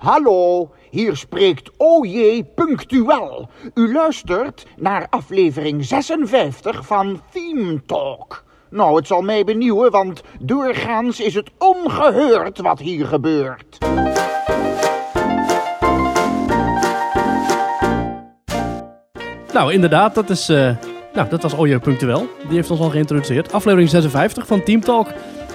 [0.00, 3.48] Hallo, hier spreekt OJ Punctuel.
[3.74, 8.44] U luistert naar aflevering 56 van Theme Talk.
[8.70, 13.78] Nou, het zal mij benieuwen, want doorgaans is het ongehoord wat hier gebeurt.
[19.52, 20.76] Nou, inderdaad, dat, is, eh,
[21.12, 22.28] nou, dat was Ojo Punctueel.
[22.46, 23.52] Die heeft ons al geïntroduceerd.
[23.52, 25.08] Aflevering 56 van Team Talk.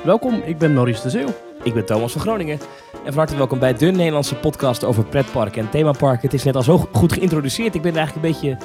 [0.03, 1.33] Welkom, ik ben Maurice de Zeeuw.
[1.63, 2.59] Ik ben Thomas van Groningen.
[3.05, 6.21] En van harte welkom bij de Nederlandse podcast over pretparken en themaparken.
[6.21, 7.75] Het is net al zo goed geïntroduceerd.
[7.75, 8.57] Ik ben er eigenlijk een beetje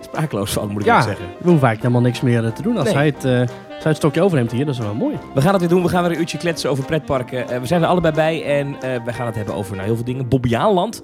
[0.00, 1.00] sprakeloos van, moet ik Ja, ja.
[1.00, 1.24] we zeggen.
[1.26, 2.76] hoeven eigenlijk helemaal niks meer eh, te doen.
[2.76, 2.94] Als Nee.
[2.94, 5.18] hij, het, eh, als hij het stokje overneemt hier, dat is wel mooi.
[5.34, 5.82] We gaan het weer doen.
[5.82, 7.48] We gaan weer een uurtje kletsen over pretparken.
[7.48, 9.94] Eh, we zijn er allebei bij en eh, we gaan het hebben over nou, heel
[9.96, 10.28] veel dingen.
[10.28, 11.02] Bobbejaanland.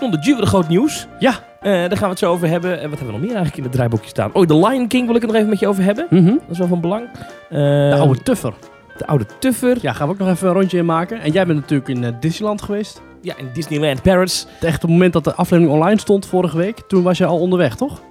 [0.00, 1.06] Onder Juwe groot nieuws.
[1.18, 1.34] Ja.
[1.62, 2.70] Daar gaan we het zo over hebben.
[2.80, 4.30] En wat hebben we nog meer eigenlijk in het draaiboekje staan?
[4.32, 6.06] Oh, The Lion King wil ik het nog even met je over hebben.
[6.10, 6.24] Mhm.
[6.24, 7.08] Dat is wel van belang.
[7.48, 8.52] De oude tuffer.
[9.00, 9.78] De oude Tuffer.
[9.80, 11.20] Ja, gaan we ook nog even een rondje in maken.
[11.20, 13.02] En jij bent natuurlijk in eh, Disneyland geweest.
[13.22, 14.46] Ja, in Disneyland Paris.
[14.48, 17.26] Het echt op het moment dat de aflevering online stond vorige week, toen was je
[17.26, 18.02] al onderweg, toch?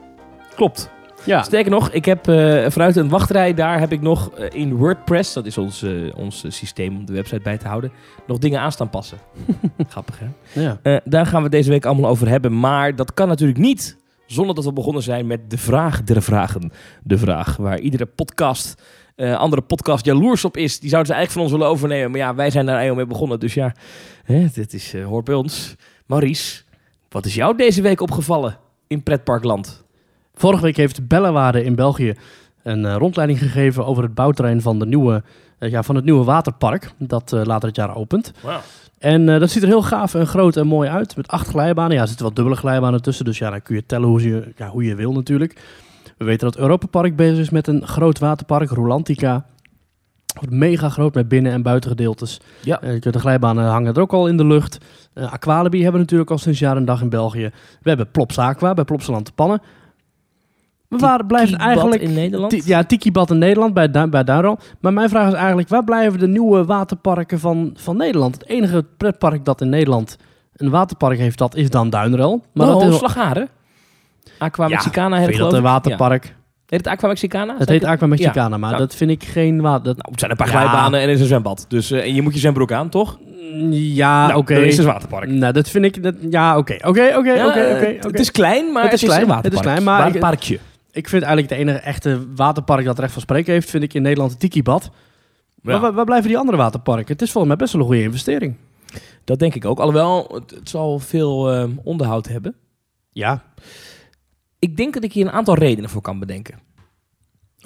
[0.55, 0.89] Klopt.
[1.25, 1.41] Ja.
[1.41, 5.33] Sterker nog, ik heb eh, vanuit een wachtrij daar heb ik nog eh, in WordPress,
[5.33, 7.91] dat is ons, ons systeem om de website bij te houden,
[8.27, 9.17] nog dingen aan staan passen.
[9.87, 10.61] Grappig hè?
[10.61, 11.01] ja.
[11.03, 12.59] Daar gaan we het deze week allemaal over hebben.
[12.59, 13.97] Maar dat kan natuurlijk niet
[14.31, 16.71] zonder dat we begonnen zijn met de vraag der vragen.
[17.03, 18.81] De vraag waar iedere podcast,
[19.19, 20.79] eh, andere podcast jaloers op is.
[20.79, 22.11] Die zouden ze eigenlijk van ons willen overnemen.
[22.11, 23.39] Maar ja, wij zijn daar eigenlijk mee begonnen.
[23.39, 23.73] Dus ja,
[24.23, 25.75] hè, dit is, eh, hoort bij ons.
[26.05, 26.63] Maurice,
[27.09, 29.83] wat is jou deze week opgevallen in pretparkland?
[30.33, 32.15] Vorige week heeft Bellewaarde in België
[32.63, 35.23] een eh, rondleiding gegeven over het bouwterrein van, de nieuwe,
[35.59, 36.91] ja, van het nieuwe waterpark.
[36.97, 38.31] Dat eh, later het jaar opent.
[38.41, 38.59] Wauw.
[38.97, 41.15] En eh, dat ziet er heel gaaf en groot en mooi uit.
[41.15, 41.95] Met acht glijbanen.
[41.95, 43.25] Ja, er zitten wel dubbele glijbanen tussen.
[43.25, 45.61] Dus ja, dan kun je tellen hoe je, ja, hoe je wil natuurlijk.
[46.19, 48.69] We weten dat Europa Park bezig is met een groot waterpark.
[48.69, 49.45] Rolantica.
[50.39, 52.39] Wordt mega groot met binnen- en buitengedeeltes.
[52.61, 52.81] Ja.
[52.81, 54.77] Eh, de glijbanen hangen er ook al in de lucht.
[55.13, 57.51] Eh Aqualibi hebben we natuurlijk al sinds jaar en dag in België.
[57.81, 59.61] We hebben Plops Aqua bij Plopsaland te Pannen.
[60.87, 62.01] We waren, blijven eigenlijk...
[62.01, 62.65] in Nederland?
[62.65, 64.57] Ja, Tikibad in Nederland, bij, Du- bij Duinrel.
[64.79, 68.33] Maar mijn vraag is eigenlijk, waar blijven de nieuwe waterparken van, van Nederland?
[68.33, 70.17] Het enige pretpark dat in Nederland
[70.55, 72.43] een waterpark heeft, dat is dan Duinrel.
[72.53, 73.49] Maar Maar dat is Slagharen?
[74.37, 76.25] Aqua Ja, Mexicana heet vind het je dat een waterpark?
[76.25, 76.31] Ja.
[76.65, 77.55] Heet het Aqua Mexicana?
[77.57, 78.81] Het heet Aqua Mexicana, maar Nou.
[78.81, 79.85] dat vind ik geen water...
[79.85, 80.53] Nou, het zijn een paar Ja.
[80.59, 81.65] glijbanen en er is een zwembad.
[81.67, 83.19] Dus eh, en je moet je zwembroek aan, toch?
[83.71, 84.53] Ja, nou, oké.
[84.53, 85.29] dan is het een waterpark.
[85.29, 86.03] Nou, dat vind ik...
[86.03, 86.73] Dat, ja, oké.
[86.73, 89.35] Oké, oké, Ja, oké, eh, oké, Het is klein, maar Het het is klein, een
[89.35, 89.61] het is waterpark.
[89.63, 90.59] klein, maar ik- Waterparkje.
[90.91, 94.01] Ik vind eigenlijk de enige echte waterpark dat recht van spreken heeft, vind ik in
[94.01, 94.89] Nederland het Tikibad.
[95.61, 97.11] Maar Ja, waar, waar blijven die andere waterparken?
[97.13, 98.55] Het is volgens mij best wel een goede investering.
[99.23, 99.79] dat denk ik ook.
[99.79, 102.55] Alhoewel, het, het zal veel eh, onderhoud hebben.
[103.11, 103.43] Ja,
[104.59, 106.59] Ik denk dat ik hier een aantal redenen voor kan bedenken.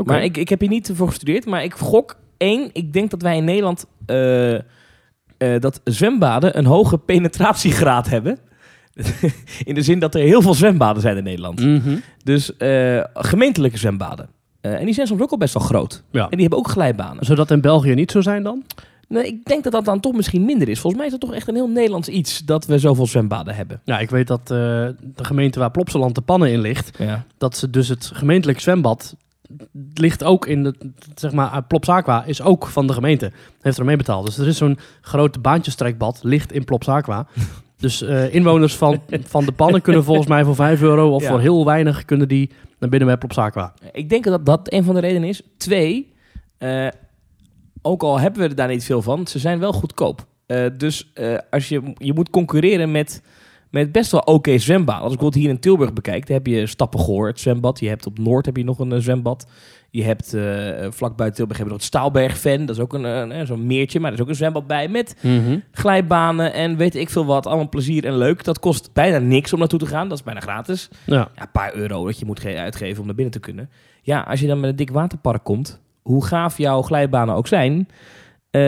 [0.05, 1.45] Maar ik, ik heb hier niet voor gestudeerd.
[1.45, 2.69] Maar ik gok één.
[2.73, 4.61] Ik denk dat wij in Nederland eh, eh,
[5.59, 8.37] dat zwembaden een hoge penetratiegraad hebben.
[9.63, 11.59] in de zin dat er heel veel zwembaden zijn in Nederland.
[11.59, 11.95] Mhm.
[12.23, 14.29] Dus eh, gemeentelijke zwembaden.
[14.61, 16.03] En die zijn soms ook al best wel groot.
[16.11, 16.23] Ja.
[16.23, 17.25] En die hebben ook glijbanen.
[17.25, 18.63] Zou dat in België niet zo zijn dan?
[19.07, 20.79] Nee, ik denk dat dat dan toch misschien minder is.
[20.79, 23.81] Volgens mij is dat toch echt een heel Nederlands iets dat we zoveel zwembaden hebben.
[23.83, 27.25] Ja, ik weet dat eh, de gemeente waar Plopsaland de Pannen in ligt, Ja.
[27.37, 29.15] dat ze dus het gemeentelijk zwembad
[29.93, 30.73] ligt ook in de,
[31.15, 33.31] zeg maar, uh, Plopsaqua is ook van de gemeente.
[33.61, 34.25] Heeft er mee betaald.
[34.25, 37.27] Dus er is zo'n groot baantjestrekbad, ligt in Plopsaqua.
[37.77, 41.29] Dus eh, inwoners van, van de Pannen kunnen volgens mij voor 5 euro of Ja.
[41.29, 42.49] voor heel weinig kunnen die
[42.79, 43.73] naar binnen bij Plopsaqua.
[43.91, 45.41] Ik denk dat dat een van de redenen is.
[45.57, 46.13] Twee,
[46.57, 46.87] eh,
[47.83, 50.25] ook al hebben we er daar niet veel van, ze zijn wel goedkoop.
[50.45, 53.21] Eh, dus eh, als je, je moet concurreren met,
[53.69, 55.01] met best wel oké zwembaden.
[55.03, 57.79] Als ik bijvoorbeeld hier in Tilburg bekijk, dan heb je Stappengoor, het zwembad.
[57.79, 59.47] Je hebt op Noord heb je nog een eh, zwembad.
[59.89, 60.41] Je hebt eh
[60.91, 62.65] vlak buiten Tilburg heb je nog het Staalbergven.
[62.65, 65.15] Dat is ook een, zo'n meertje, maar er is ook een zwembad bij met
[65.71, 67.45] glijbanen en weet ik veel wat.
[67.47, 68.43] Allemaal plezier en leuk.
[68.43, 70.09] Dat kost bijna niks om naartoe te gaan.
[70.09, 70.89] Dat is bijna gratis.
[71.05, 71.15] Ja.
[71.35, 73.69] Ja, een paar euro dat je moet ge- uitgeven om naar binnen te kunnen.
[74.01, 77.87] Ja, als je dan met een dik waterpark komt, hoe gaaf jouw glijbanen ook zijn,
[78.49, 78.61] eh,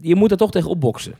[0.00, 1.14] je moet er toch tegen opboksen.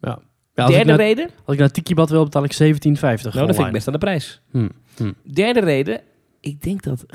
[0.00, 0.18] Ja,
[0.54, 3.34] Derde naar, reden, als ik naar Tikibad wil, betaal ik 17,50.
[3.34, 4.42] nou, dat vind ik best aan de prijs.
[4.50, 5.12] Hm, hm.
[5.32, 6.00] Derde reden,
[6.40, 7.06] ik denk dat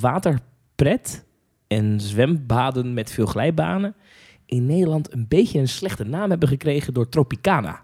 [0.00, 1.24] waterpret
[1.66, 3.94] en zwembaden met veel glijbanen
[4.46, 7.80] in Nederland een beetje een slechte naam hebben gekregen door Tropicana.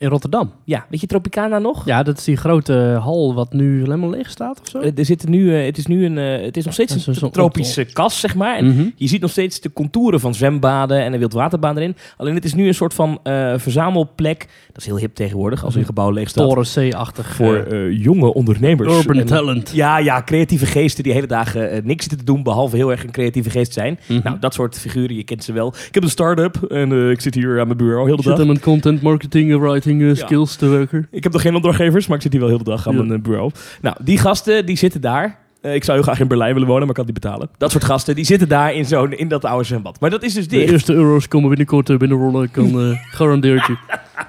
[0.00, 0.52] In Rotterdam.
[0.64, 1.84] Ja, weet je Tropicana nog?
[1.86, 4.78] Ja, dat is die grote hal wat nu helemaal leeg staat of zo.
[4.78, 7.14] Eh, Er zitten nu, eh, het is nu een, eh, het is nog steeds een
[7.14, 8.56] zo'n tropische kas, zeg maar.
[8.56, 8.88] En Mhm.
[8.96, 11.96] Je ziet nog steeds de contouren van zwembaden en een wildwaterbaan erin.
[12.16, 14.48] Alleen het is nu een soort van eh, verzamelplek.
[14.66, 16.48] Dat is heel hip tegenwoordig als een gebouw leeg staat.
[16.48, 17.34] Toren C-achtig.
[17.34, 18.96] Voor eh, eh, jonge ondernemers.
[18.98, 19.70] urban En- talent.
[19.74, 23.02] Ja, ja, creatieve geesten die hele dagen eh, niks zitten te doen behalve heel erg
[23.04, 23.98] een creatieve geest zijn.
[24.08, 24.20] Mhm.
[24.24, 25.74] Nou, dat soort figuren, je kent ze wel.
[25.88, 28.44] Ik heb een start-up en eh, ik zit hier aan mijn bureau heel de dag.
[28.46, 31.08] mijn content marketing right marketing skills te werken.
[31.10, 33.12] Ik heb nog geen opdrachtgevers, maar ik zit hier wel heel de dag aan mijn
[33.12, 33.50] eh, bureau.
[33.80, 35.38] Nou, die gasten die zitten daar.
[35.60, 37.50] Eh, ik zou heel graag in Berlijn willen wonen, maar ik kan niet betalen.
[37.58, 40.00] Dat soort gasten, die zitten daar in, zo'n, in dat oude zwembad.
[40.00, 40.72] Maar dat is dus De dicht.
[40.72, 42.42] eerste euro's komen binnenkort eh, binnenrollen.
[42.42, 43.76] Ik kan eh garandeerd je.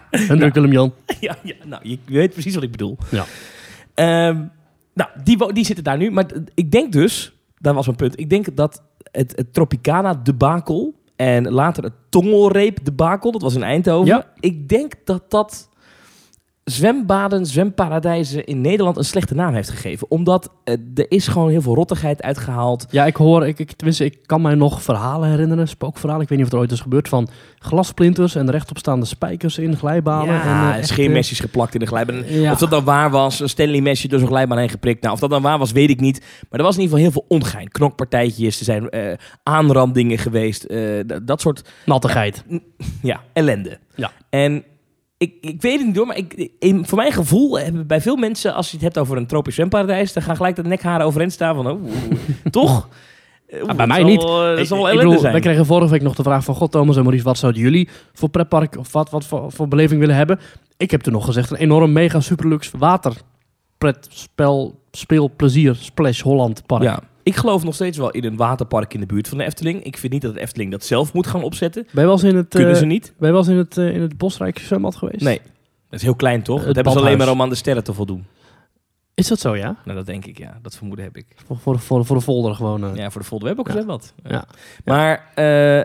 [0.10, 0.94] Hendrik Willem-Jan.
[1.20, 2.98] ja, ja, nou, je weet precies wat ik bedoel.
[3.10, 3.26] Ja.
[3.94, 4.38] Ehm,
[4.94, 6.12] nou, die, die zitten daar nu.
[6.12, 8.20] Maar ik denk dus, dat was mijn punt.
[8.20, 13.64] Ik denk dat het, het Tropicana debakel en later het Tongelreep debakel, dat was in
[13.64, 14.08] Eindhoven.
[14.08, 14.26] Ja.
[14.40, 15.70] Ik denk dat dat
[16.64, 20.12] zwembaden, zwemparadijzen in Nederland een slechte naam heeft gegeven.
[20.12, 22.86] Omdat eh, er is gewoon heel veel rottigheid uitgehaald.
[22.90, 26.22] Ja, ik hoor, ik, ik, tenminste, ik kan mij nog verhalen herinneren, spookverhalen.
[26.24, 27.28] Ik weet niet of er ooit is gebeurd van
[27.60, 30.34] glasplinters en rechtopstaande spijkers in glijbanen.
[30.34, 32.24] Ja, en, eh, echt, scheermesjes geplakt in de glijbaan.
[32.24, 32.52] eh, ja.
[32.52, 35.02] Of dat dan waar was, een Stanley mesje door zo'n glijbaan heen geprikt.
[35.02, 36.20] Nou, of dat dan waar was, weet ik niet.
[36.50, 37.68] Maar er was in ieder geval heel veel ongein.
[37.72, 40.64] Knokpartijtjes, er zijn eh, aanrandingen geweest.
[40.64, 40.80] eh,
[41.24, 42.44] dat soort Nattigheid.
[43.02, 43.80] ja, ellende.
[43.96, 44.12] Ja.
[44.30, 44.64] En
[45.22, 48.16] ik, ik weet het niet door, maar ik, in, voor mijn gevoel hebben bij veel
[48.16, 51.34] mensen, als je het hebt over een tropisch zwemparadijs, dan gaan gelijk de nekharen overeind
[51.34, 51.92] staan van, oh,
[52.52, 52.90] toch?
[53.48, 54.22] Eh, bij mij zal niet.
[54.58, 55.32] Dat zal wel ik bedoel, zijn.
[55.32, 56.56] wij kregen vorige week nog de vraag van...
[56.56, 58.78] God, Thomas en Maurice, wat zouden jullie voor pretpark...
[58.78, 60.40] of wat, wat voor, voor beleving willen hebben?
[60.78, 61.52] Ik heb toen nog gezegd...
[61.52, 64.80] een enorm mega superlux waterpretspel...
[64.92, 66.84] speelplezier Splash Holland park.
[66.84, 67.00] Ja.
[67.24, 69.84] Ik geloof nog steeds wel in een waterpark in de buurt van de Efteling.
[69.84, 71.84] Ik vind niet dat de Efteling dat zelf moet gaan opzetten.
[71.84, 73.14] Ben je wel eens in het, Kunnen eh, ze niet?
[73.18, 75.22] ben je wel eens in het, eh, in het Bosrijk zwembad geweest?
[75.24, 75.42] Nee.
[75.90, 76.58] Dat is heel klein, toch?
[76.58, 78.26] Het Dat hebben ze alleen maar om aan de sterren te voldoen.
[79.14, 79.76] Is dat zo, ja?
[79.86, 80.60] Nou, dat denk ik, ja.
[80.62, 81.26] Dat vermoeden heb ik.
[81.46, 82.84] Voor, voor, voor, voor de folder gewoon.
[82.86, 82.96] eh.
[82.96, 83.86] Ja, voor de Volde Web ook Ja.
[83.86, 84.14] wat.
[84.24, 84.46] Ja.
[84.86, 85.82] Maar, eh,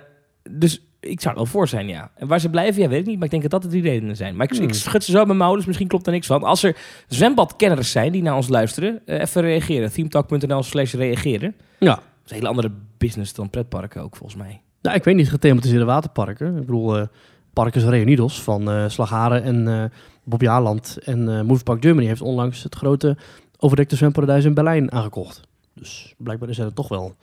[0.50, 2.10] dus ik zou er wel voor zijn, ja.
[2.14, 3.14] En waar ze blijven, ja, weet ik niet.
[3.16, 4.36] Maar ik denk dat dat de drie redenen zijn.
[4.36, 4.66] Maar ik, Hmm.
[4.68, 6.42] ik schud ze zo met mijn ouders, misschien klopt er niks van.
[6.42, 6.76] Als er
[7.08, 9.92] zwembadkenners zijn die naar ons luisteren, eh, even reageren.
[9.92, 11.54] themetalk.nl slash reageren.
[11.78, 11.94] Ja.
[11.94, 14.60] Dat is een hele andere business dan pretparken ook, volgens mij.
[14.82, 16.46] Nou, ik weet niet, gethematiseerde waterparken.
[16.56, 17.06] Ik bedoel, eh
[17.52, 19.84] Parkers Reunidos van eh Slagharen en eh
[20.24, 23.16] Bob Jaarland en eh Movepark Germany heeft onlangs het grote
[23.58, 25.40] overdekte zwemparadijs in Berlijn aangekocht.
[25.74, 27.14] Dus blijkbaar is er toch wel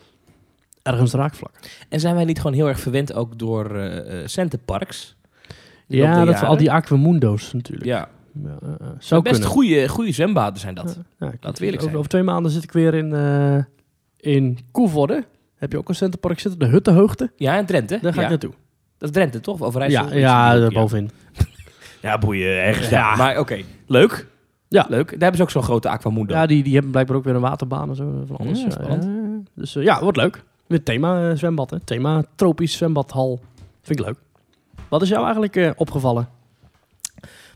[0.84, 1.52] ergens raakvlak.
[1.90, 4.60] En zijn wij niet gewoon heel erg verwend ook door eh eh, de
[5.98, 7.86] loop Ja, dat al die Aquamundo's natuurlijk.
[7.86, 8.10] Ja,
[8.44, 11.00] Ja, eh, eh, zou best goede, goede zwembaden zijn dat.
[11.20, 11.96] Ja, ik- we eerlijk over, zijn.
[11.96, 13.58] over twee maanden zit ik weer in, eh
[14.18, 15.24] in Koevoorde.
[15.56, 16.60] Heb je ook een centerpark zitten?
[16.60, 17.32] De Huttenhoogte.
[17.36, 18.00] Ja, in Drenthe.
[18.02, 18.24] Daar ga ja.
[18.26, 18.54] ik naartoe.
[18.98, 19.62] Dat is Drenthe, toch?
[19.62, 19.88] Of?
[19.88, 21.10] Ja, ja, daar bovenin.
[22.02, 22.90] Ja, boeien, ergens.
[22.90, 23.10] Ja.
[23.10, 23.16] Ja.
[23.16, 24.28] Maar oké, leuk.
[24.68, 24.86] Ja.
[24.90, 25.10] Leuk.
[25.10, 26.34] Daar hebben ze ook zo'n grote aquamundo.
[26.34, 28.24] Ja, die, die hebben blijkbaar ook weer een waterbaan en zo.
[28.28, 28.62] Van alles.
[28.62, 29.00] Ja, ja.
[29.56, 30.44] Dus eh, ja, wordt leuk.
[30.74, 31.80] Weer thema eh, zwembad, hè.
[31.80, 33.40] Thema tropisch zwembadhal.
[33.81, 34.18] Vind ik leuk.
[34.90, 36.30] Wat is jou eigenlijk eh, opgevallen?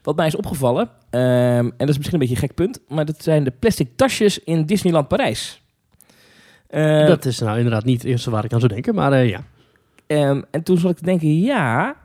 [0.02, 1.24] Wat mij is opgevallen, ehm,
[1.66, 4.40] en dat is misschien een beetje een gek punt, maar dat zijn de plastic tasjes
[4.40, 5.62] in Disneyland Parijs.
[6.68, 9.30] Eh, dat is nou inderdaad niet het eerste waar ik aan zou denken, maar eh,
[9.30, 9.44] ja.
[10.08, 11.96] ehm, en toen zat ik te denken, ja,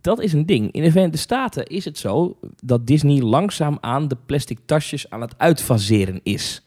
[0.00, 0.72] dat is een ding.
[0.72, 5.20] In de Verenigde Staten is het zo dat Disney langzaam aan de plastic tasjes aan
[5.20, 6.62] het uitfaseren is.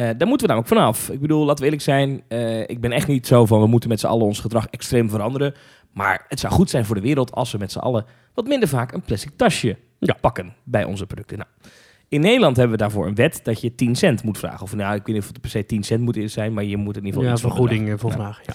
[0.00, 1.10] Eh, daar moeten we namelijk vanaf.
[1.10, 3.88] Ik bedoel, laten we eerlijk zijn, eh, ik ben echt niet zo van we moeten
[3.88, 5.54] met z'n allen ons gedrag extreem veranderen.
[5.92, 8.04] Maar het zou goed zijn voor de wereld als we met z'n allen
[8.34, 10.16] wat minder vaak een plastic tasje Ja.
[10.20, 11.38] pakken bij onze producten.
[11.38, 11.48] Nou,
[12.08, 14.62] in Nederland hebben we daarvoor een wet dat je 10 cent moet vragen.
[14.62, 16.76] Of nou, ik weet niet of het per se 10 cent moet zijn, maar je
[16.76, 18.42] moet in ieder geval Ja, vergoeding eh, voor vragen.
[18.46, 18.54] Ja.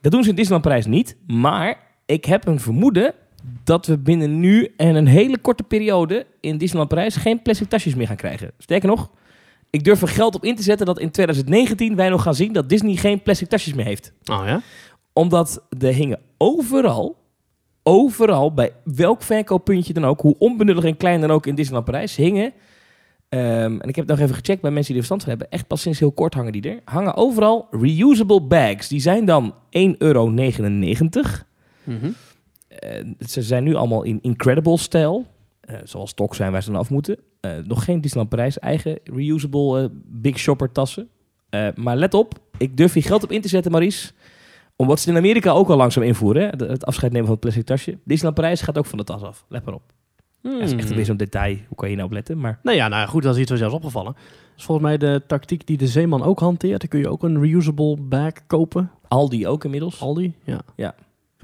[0.00, 1.16] Dat doen ze in Disneyland Parijs niet.
[1.26, 1.76] Maar
[2.06, 3.14] ik heb een vermoeden
[3.64, 7.94] dat we binnen nu en een hele korte periode in Disneyland Parijs geen plastic tasjes
[7.94, 8.50] meer gaan krijgen.
[8.58, 9.10] Sterker nog,
[9.72, 12.52] ik durf er geld op in te zetten dat in 2019 wij nog gaan zien
[12.52, 14.12] dat Disney geen plastic tasjes meer heeft.
[14.30, 14.62] Oh ja?
[15.12, 17.16] Omdat er hingen overal,
[17.82, 22.16] overal, bij welk verkooppuntje dan ook, hoe onbenullig en klein dan ook in Disneyland Parijs,
[22.16, 22.52] hingen,
[23.28, 25.50] ehm, en ik heb het nog even gecheckt bij mensen die er verstand van hebben,
[25.50, 28.88] echt pas sinds heel kort hangen die er, hangen overal reusable bags.
[28.88, 30.30] Die zijn dan 1,99 euro.
[31.84, 32.10] Mhm.
[32.68, 35.16] Eh, ze zijn nu allemaal in Incredible-stijl.
[35.18, 35.24] eh,
[35.84, 37.16] zoals toch zijn waar ze dan af moeten.
[37.40, 41.08] Eh, nog geen Disneyland Parijs eigen reusable eh, Big Shopper tassen.
[41.50, 44.12] Eh, maar let op, ik durf hier geld op in te zetten, Maurice.
[44.76, 46.42] Omdat ze in Amerika ook al langzaam invoeren.
[46.42, 46.66] Hè?
[46.66, 47.98] Het afscheid nemen van het plastic tasje.
[48.04, 49.44] Disneyland Parijs gaat ook van de tas af.
[49.48, 49.82] Let maar op.
[50.42, 50.96] Dat is echt Hmm.
[50.96, 51.56] weer zo'n detail.
[51.68, 52.38] Hoe kan je nou op letten?
[52.38, 54.12] Maar Nou ja, nou ja, goed, dat is iets wat is opgevallen.
[54.12, 54.22] Dat
[54.56, 56.80] is volgens mij de tactiek die de Zeeman ook hanteert.
[56.80, 58.90] Dan kun je ook een reusable bag kopen.
[59.08, 60.00] Aldi ook inmiddels.
[60.00, 60.34] Aldi,
[60.76, 60.94] ja.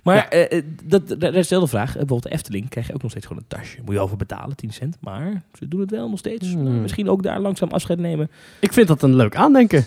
[0.02, 1.88] Maar eh, eh, dat, dat, dat is de vraag.
[1.88, 3.78] Eh, Bijvoorbeeld de Efteling krijg je ook nog steeds gewoon een tasje.
[3.84, 4.96] Moet je over betalen, 10 cent.
[5.00, 6.52] Maar ze doen het wel nog steeds.
[6.52, 6.80] Hmm.
[6.80, 8.30] Misschien ook daar langzaam afscheid nemen.
[8.60, 9.84] Ik vind dat een leuk aandenken.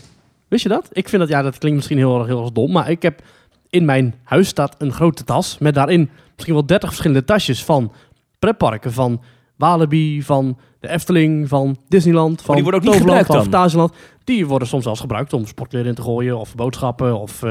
[0.48, 0.90] Wist je dat?
[0.92, 3.22] Ik vind dat, ja, dat klinkt misschien heel erg, heel erg dom, maar ik heb
[3.70, 7.92] in mijn huis staat een grote tas met daarin misschien wel 30 verschillende tasjes van
[8.40, 9.22] pretparken, van
[9.56, 13.42] Walibi, van de Efteling, van Disneyland, van die worden ook niet Toverland, van?
[13.42, 13.94] Fantasieland.
[14.24, 17.44] Die worden soms zelfs gebruikt om sportkleren in te gooien of boodschappen of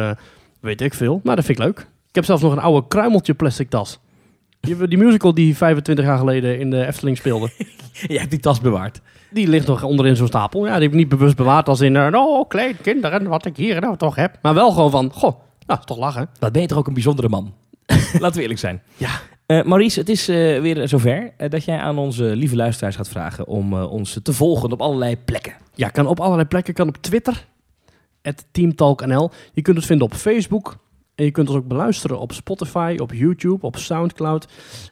[0.60, 1.20] weet ik veel.
[1.24, 1.86] Maar dat vind ik leuk.
[2.10, 3.98] Ik heb zelfs nog een oude kruimeltje plastic tas.
[4.60, 7.50] Die, die musical die 25 jaar geleden in de Efteling speelde.
[8.06, 9.00] Jij hebt die tas bewaard.
[9.30, 10.66] Die ligt nog onderin zo'n stapel.
[10.66, 11.96] Ja, die heb ik niet bewust bewaard als in...
[11.96, 14.38] eh, oh, klein kinderen, wat ik hier nou toch heb.
[14.42, 15.12] Maar wel gewoon van...
[15.12, 16.28] Goh, nou, is toch lachen.
[16.38, 17.54] Wat ben je toch ook een bijzondere man?
[18.20, 18.82] Laten we eerlijk zijn.
[18.96, 19.10] Ja.
[19.46, 23.46] Eh, Maurice, het is eh, weer zover dat jij aan onze lieve luisteraars gaat vragen
[23.46, 25.52] om ons te volgen op allerlei plekken.
[25.74, 26.74] Ja, kan op allerlei plekken.
[26.74, 27.46] Kan op Twitter.
[28.52, 29.30] TeamTalkNL.
[29.52, 30.76] Je kunt het vinden op Facebook.
[31.20, 34.46] En je kunt ons ook beluisteren op Spotify, op YouTube, op Soundcloud.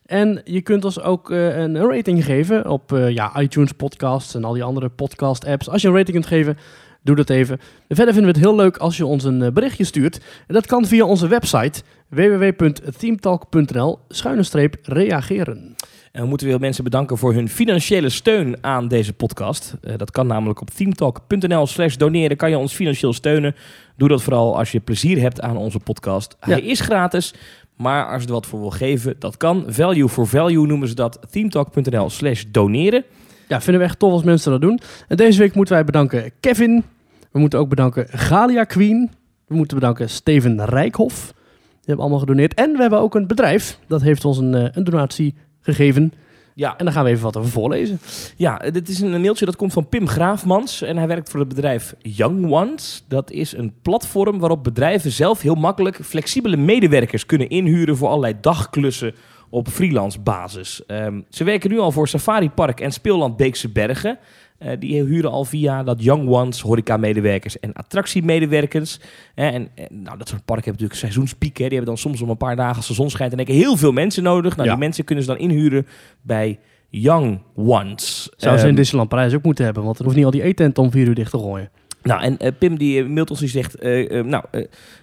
[0.07, 4.45] En je kunt ons ook eh, een rating geven op eh, ja, iTunes podcasts en
[4.45, 5.69] al die andere podcast apps.
[5.69, 6.59] Als je een rating kunt geven,
[7.03, 7.61] doe dat even.
[7.87, 10.21] En verder vinden we het heel leuk als je ons een eh, berichtje stuurt.
[10.47, 15.77] En dat kan via onze website www.teamtalk.nl schuine streep reageren.
[16.13, 19.75] En we moeten weer mensen bedanken voor hun financiële steun aan deze podcast.
[19.81, 22.37] Eh, dat kan namelijk op themetalk.nl slash doneren.
[22.37, 23.55] Kan je ons financieel steunen.
[23.97, 26.37] Doe dat vooral als je plezier hebt aan onze podcast.
[26.41, 27.35] Hij is gratis,
[27.77, 29.65] maar als je er wat voor wil geven, dat kan.
[29.67, 31.19] Value for value noemen ze dat.
[31.31, 33.05] themetalk.nl slash doneren.
[33.49, 34.81] Ja, vinden we echt tof als mensen dat doen.
[35.09, 36.85] En deze week moeten wij bedanken Kevin.
[37.31, 39.11] We moeten ook bedanken Galia Queen.
[39.47, 41.27] We moeten bedanken Steven Rijkhoff.
[41.27, 42.55] Die hebben allemaal gedoneerd.
[42.55, 43.79] En we hebben ook een bedrijf.
[43.87, 46.13] Dat heeft ons een, eh, een donatie gegeven.
[46.59, 48.01] Ja, En daar gaan we even wat over voorlezen.
[48.37, 51.49] Ja, dit is een mailtje dat komt van Pim Graafmans en hij werkt voor het
[51.49, 53.05] bedrijf Young Ones.
[53.09, 58.37] Dat is een platform waarop bedrijven zelf heel makkelijk flexibele medewerkers kunnen inhuren voor allerlei
[58.41, 59.15] dagklussen
[59.51, 60.87] op freelance basis.
[60.87, 64.19] Ehm, ze werken nu al voor Safari Park en Speelland Beekse Bergen.
[64.59, 69.01] Eh, die huren al via dat Young Ones horeca-medewerkers en attractiemedewerkers.
[69.35, 71.69] Hè, en, en, nou, dat soort parken hebben natuurlijk seizoenspieken.
[71.69, 73.93] Die hebben dan soms om een paar dagen als de zon schijnt en heel veel
[73.93, 74.57] mensen nodig.
[74.57, 74.75] Nou, Ja.
[74.75, 75.87] die mensen kunnen ze dan inhuren
[76.23, 78.29] bij Young Ones.
[78.37, 79.85] Zou ze Ehm, in Disneyland Parijs ook moeten hebben.
[79.85, 81.71] Want er hoeft niet al die eetent om vier uur dicht te gooien.
[82.03, 83.83] nou, en eh, Pim die eh, mailt ons die zegt,
[84.25, 84.45] nou,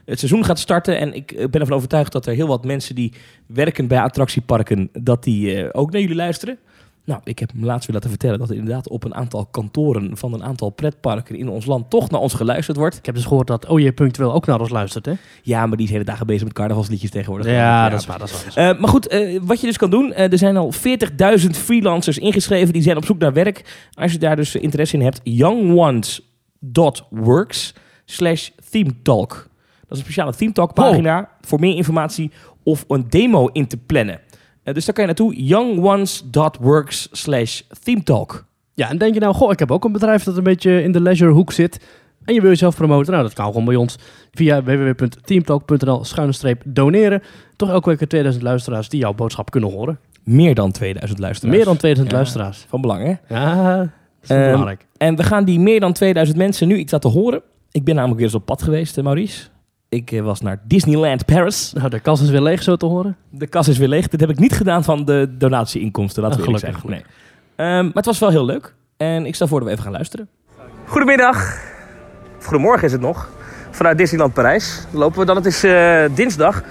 [0.06, 3.14] het seizoen gaat starten en ik ben ervan overtuigd dat er heel wat mensen die
[3.46, 6.58] werken bij attractieparken, dat die ook naar jullie luisteren.
[7.06, 10.18] Nou, ik heb hem laatst weer laten vertellen dat er inderdaad op een aantal kantoren
[10.18, 12.98] van een aantal pretparken in ons land toch naar ons geluisterd wordt.
[12.98, 15.14] Ik heb dus gehoord dat OJ Punctueel ook naar ons luistert, hè?
[15.42, 17.52] Ja, maar die is hele dagen bezig met carnavalsliedjes tegenwoordig.
[17.52, 18.20] Ja, dat is waar.
[18.20, 18.70] Dat is waar.
[18.70, 22.18] Eh, maar goed, eh, wat je dus kan doen, eh, er zijn al 40.000 freelancers
[22.18, 23.88] ingeschreven, die zijn op zoek naar werk.
[23.94, 27.74] Als je daar dus interesse in hebt, youngones.works
[28.06, 29.34] slash themetalk.
[29.34, 29.48] Dat
[29.90, 32.32] is een speciale themetalk pagina voor meer informatie
[32.64, 34.20] of een demo in te plannen.
[34.66, 38.46] Eh, dus daar kan je naartoe, youngones.works slash themetalk.
[38.74, 40.92] Ja, en denk je nou, goh, ik heb ook een bedrijf dat een beetje in
[40.92, 41.80] de leisure hoek zit.
[42.26, 43.12] En je wil jezelf promoten.
[43.12, 43.96] Nou, dat kan gewoon bij ons
[44.32, 47.22] via www.teamtalk.nl schuine streep doneren.
[47.56, 50.00] Toch elke week 2000 luisteraars die jouw boodschap kunnen horen.
[50.24, 51.56] Meer dan 2000 luisteraars.
[51.58, 52.16] Meer dan 2000 Ja.
[52.22, 52.66] luisteraars.
[52.70, 53.36] Van belang, hè?
[53.36, 53.88] Ja, dat
[54.22, 54.86] is Ehm, belangrijk.
[54.98, 57.42] En we gaan die meer dan 2000 mensen nu iets laten horen.
[57.72, 59.48] Ik ben namelijk weer eens op pad geweest, eh, Maurice.
[59.90, 61.74] Ik eh, was naar Disneyland Paris.
[61.74, 63.18] Nou, de kas is weer leeg zo te horen.
[63.30, 64.08] De kas is weer leeg.
[64.08, 67.04] Dit heb ik niet gedaan van de donatieinkomsten, laten we Ah, gelukkig, Nee.
[67.56, 68.74] Ehm, maar het was wel heel leuk.
[68.98, 70.28] En ik stel voor dat we even gaan luisteren.
[70.86, 71.58] Goedemiddag.
[72.42, 73.30] Goedemorgen is het nog.
[73.72, 75.36] Vanuit Disneyland Parijs lopen we dan.
[75.36, 76.64] Het is eh, dinsdag.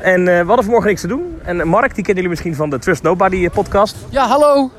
[0.00, 1.22] En eh, we hadden vanmorgen niks te doen.
[1.44, 3.96] En Mark, die kennen jullie misschien van de Trust Nobody podcast.
[4.10, 4.70] Ja, hallo.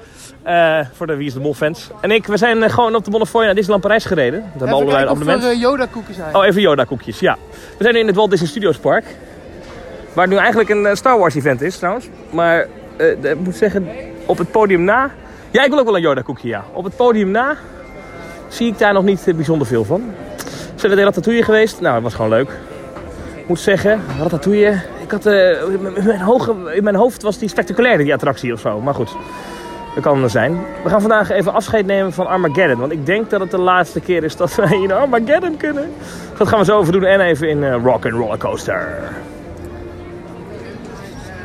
[0.43, 1.89] Eh, voor de Wie is de Mol fans.
[2.01, 4.39] En ik, we zijn eh, gewoon op de Bonnefoy naar Disneyland Parijs gereden.
[4.39, 5.43] Dat hebben Even allebei een abonnement.
[5.43, 6.35] er eh, Yoda-koekjes zijn.
[6.35, 7.37] Oh, even Yoda-koekjes, ja.
[7.77, 9.05] We zijn nu in het Walt Disney Studios Park.
[10.13, 12.09] Waar nu eigenlijk een Star Wars event is trouwens.
[12.29, 12.67] Maar
[13.21, 13.87] ik moet zeggen,
[14.25, 15.11] op het podium na...
[15.51, 16.63] Ja, ik wil ook wel een Yoda-koekje, ja.
[16.73, 17.55] Op het podium na
[18.47, 20.01] zie ik daar nog niet bijzonder veel van.
[20.37, 20.43] We
[20.75, 21.81] zijn naar de Ratatouille geweest.
[21.81, 22.49] Nou, dat was gewoon leuk.
[23.35, 24.81] Ik moet zeggen, Ratatouille...
[25.03, 28.53] Ik had, in, mijn- in mijn hoge, in mijn hoofd was die spectaculair, die attractie
[28.53, 28.81] of zo.
[28.81, 29.15] Maar goed,
[29.93, 30.57] dat kan er zijn.
[30.83, 32.79] We gaan vandaag even afscheid nemen van Armageddon.
[32.79, 35.91] Want ik denk dat het de laatste keer is dat wij in Armageddon kunnen.
[36.37, 37.03] Dat gaan we zo over doen.
[37.03, 38.97] En even in eh, Rock and Roller Coaster.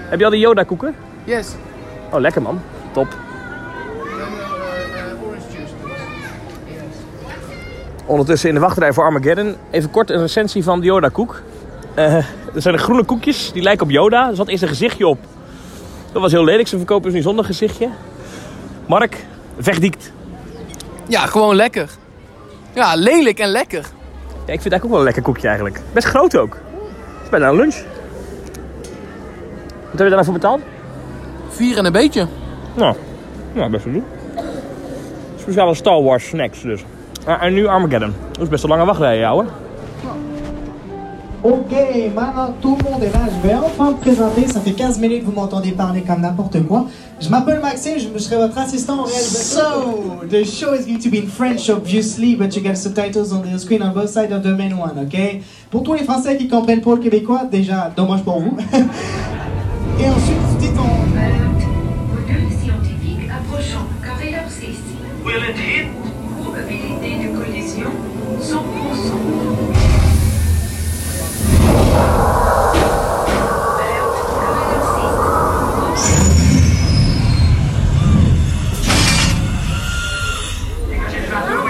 [0.08, 0.94] Heb je al die Yoda koeken?
[1.24, 1.54] Yes.
[2.10, 2.60] Oh, lekker man.
[2.92, 3.06] Top.
[8.06, 9.56] Ondertussen in de wachtrij voor Armageddon.
[9.70, 11.42] Even kort een recensie van de Yoda koek.
[11.94, 12.14] Eh,
[12.54, 14.28] er zijn de groene koekjes, die lijken op Yoda.
[14.28, 15.18] Er zat eerst een gezichtje op.
[16.12, 16.68] Dat was heel lelijk.
[16.68, 17.88] Ze verkopen dus nu zonder gezichtje.
[18.86, 19.24] Mark,
[19.58, 20.12] vechtdiekt.
[21.08, 21.90] Ja, gewoon lekker.
[22.72, 23.82] Ja, lelijk en lekker.
[24.46, 25.80] Ja, ik vind het eigenlijk ook wel een lekker koekje eigenlijk.
[25.92, 26.52] Best groot ook.
[26.52, 27.74] Het is bijna een lunch.
[29.90, 30.60] Wat heb je daar nou voor betaald?
[31.48, 32.26] Vier en een beetje.
[32.74, 32.96] Nou,
[33.52, 34.04] nou best wel doen.
[35.40, 36.84] Speciale Star Wars snacks dus.
[37.26, 38.14] Ah, en nu Armageddon.
[38.32, 39.52] Dat is best een lange wachtrij, jou hoor.
[41.44, 41.72] Ok,
[42.16, 43.20] maintenant tout le monde est là.
[43.30, 44.48] Je vais enfin me présenter.
[44.48, 46.86] Ça fait 15 minutes que vous m'entendez parler comme n'importe quoi.
[47.20, 49.84] Je m'appelle Maxime, je serai votre assistant au réalisateur.
[49.84, 53.42] So, the show is going to be in French, obviously, but you get subtitles on
[53.42, 55.42] the screen on both sides of the main one, ok?
[55.70, 58.56] Pour tous les Français qui comprennent pas le québécois, déjà, dommage pour vous.
[60.00, 61.14] Et ensuite, dit on...
[62.14, 63.84] Module scientifique approchant.
[64.02, 64.66] Corridor 6.
[65.26, 65.93] Will it hit?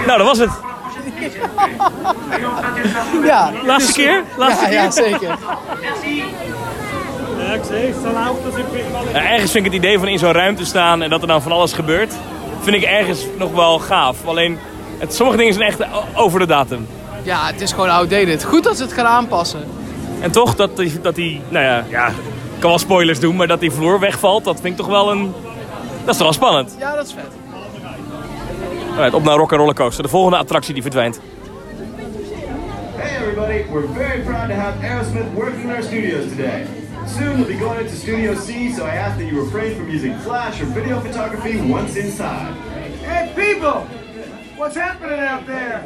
[0.05, 0.49] Nou, dat was het.
[3.23, 4.23] Ja, Laatste keer?
[4.37, 4.81] Laatste ja, keer?
[4.81, 5.37] ja, zeker.
[9.13, 11.41] Ja, ergens vind ik het idee van in zo'n ruimte staan en dat er dan
[11.41, 12.13] van alles gebeurt,
[12.61, 14.25] vind ik ergens nog wel gaaf.
[14.25, 14.59] Alleen,
[14.97, 15.83] het, sommige dingen zijn echt
[16.13, 16.87] over de datum.
[17.23, 18.43] Ja, het is gewoon outdated.
[18.43, 19.63] Goed dat ze het gaan aanpassen.
[20.21, 23.47] En toch, dat die, dat die nou ja, ja, ik kan wel spoilers doen, maar
[23.47, 25.33] dat die vloer wegvalt, dat vind ik toch wel een...
[26.05, 26.75] Dat is toch wel spannend.
[26.79, 27.44] Ja, dat is vet.
[28.95, 30.03] Alright, op naar Rock Rollercoaster.
[30.03, 31.21] De volgende attractie die verdwijnt.
[32.95, 36.65] Hey everybody, we're very proud to have Aerosmith working in our studios today.
[37.05, 40.17] Soon we'll be going into Studio C, so I ask that you refrain from using
[40.19, 42.53] flash or video photography once inside.
[43.03, 43.81] Hey people!
[44.57, 45.83] What's happening out there?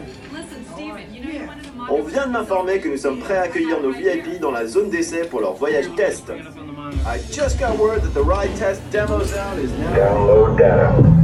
[1.89, 4.89] On vient de m'informer que nous sommes prêts à accueillir nos VIP dans la zone
[4.91, 6.29] d'essai pour leur voyage test.
[7.05, 9.95] I just got word that the ride test demo sound is now...
[9.95, 11.19] Download data.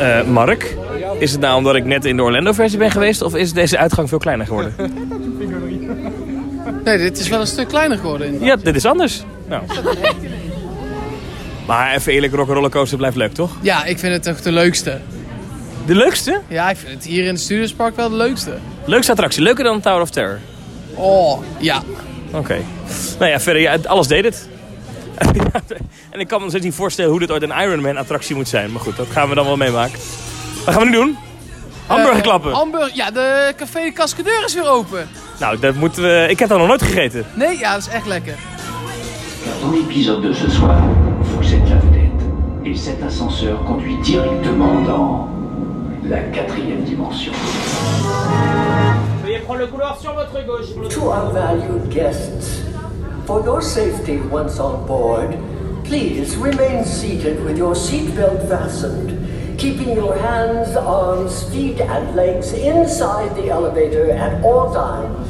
[0.00, 0.76] Eh, Mark,
[1.18, 4.08] is het nou omdat ik net in de Orlando-versie ben geweest, of is deze uitgang
[4.08, 4.74] veel kleiner geworden?
[6.84, 8.26] Nee, dit is wel een stuk kleiner geworden.
[8.26, 8.58] inderdaad.
[8.58, 9.22] Ja, dit is anders.
[9.48, 9.62] Nou.
[11.66, 13.50] Maar even eerlijk, Rock Rollercoaster blijft leuk, toch?
[13.60, 14.98] Ja, ik vind het toch de leukste.
[15.86, 16.40] De leukste?
[16.48, 18.52] Ja, ik vind het hier in het Studiospark wel de leukste.
[18.84, 20.38] Leukste attractie, leuker dan Tower of Terror.
[20.94, 21.82] Oh, ja.
[22.32, 22.56] Oké.
[23.18, 24.48] Nou ja, verder, ja, alles deed het.
[26.10, 28.48] en ik kan me nog steeds niet voorstellen hoe dit ooit een Ironman attractie moet
[28.48, 28.72] zijn.
[28.72, 29.98] Maar goed, dat gaan we dan wel meemaken.
[30.64, 31.16] Wat gaan we nu doen?
[31.86, 32.52] Hamburger Eh, klappen.
[32.52, 35.08] Hamburger, ja, de café de Cascadeur is weer open.
[35.40, 36.26] nou, dat moeten we...
[36.28, 37.24] Ik heb dat nog nooit gegeten.
[37.34, 38.34] Nee, ja, dat is echt lekker.
[39.62, 40.78] Dans l'épisode de ce soir,
[41.36, 42.22] vous êtes la vedette.
[42.64, 45.28] Et cet ascenseur conduit directement dans
[46.02, 47.32] la quatrième dimension.
[50.88, 52.62] To our valued guests,
[53.30, 55.38] for your safety once on board,
[55.84, 59.08] please remain seated with your seatbelt fastened,
[59.56, 65.28] keeping your hands, arms, feet, and legs inside the elevator at all times.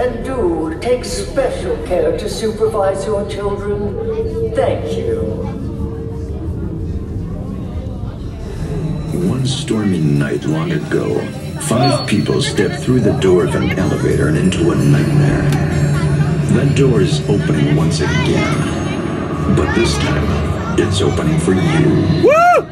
[0.00, 4.52] And do take special care to supervise your children.
[4.56, 5.20] Thank you.
[9.30, 11.20] One stormy night long ago,
[11.60, 15.77] five people stepped through the door of an elevator and into a nightmare.
[16.56, 19.54] That door is opening once again.
[19.54, 21.60] But this time, it's opening for you.
[22.24, 22.66] Woo!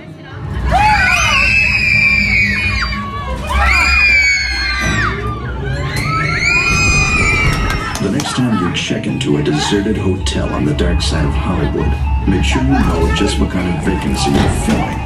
[8.02, 11.92] The next time you check into a deserted hotel on the dark side of Hollywood,
[12.26, 14.98] make sure you know just what kind of vacancy you're filling.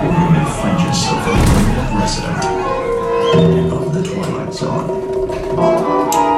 [0.00, 6.37] Or you may find yourself a permanent resident of the Twilight Zone.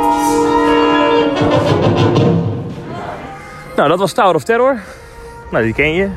[3.76, 4.78] Nou, dat was Tower of Terror.
[5.50, 6.08] Nou, die ken je.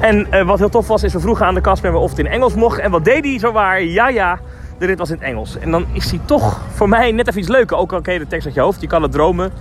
[0.00, 2.26] En eh, wat heel tof was, is we vroegen aan de kastmember of het in
[2.26, 2.78] Engels mocht.
[2.78, 3.82] En wat deed hij zo waar?
[3.82, 4.38] Ja, ja,
[4.78, 5.58] de rit was in het Engels.
[5.58, 7.76] En dan is hij toch voor mij net even iets leuker.
[7.76, 9.52] Ook al ken je de tekst uit je hoofd, je kan het dromen.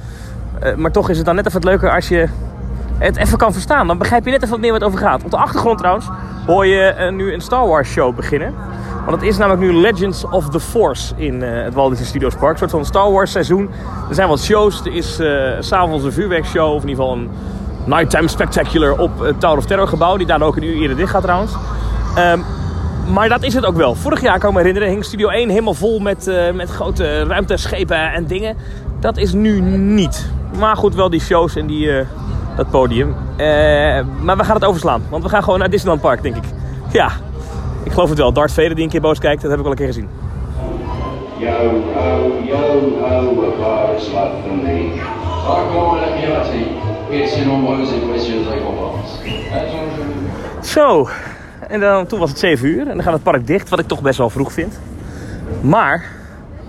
[0.59, 2.27] Eh, maar toch is het dan net even wat leuker als je
[2.97, 3.87] het even kan verstaan.
[3.87, 5.23] Dan begrijp je net even wat meer wat het over gaat.
[5.23, 6.05] Op de achtergrond trouwens
[6.45, 8.53] hoor je eh, nu een Star Wars show beginnen.
[9.07, 12.35] Want het is namelijk nu Legends of the Force in eh, het Walt Disney Studios
[12.35, 12.51] Park.
[12.51, 13.69] Een soort van Star Wars seizoen.
[14.09, 14.79] Er zijn wat shows.
[14.85, 16.73] Er is eh, s s'avonds een vuurwerkshow.
[16.73, 17.29] Of in ieder geval een
[17.85, 20.17] nighttime spectacular op het Tower of Terror gebouw.
[20.17, 21.51] Die daar ook een uur eerder dicht gaat trouwens.
[22.15, 22.39] Ehm,
[23.13, 23.95] maar dat is het ook wel.
[23.95, 28.11] Vorig jaar kan me herinneren, hing Studio 1 helemaal vol met, eh, met grote ruimteschepen
[28.11, 28.57] en dingen.
[28.99, 30.31] Dat is nu niet.
[30.59, 32.05] Maar goed, wel die shows en die, eh,
[32.55, 33.15] dat podium.
[33.35, 33.45] Eh,
[34.21, 36.43] maar we gaan het overslaan, want we gaan gewoon naar Disneyland Park, denk ik.
[36.91, 37.11] Ja,
[37.87, 38.33] ik geloof het wel.
[38.33, 40.09] Darth Vader die een keer boos kijkt, dat heb ik al een keer gezien.
[41.37, 41.47] Yo
[41.93, 44.91] ho, yo ho, a love for me.
[50.61, 51.09] Zo,
[51.67, 53.87] en dan, toen was het 7 uur en dan gaat het park dicht, wat ik
[53.87, 54.79] toch best wel vroeg vind.
[55.61, 56.05] Maar,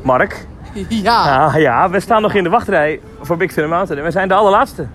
[0.02, 0.46] Mark,
[0.88, 4.12] Ja, ah, ja, we staan nog in de wachtrij voor Big Thunder Mountain en we
[4.12, 4.86] zijn de allerlaatste.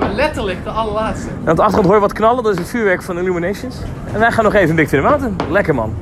[0.00, 1.28] Maar letterlijk de allerlaatste.
[1.44, 3.76] En op de achtergrond hoor je wat knallen, dat is het vuurwerk van Illuminations.
[4.12, 5.36] En wij gaan nog even Big Thunder Mountain.
[5.50, 5.94] Lekker man.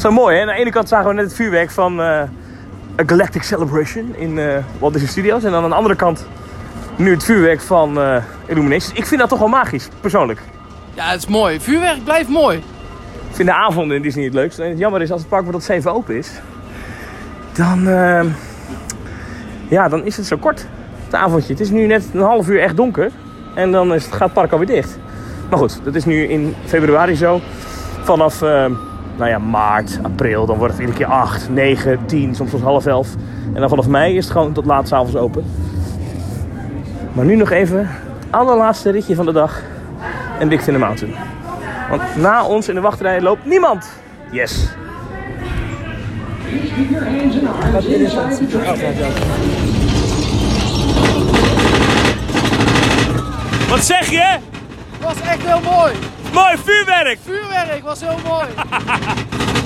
[0.00, 2.06] Zo mooi hè, aan de ene kant zagen we net het vuurwerk van eh,
[3.00, 5.44] A Galactic Celebration in eh, Walt Disney Studios.
[5.44, 6.26] En aan de andere kant
[6.96, 8.98] nu het vuurwerk van eh, Illuminations.
[8.98, 10.40] Ik vind dat toch wel magisch, persoonlijk.
[10.94, 11.60] Ja, het is mooi.
[11.60, 12.56] Vuurwerk blijft mooi.
[13.28, 14.58] Ik vind de avonden in Disney het leukst.
[14.58, 16.30] En het jammer is als het park maar tot 7 open is.
[17.52, 17.82] dan,
[19.68, 20.66] ja, dan is het zo kort,
[21.10, 21.52] het avondje.
[21.52, 23.10] Het is nu net een half uur echt donker.
[23.54, 24.98] En dan is het, gaat het park alweer dicht.
[25.48, 27.40] Maar goed, dat is nu in februari zo.
[28.02, 28.72] Vanaf ehm,
[29.16, 32.86] nou ja, maart, april, dan wordt het iedere keer 8, 9, 10, soms tot half
[32.86, 33.08] 11.
[33.54, 35.44] En dan vanaf mei is het gewoon tot laat 's avonds open.
[37.12, 37.88] Maar nu nog even het
[38.30, 39.62] allerlaatste ritje van de dag.
[40.38, 41.14] En Big Thunder Mountain.
[41.90, 43.90] Want na ons in de wachtrij loopt niemand.
[44.30, 44.68] Yes.
[47.72, 47.84] Wat
[53.78, 54.38] zeg je?
[55.00, 55.92] was echt heel mooi.
[56.32, 57.18] Mooi vuurwerk.
[57.24, 58.48] Vuurwerk was heel mooi.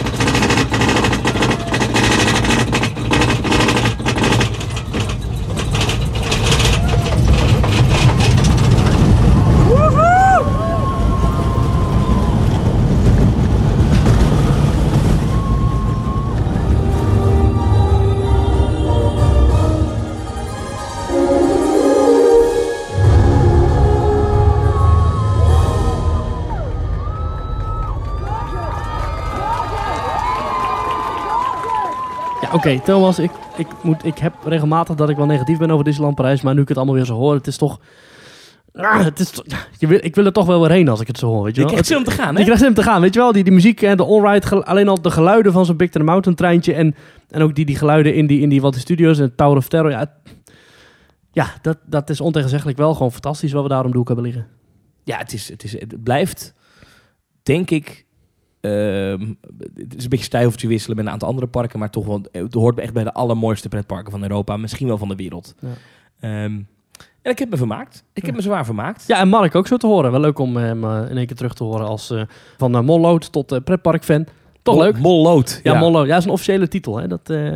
[32.54, 36.16] Oké, Thomas, ik, ik, moet, ik heb regelmatig dat ik wel negatief ben over Disneyland
[36.16, 37.80] Parijs, maar nu ik het allemaal weer zo hoor, het is toch...
[38.72, 39.32] Ah, het is,
[39.78, 41.54] je wil, ik wil er toch wel weer heen als ik het zo hoor, weet
[41.54, 41.70] je wel.
[41.70, 42.38] krijgt zin om te gaan, hè?
[42.38, 43.32] Je krijgt zin om te gaan, weet je wel.
[43.32, 46.10] Die, die muziek en de allride, gel- alleen al de geluiden van zo'n Big Thunder
[46.10, 46.94] Mountain treintje en,
[47.30, 49.68] en ook die, die geluiden in die, in die Walt Disney Studios en Tower of
[49.68, 49.90] Terror.
[49.90, 50.12] Ja,
[51.32, 54.24] ja dat, dat is ontegenzeggelijk wel gewoon fantastisch wat we daar om de hoek hebben
[54.24, 54.46] liggen.
[55.04, 56.54] Ja, het, is, het, is, het blijft,
[57.42, 58.03] denk ik,
[58.64, 59.26] ehm,
[59.74, 62.54] het is een beetje stijfeltje wisselen met een aantal andere parken, maar toch wel, het
[62.54, 65.54] hoort echt bij de allermooiste pretparken van Europa, misschien wel van de wereld.
[65.58, 65.68] Ja.
[66.20, 66.52] Ehm,
[67.22, 68.04] en ik heb me vermaakt.
[68.12, 69.04] Ik heb me zwaar vermaakt.
[69.06, 70.10] Ja, en Mark ook zo te horen.
[70.10, 72.22] Wel leuk om hem eh, in één keer terug te horen als eh,
[72.56, 74.26] van uh, Molloot tot pretpark-fan.
[74.62, 74.98] Toch Mol- leuk?
[74.98, 75.60] Molloot.
[75.62, 75.78] Ja, ja.
[75.78, 76.02] Molloot.
[76.06, 76.96] Ja, dat is een officiële titel.
[76.96, 77.06] Hè?
[77.08, 77.52] Dat, eh,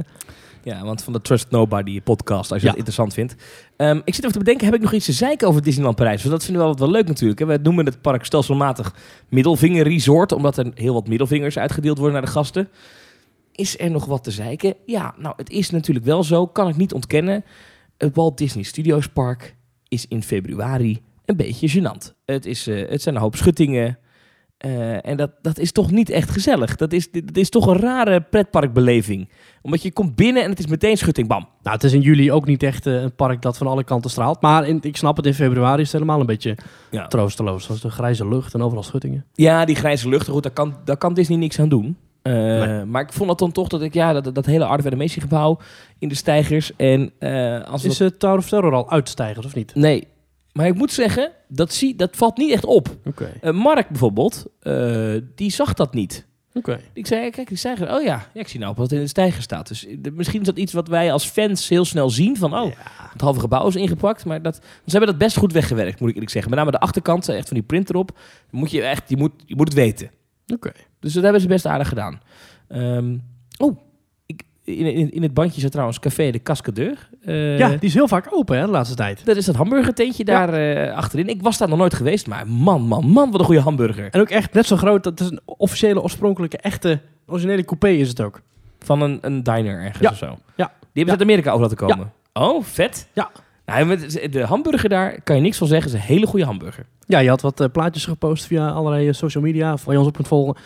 [0.69, 2.73] Ja, want van de Trust Nobody podcast, als je Ja.
[2.73, 3.35] dat interessant vindt.
[3.77, 6.21] Ehm, ik zit even te bedenken, heb ik nog iets te zeiken over Disneyland Parijs?
[6.23, 7.39] Want dat vinden we wel, wel leuk natuurlijk.
[7.41, 7.47] Hè?
[7.47, 8.95] We noemen het park stelselmatig
[9.29, 12.69] Middelvinger Resort, omdat er heel wat middelvingers uitgedeeld worden naar de gasten.
[13.53, 14.75] Is er nog wat te zeiken?
[14.87, 17.45] Ja, nou, het is natuurlijk wel zo, kan ik niet ontkennen.
[17.97, 19.57] Het Walt Disney Studios Park
[19.89, 22.15] is in februari een beetje gênant.
[22.25, 23.99] Het, is, eh, het zijn een hoop schuttingen.
[24.59, 26.77] Eh, en dat, dat is toch niet echt gezellig.
[26.77, 29.29] Dat is, dat is toch een rare pretparkbeleving.
[29.63, 31.49] Omdat je komt binnen en het is meteen schutting, bam.
[31.63, 34.11] nou, het is in juli ook niet echt eh, een park dat van alle kanten
[34.11, 34.41] straalt.
[34.43, 36.57] Maar in, ik snap het, in februari is het helemaal een beetje
[36.91, 37.07] Ja.
[37.07, 37.65] troosteloos.
[37.65, 39.25] Zoals de grijze lucht en overal schuttingen.
[39.35, 41.97] Ja, die grijze lucht, goed, daar kan, daar kan Disney niks aan doen.
[42.23, 42.85] Eh, Nee.
[42.85, 45.59] Maar ik vond het dan toch dat ik, ja, dat, dat hele Art gebouw
[45.99, 46.77] in de stijgers.
[46.77, 47.13] En
[47.69, 49.75] als Is dat- Tower of Terror al uitstijgers of niet?
[49.75, 50.07] Nee,
[50.59, 52.97] maar ik moet zeggen, dat, zie, dat valt niet echt op.
[53.05, 53.33] Oké.
[53.41, 56.27] Eh, Mark bijvoorbeeld, eh, die zag dat niet.
[56.53, 56.81] Oké.
[56.93, 57.95] Ik zei, kijk, die stijger.
[57.95, 59.69] Oh ja, ja ik zie nou wat in de stijger staat.
[59.69, 62.37] Dus eh, misschien is dat iets wat wij als fans heel snel zien.
[62.37, 62.73] Van, oh,
[63.13, 64.25] het halve gebouw is ingepakt.
[64.25, 66.51] Maar dat, ze hebben dat best goed weggewerkt, moet ik eerlijk zeggen.
[66.51, 68.19] Met name de achterkant, echt van die print erop.
[68.51, 70.11] Moet je, echt, je, moet, je moet het weten.
[70.55, 70.73] Oké.
[71.01, 72.21] Dus dat hebben ze best aardig gedaan.
[72.69, 73.17] Ehm,
[73.59, 73.79] oh,
[74.77, 77.09] in, in, in het bandje zit trouwens Café de Cascadeur.
[77.25, 79.25] Eh, Ja, die is heel vaak open hè, de laatste tijd.
[79.25, 81.29] Dat is dat hamburgertentje daar eh, achterin.
[81.29, 84.09] Ik was daar nog nooit geweest, maar man, man, man, wat een goede hamburger.
[84.11, 85.05] En ook echt net zo groot.
[85.05, 88.41] Dat is een officiële, oorspronkelijke, echte, originele coupé is het ook.
[88.79, 90.11] Van een, een diner ergens Ja.
[90.11, 90.27] of zo.
[90.27, 90.67] Ja.
[90.93, 92.13] Die hebben ze uit Amerika over laten komen.
[92.33, 93.09] Oh, vet.
[93.13, 93.31] Ja.
[93.67, 95.89] Nou, met de hamburger daar kan je niks van zeggen.
[95.93, 96.87] Is een hele goede hamburger.
[97.07, 99.69] Ja, je had wat eh, plaatjes gepost via allerlei social media.
[99.85, 100.57] Waar je ons op kunt volgen.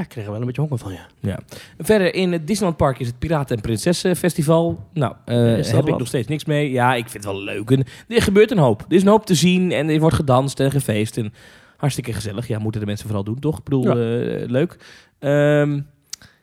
[0.00, 1.06] Ja, ik kreeg er wel een beetje honger van, ja.
[1.20, 1.38] Ja.
[1.78, 4.88] Verder in het Disneyland Park is het Piraten en Prinsessen Festival.
[4.92, 6.70] Nou, eh, Is dat heb ik nog steeds niks mee.
[6.70, 7.70] Ja, ik vind het wel leuk.
[7.70, 8.84] En er gebeurt een hoop.
[8.88, 11.16] Er is een hoop te zien en er wordt gedanst en gefeest.
[11.16, 11.32] En
[11.76, 12.46] hartstikke gezellig.
[12.48, 13.58] Ja, moeten de mensen vooral doen, toch?
[13.58, 13.90] Ik bedoel, Ja.
[14.40, 14.76] eh, leuk.
[15.18, 15.80] Ehm,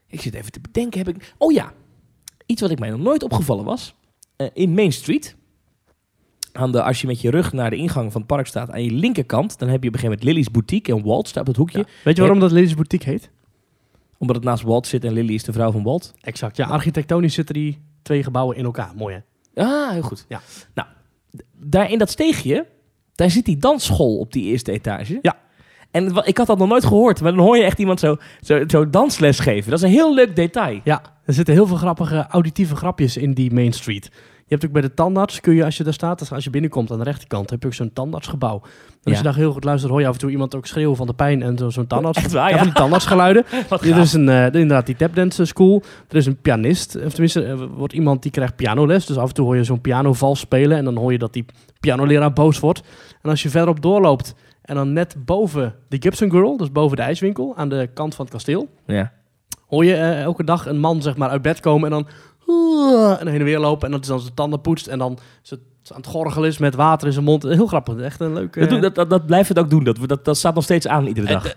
[0.08, 1.06] ik zit even te bedenken.
[1.06, 1.34] Heb ik...
[1.38, 1.72] Oh ja,
[2.46, 3.96] iets wat ik mij nog nooit opgevallen was.
[4.54, 5.36] In Main Street.
[6.52, 8.84] Aan de, als je met je rug naar de ingang van het park staat, aan
[8.84, 11.48] je linkerkant, dan heb je op een gegeven moment Lily's Boutique en Walt staat op
[11.48, 11.86] het hoekje.
[12.04, 13.30] Weet je waarom dat Lily's Boutique heet?
[14.18, 16.14] Omdat het naast Walt zit en Lily is de vrouw van Walt.
[16.22, 16.58] Exact.
[16.58, 18.92] Ja, architectonisch zitten die twee gebouwen in elkaar.
[18.96, 19.22] Mooi hè?
[19.64, 20.26] Ah, heel goed.
[20.28, 20.42] Ja.
[20.74, 20.88] Nou,
[21.54, 22.68] daar in dat steegje,
[23.16, 25.20] daar zit die dansschool op die eerste etage.
[25.22, 25.36] Ja.
[25.92, 28.64] En ik had dat nog nooit gehoord, maar dan hoor je echt iemand zo, zo,
[28.68, 29.70] zo dansles geven.
[29.70, 30.80] Dat is een heel leuk detail.
[30.84, 34.12] Ja, er zitten heel veel grappige auditieve grapjes in die Main Street.
[34.50, 36.92] Je hebt ook bij de tandarts, kun je als je daar staat, als je binnenkomt
[36.92, 38.56] aan de rechterkant, heb je ook zo'n tandartsgebouw.
[38.56, 38.64] En
[39.04, 39.18] als Ja.
[39.18, 41.14] je daar heel goed luistert, hoor je af en toe iemand ook schreeuwen van de
[41.14, 42.18] pijn en zo- zo'n tandarts.
[42.24, 42.58] Echt waar, ja, ja?
[42.58, 43.46] van die tandartsgeluiden.
[43.70, 45.84] Er is een, eh, inderdaad die tapdance school.
[46.10, 49.06] Er is een pianist, of tenminste, er wordt iemand die krijgt pianoles.
[49.06, 51.46] Dus af en toe hoor je zo'n pianoval spelen en dan hoor je dat die
[51.80, 52.82] pianoleraar boos wordt.
[53.22, 57.04] En als je verderop doorloopt en dan net boven de Gibson Girl, dus boven de
[57.04, 59.12] ijswinkel, aan de kant van het kasteel, Ja.
[59.68, 62.08] Hoor je eh, elke dag een man zeg maar uit bed komen en dan...
[63.20, 65.18] en heen en weer lopen en dat is dan zijn tanden poetst en dan
[65.50, 65.60] het
[65.92, 67.44] aan het gorgelen is met water in zijn mond.
[67.44, 68.00] Heel grappig.
[68.00, 68.60] Echt een leuke...
[68.60, 69.84] Dat, doen- dat, dat, dat blijft het ook doen.
[69.84, 71.54] Dat, dat, dat staat nog steeds aan iedere dag.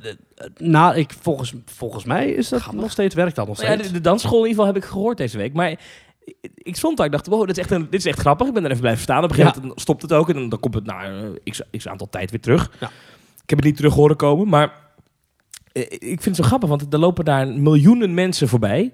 [0.56, 3.88] Nou, ik, volgens, volgens mij is dat nog steeds, werkt dat nog Nou ja, steeds.
[3.88, 5.52] de, de dansschool in ieder geval heb ik gehoord deze week.
[5.52, 5.80] Maar
[6.54, 8.46] ik stond daar, ik dacht, wow, dit is echt, een, dit is echt grappig.
[8.46, 9.24] Ik ben er even blijven staan.
[9.24, 10.28] Op een gegeven moment stopt het ook.
[10.28, 12.64] En dan, dan komt het na eh, x, x aantal tijd weer terug.
[13.42, 14.48] Ik heb het niet terug horen komen.
[14.48, 14.72] Maar
[15.72, 18.92] eh, ik vind het zo grappig, want er lopen daar miljoenen mensen voorbij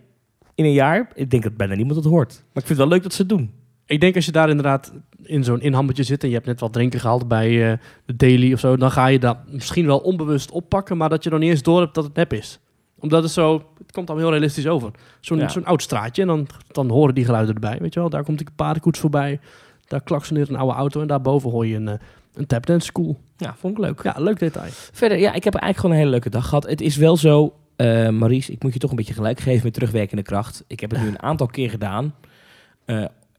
[0.57, 1.09] in een jaar.
[1.14, 2.29] Ik denk dat bijna niemand het hoort.
[2.33, 3.51] Maar ik vind het wel leuk dat ze het doen.
[3.87, 4.92] Ik denk als je daar inderdaad
[5.23, 8.53] in zo'n inhammetje zit en je hebt net wat drinken gehaald bij eh, de daily
[8.53, 11.51] of zo, dan ga je dat misschien wel onbewust oppakken, maar dat je nog niet
[11.51, 12.61] eens door hebt dat het nep is.
[12.99, 14.90] Omdat het zo, het komt dan heel realistisch over.
[15.21, 15.49] Zo'n Ja.
[15.49, 18.11] zo'n oud straatje en dan, dan horen die geluiden erbij, weet je wel.
[18.11, 19.40] Daar komt een paardenkoets voorbij,
[19.87, 21.95] daar klaksoneert een oude auto en daarboven hoor je een, eh,
[22.35, 23.19] een tapdance school.
[23.37, 24.03] Ja, vond ik leuk.
[24.03, 24.71] Ja, leuk detail.
[24.71, 26.66] Verder, ja, ik heb eigenlijk gewoon een hele leuke dag gehad.
[26.66, 29.73] Het is wel zo, eh Maries, ik moet je toch een beetje gelijk geven met
[29.73, 30.65] terugwerkende kracht.
[30.67, 32.15] Ik heb het nu een aantal keer gedaan.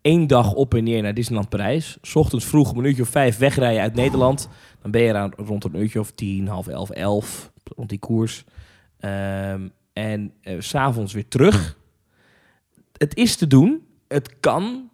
[0.08, 1.98] Eén dag op en neer naar Disneyland Parijs.
[2.14, 4.50] ochtends vroeg een uurtje of vijf wegrijden uit Nederland.
[4.82, 8.00] Dan ben je er aan, rond een uurtje of tien, half elf, elf, rond die
[8.00, 8.44] koers.
[9.00, 11.78] Ehm, en eh, s s'avonds weer terug.
[12.98, 14.90] Het is te doen, het kan,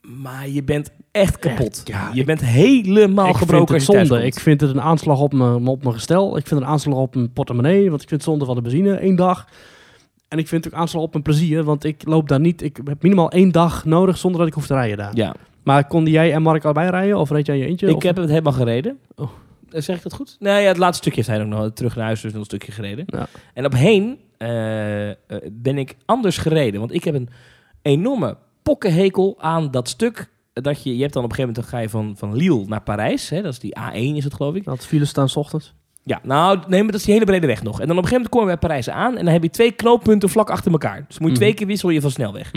[0.00, 1.82] maar je bent echt kapot.
[2.12, 4.22] je bent helemaal ik gebroken als je thuis zonde.
[4.22, 4.36] komt.
[4.36, 6.36] Ik vind het een aanslag op mijn, op mijn gestel.
[6.36, 8.62] Ik vind het een aanslag op mijn portemonnee, want ik vind het zonde van de
[8.62, 9.46] benzine één dag.
[10.28, 12.62] En ik vind het ook aanslag op mijn plezier, want ik loop daar niet.
[12.62, 15.16] Ik heb minimaal één dag nodig zonder dat ik hoef te rijden daar.
[15.16, 15.34] Ja.
[15.62, 17.88] Maar konden jij en Mark allebei rijden of reed jij je eentje?
[17.88, 18.02] Ik of?
[18.02, 18.98] heb het helemaal gereden.
[19.16, 19.30] Oh.
[19.70, 20.36] Eh, Zeg ik dat goed?
[20.38, 22.46] Nee, ja, het laatste stukje heeft hij ook nog terug naar huis, dus nog een
[22.46, 23.06] stukje gereden.
[23.54, 25.16] En op heen eh, eh,
[25.52, 26.80] ben ik anders gereden.
[26.80, 27.28] Want ik heb een
[27.82, 30.28] enorme pokkenhekel aan dat stuk.
[30.62, 32.64] Dat je, je hebt dan op een gegeven moment dan ga je van, van Lille
[32.66, 33.28] naar Parijs.
[33.28, 34.64] Hè, dat is die A1 is het geloof ik.
[34.64, 35.74] Dat files staan 's ochtends.
[36.04, 37.80] Ja, nou, nee, maar dat is die hele brede weg nog.
[37.80, 39.50] En dan op een gegeven moment kom je bij Parijs aan en dan heb je
[39.50, 41.04] twee knooppunten vlak achter elkaar.
[41.08, 41.58] Dus moet je twee Mhm.
[41.58, 42.50] keer wissel je van snelweg.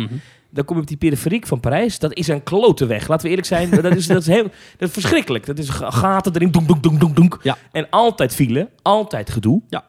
[0.49, 1.99] Dan kom je op die periferiek van Parijs.
[1.99, 3.07] Dat is een klote weg.
[3.07, 3.69] Laten we eerlijk zijn.
[3.69, 4.43] Dat is, dat is, heel,
[4.77, 5.45] dat is verschrikkelijk.
[5.45, 6.51] Dat is ga- gaten erin.
[6.51, 7.39] Donk, donk, donk, donk, donk.
[7.43, 7.57] Ja.
[7.71, 8.69] En altijd file.
[8.81, 9.61] Altijd gedoe.
[9.69, 9.85] Ja.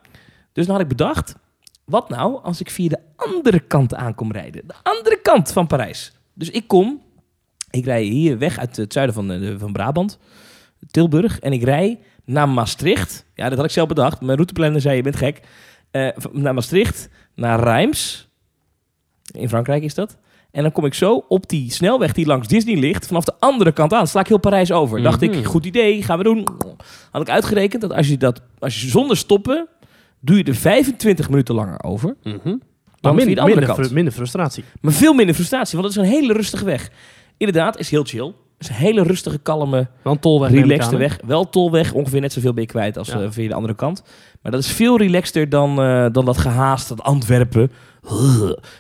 [0.53, 1.35] Dus dan had ik bedacht.
[1.85, 4.63] Wat nou als ik via de andere kant aan kom rijden?
[4.67, 6.13] De andere kant van Parijs.
[6.35, 7.01] Dus ik kom.
[7.73, 10.19] Ik rij hier weg uit het zuiden van, eh, van Brabant.
[10.91, 11.39] Tilburg.
[11.39, 13.25] En ik rij naar Maastricht.
[13.35, 14.21] Ja, dat had ik zelf bedacht.
[14.21, 15.41] Mijn routeplanner zei, je bent gek.
[15.91, 17.09] Eh, naar Maastricht.
[17.35, 18.29] Naar Reims.
[19.33, 20.17] In Frankrijk is dat.
[20.51, 23.73] En dan kom ik zo op die snelweg die langs Disney ligt, vanaf de andere
[23.73, 24.07] kant aan.
[24.07, 25.03] Sla ik heel Parijs over.
[25.03, 25.33] Dacht Mhm.
[25.33, 26.47] ik, goed idee, gaan we doen.
[27.11, 29.67] Had ik uitgerekend dat als je dat, als je zonder stoppen,
[30.21, 32.17] doe je er 25 minuten langer over.
[33.01, 34.65] Maar via de andere minder, fru- minder frustratie.
[34.81, 36.91] Maar veel minder frustratie, want het is een hele rustige weg.
[37.43, 38.25] Inderdaad, is heel chill.
[38.59, 40.51] Het is een hele rustige, kalme, Wel tolweg.
[40.51, 41.19] relaxte weg.
[41.27, 43.21] Wel tolweg, ongeveer net zoveel ben je kwijt als Ja.
[43.21, 44.03] eh, via de andere kant.
[44.43, 47.71] Maar dat is veel relaxter dan, eh, dan dat gehaast, dat Antwerpen.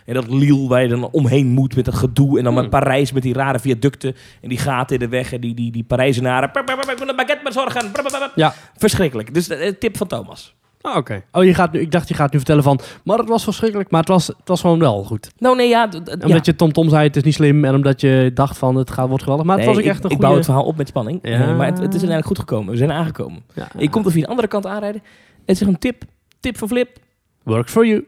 [0.06, 2.38] En dat Lille waar je dan omheen moet met dat gedoe.
[2.38, 5.32] En dan met Parijs met die rare viaducten en die gaten in de weg.
[5.32, 6.50] En die, die, die Parijzenaren.
[6.50, 7.90] "Pap, pap, pap, Ik moet een baguette bezorgen.
[7.92, 8.54] Pap, pap, pap." Ja.
[8.76, 9.34] Verschrikkelijk.
[9.34, 10.54] Dus eh, tip van Thomas.
[10.82, 11.22] Ah, oké.
[11.32, 13.90] Oh, je gaat nu, ik dacht je gaat nu vertellen van, maar het was verschrikkelijk,
[13.90, 15.30] maar het was, het was gewoon wel goed.
[15.38, 15.84] Nou nee, ja.
[15.84, 16.38] Omdat ja.
[16.42, 19.08] je Tom Tom zei, het is niet slim, en omdat je dacht van, het gaat,
[19.08, 19.46] wordt geweldig.
[19.46, 20.26] Maar het Nee, was ook ik, echt een ik goede...
[20.26, 21.18] bouw het verhaal op met spanning.
[21.22, 21.30] Ja.
[21.30, 22.70] Eh, maar het, het is uiteindelijk goed gekomen.
[22.70, 23.42] We zijn aangekomen.
[23.54, 23.68] Ja.
[23.78, 25.02] Ik kom er via de andere kant aanrijden.
[25.44, 26.02] Het is een tip.
[26.40, 26.98] Tip van Flip.
[27.42, 28.04] Works for you.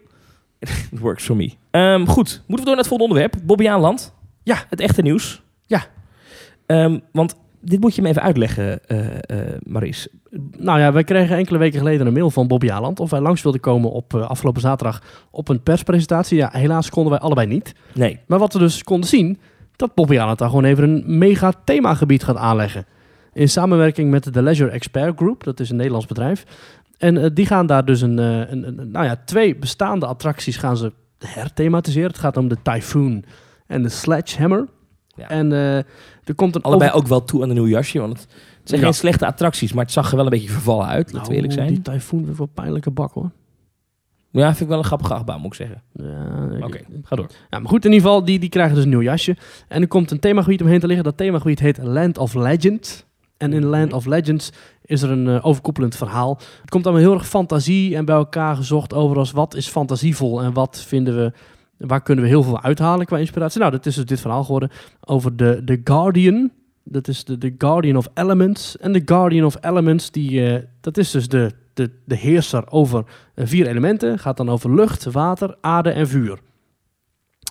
[0.59, 1.53] It works for me.
[1.71, 3.47] Ehm, goed, moeten we door naar het volgende onderwerp.
[3.47, 4.15] Bobby Aanland.
[4.43, 4.65] Ja.
[4.69, 5.43] Het echte nieuws.
[5.67, 5.85] Ja.
[6.67, 7.35] Ehm, want
[7.65, 10.09] dit moet je me even uitleggen, eh eh Maries.
[10.59, 13.43] Nou ja, wij kregen enkele weken geleden een mail van Bobby Aland of wij langs
[13.43, 16.37] wilden komen op eh, afgelopen zaterdag op een perspresentatie.
[16.37, 17.75] Ja, helaas konden wij allebei niet.
[17.95, 18.19] Nee.
[18.27, 19.39] Maar wat we dus konden zien,
[19.77, 22.87] dat Bobby Aland daar gewoon even een mega themagebied gaat aanleggen.
[23.33, 26.45] In samenwerking met de Leisure Expert Group, dat is een Nederlands bedrijf.
[26.99, 30.93] En die gaan daar dus een, een, een- nou ja, twee bestaande attracties gaan ze
[31.19, 32.09] herthematiseren.
[32.11, 33.25] Het gaat om de Typhoon
[33.67, 34.69] en de Sledgehammer.
[35.17, 35.29] Ja.
[35.29, 35.77] En eh,
[36.25, 37.99] er komt een Allebei over- ook wel toe aan een nieuw jasje.
[38.01, 38.29] Want het
[38.69, 38.87] zijn Ja.
[38.87, 41.13] geen slechte attracties, maar het zag er wel een beetje vervallen uit.
[41.13, 41.83] Laten we eerlijk Nou, zijn.
[41.83, 43.31] Die heeft wel een pijnlijke bak hoor.
[44.31, 45.83] Ja, vind ik wel een grappige achtbaan, moet ik zeggen.
[45.93, 47.27] Ja, Oké, ga door.
[47.51, 49.37] Ja, maar goed, in ieder geval, die, die krijgen dus een nieuw jasje.
[49.69, 51.05] En er komt een themagebied omheen te liggen.
[51.05, 53.07] Dat themagebied heet Land of Legend.
[53.37, 54.51] En in Land of Legends
[54.85, 56.39] is er een eh, overkoepelend verhaal.
[56.61, 60.43] Het komt allemaal heel erg fantasie en bij elkaar gezocht over als wat is fantasievol
[60.43, 61.33] en wat vinden we,
[61.77, 63.61] waar kunnen we heel veel uithalen qua inspiratie.
[63.61, 66.51] Nou, dat is dus dit verhaal geworden over de, de Guardian.
[66.83, 68.79] Dat is de, de Guardian of Elements.
[68.79, 73.05] En de Guardian of Elements, die, eh, dat is dus de, de, de heerser over
[73.35, 74.19] eh, vier elementen.
[74.19, 76.39] Gaat dan over lucht, water, aarde en vuur.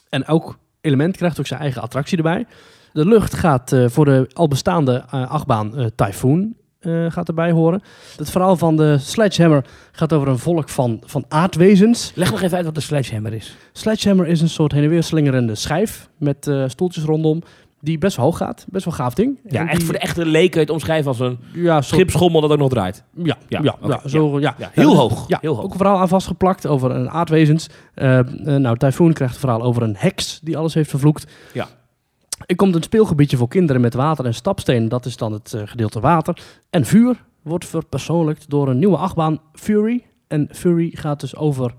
[0.09, 2.45] En elk element krijgt ook zijn eigen attractie erbij.
[2.93, 7.81] De lucht gaat eh, voor de al bestaande achtbaan Typhoon eh, gaat erbij horen.
[8.17, 12.11] Het verhaal van de Sledgehammer gaat over een volk van, van aardwezens.
[12.15, 13.57] Leg nog even uit wat de sledgehammer is.
[13.71, 17.41] Sledgehammer is een soort heen en weer slingerende schijf met eh, stoeltjes rondom.
[17.81, 18.65] Die best wel hoog gaat.
[18.69, 19.39] Best wel gaaf ding.
[19.47, 22.41] Ja, En echt die- voor de echte je het omschrijven als een ja, soort- schipschommel
[22.41, 23.03] dat ook nog draait.
[23.15, 24.55] Ja, ja, Ja, zo, ja.
[24.57, 24.69] ja.
[24.73, 25.63] Heel hoog, Ja, heel hoog.
[25.63, 27.67] ook een verhaal aan vastgeplakt over een aardwezens.
[27.93, 31.31] Eh, nou, Typhoon krijgt een verhaal over een heks die alles heeft vervloekt.
[31.53, 31.67] Ja.
[32.45, 34.89] Er komt een speelgebiedje voor kinderen met water en stapsteen.
[34.89, 36.37] Dat is dan het eh, gedeelte water.
[36.69, 40.03] En vuur wordt verpersoonlijkt door een nieuwe achtbaan Fury.
[40.27, 41.75] En Fury gaat dus over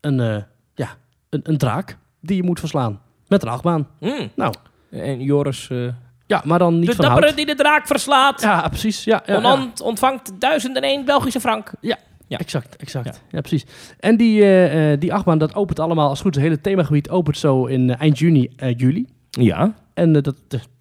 [0.00, 0.42] een, eh,
[0.74, 0.88] ja,
[1.30, 3.00] een, een draak die je moet verslaan.
[3.28, 3.88] Met een achtbaan.
[4.00, 4.30] Mm.
[4.36, 4.54] Nou,
[4.90, 5.68] En Joris...
[5.70, 5.88] eh,
[6.26, 8.40] ja, maar dan niet de dappere die de draak verslaat.
[8.40, 9.04] Ja, precies.
[9.04, 9.68] Ja, ja, ja.
[9.82, 11.72] Ontvangt duizend en één Belgische frank.
[11.80, 12.38] Ja, Ja.
[12.38, 13.22] exact, exact.
[13.30, 13.66] Ja, precies.
[14.00, 17.66] En die, die achtbaan, dat opent allemaal, als het goed het hele themagebied opent zo
[17.66, 19.06] in eind juni, juli.
[19.44, 19.74] Ja.
[19.94, 20.36] En eh, dat,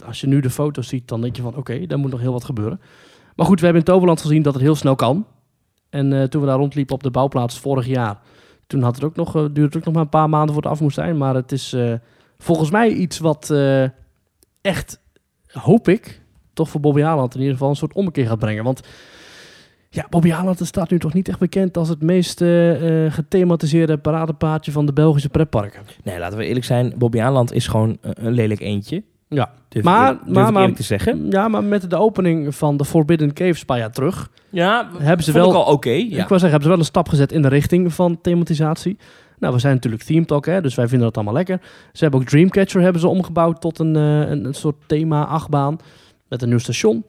[0.05, 2.31] als je nu de foto's ziet, dan denk je van, oké, daar moet nog heel
[2.31, 2.81] wat gebeuren.
[3.35, 5.25] Maar goed, we hebben in Toverland gezien dat het heel snel kan.
[5.89, 8.19] En eh, toen we daar rondliepen op de bouwplaats vorig jaar,
[8.67, 10.63] toen had het ook nog, eh, duurde het ook nog maar een paar maanden voor
[10.63, 11.17] het af moest zijn.
[11.17, 11.75] Maar het is
[12.37, 13.53] volgens mij iets wat
[14.61, 14.99] echt,
[15.51, 16.21] hoop ik,
[16.53, 18.63] toch voor Bobby Haaland in ieder geval een soort ommekeer gaat brengen.
[18.63, 18.81] Want
[19.97, 23.97] ja, Bobby Haaland staat nu toch niet echt bekend als het meest eh, eh, gethematiseerde
[23.97, 25.81] paradepaardje van de Belgische pretparken.
[26.03, 26.93] Nee, laten we eerlijk zijn.
[26.97, 29.03] Bobby Aanland is gewoon eh, een lelijk eentje.
[29.27, 31.31] Ja, Durf maar, ik, maar, maar, te zeggen.
[31.31, 35.25] ja, maar met de opening van de Forbidden Caves een paar jaar terug, Ja, hebben
[35.25, 35.89] ze wel, al oké.
[35.89, 36.15] ik ja.
[36.15, 38.97] wou zeggen, hebben ze wel een stap gezet in de richting van thematisatie.
[39.39, 41.59] Nou, we zijn natuurlijk Theme Talk, hè, dus wij vinden dat allemaal lekker.
[41.93, 45.77] Ze hebben ook Dreamcatcher hebben ze omgebouwd tot een, een, een soort thema-achtbaan
[46.29, 47.03] met een nieuw station.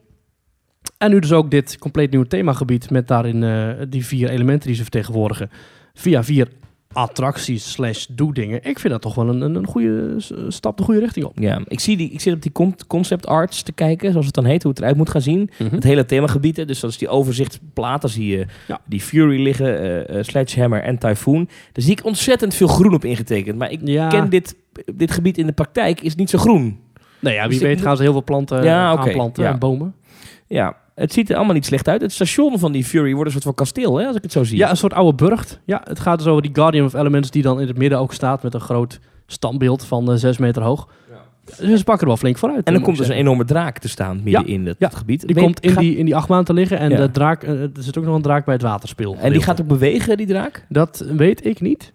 [0.99, 4.75] En nu dus ook dit compleet nieuwe themagebied met daarin eh, die vier elementen die
[4.75, 5.49] ze vertegenwoordigen.
[5.93, 6.47] Via vier
[6.93, 8.63] attracties slash doe-dingen.
[8.63, 10.15] Ik vind dat toch wel een, een, een goede
[10.47, 11.39] stap de goede richting op.
[11.39, 14.35] Ja, ik, zie die, ik zit op die con- concept arts te kijken, zoals het
[14.35, 15.49] dan heet, hoe het eruit moet gaan zien.
[15.59, 15.75] Mhm.
[15.75, 18.01] Het hele themagebied, hè, dus dat is die overzichtsplaat.
[18.01, 18.79] Dan zie je Ja.
[18.85, 21.45] die Fury liggen, eh, eh, Sledgehammer en Typhoon.
[21.71, 23.57] Daar zie ik ontzettend veel groen op ingetekend.
[23.57, 24.07] Maar ik Ja.
[24.07, 24.55] ken dit,
[24.95, 26.79] dit gebied in de praktijk, is niet zo groen.
[27.19, 29.93] Nou ja, wie Dus weet gaan ze heel veel planten Ja, aanplanten en bomen.
[30.47, 32.01] Ja, het ziet er allemaal niet slecht uit.
[32.01, 34.43] Het station van die Fury wordt een soort van kasteel, hè, als ik het zo
[34.43, 34.57] zie.
[34.57, 35.59] Ja, een soort oude burcht.
[35.65, 38.13] Ja, het gaat dus over die Guardian of Elements die dan in het midden ook
[38.13, 40.87] staat met een groot standbeeld van eh 6 meter hoog.
[41.59, 42.65] Dus ze pakken er wel flink vooruit.
[42.67, 44.89] en dan komt dus een enorme draak te staan midden in het ja.
[44.89, 45.25] gebied.
[45.25, 46.97] Die Weet- komt in gaat- die, in die achtbaan te liggen en Ja.
[46.97, 49.15] de draak, eh, er zit ook nog een draak bij het waterspeel.
[49.19, 50.65] En die gaat ook bewegen, die draak?
[50.69, 51.91] Dat weet ik niet.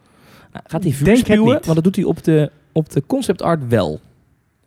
[0.67, 1.45] Gaat hij vuur Denk het spuwen?
[1.55, 1.65] niet.
[1.65, 4.01] Want dat doet hij op de, op de concept art wel.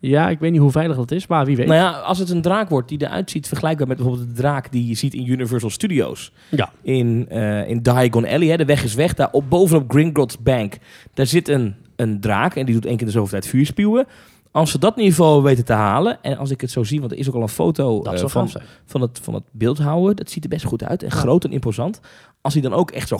[0.00, 1.66] Ja, ik weet niet hoe veilig dat is, maar wie weet.
[1.66, 4.72] Nou ja, als het een draak wordt die eruit ziet, vergelijkbaar met bijvoorbeeld de draak
[4.72, 6.32] die je ziet in Universal Studios.
[6.48, 6.72] Ja.
[6.82, 10.76] In, eh, in Diagon Alley, hè, de weg is weg, daar op, bovenop Gringotts Bank.
[11.14, 14.06] Daar zit een, een draak en die doet één keer de zoveel tijd vuur spuwen.
[14.50, 17.18] Als ze dat niveau weten te halen, en als ik het zo zie, want er
[17.18, 18.50] is ook al een foto eh, van,
[18.84, 22.00] van, het, van het beeldhouden, dat ziet er best goed uit en groot en imposant.
[22.40, 23.16] Als hij dan ook echt zo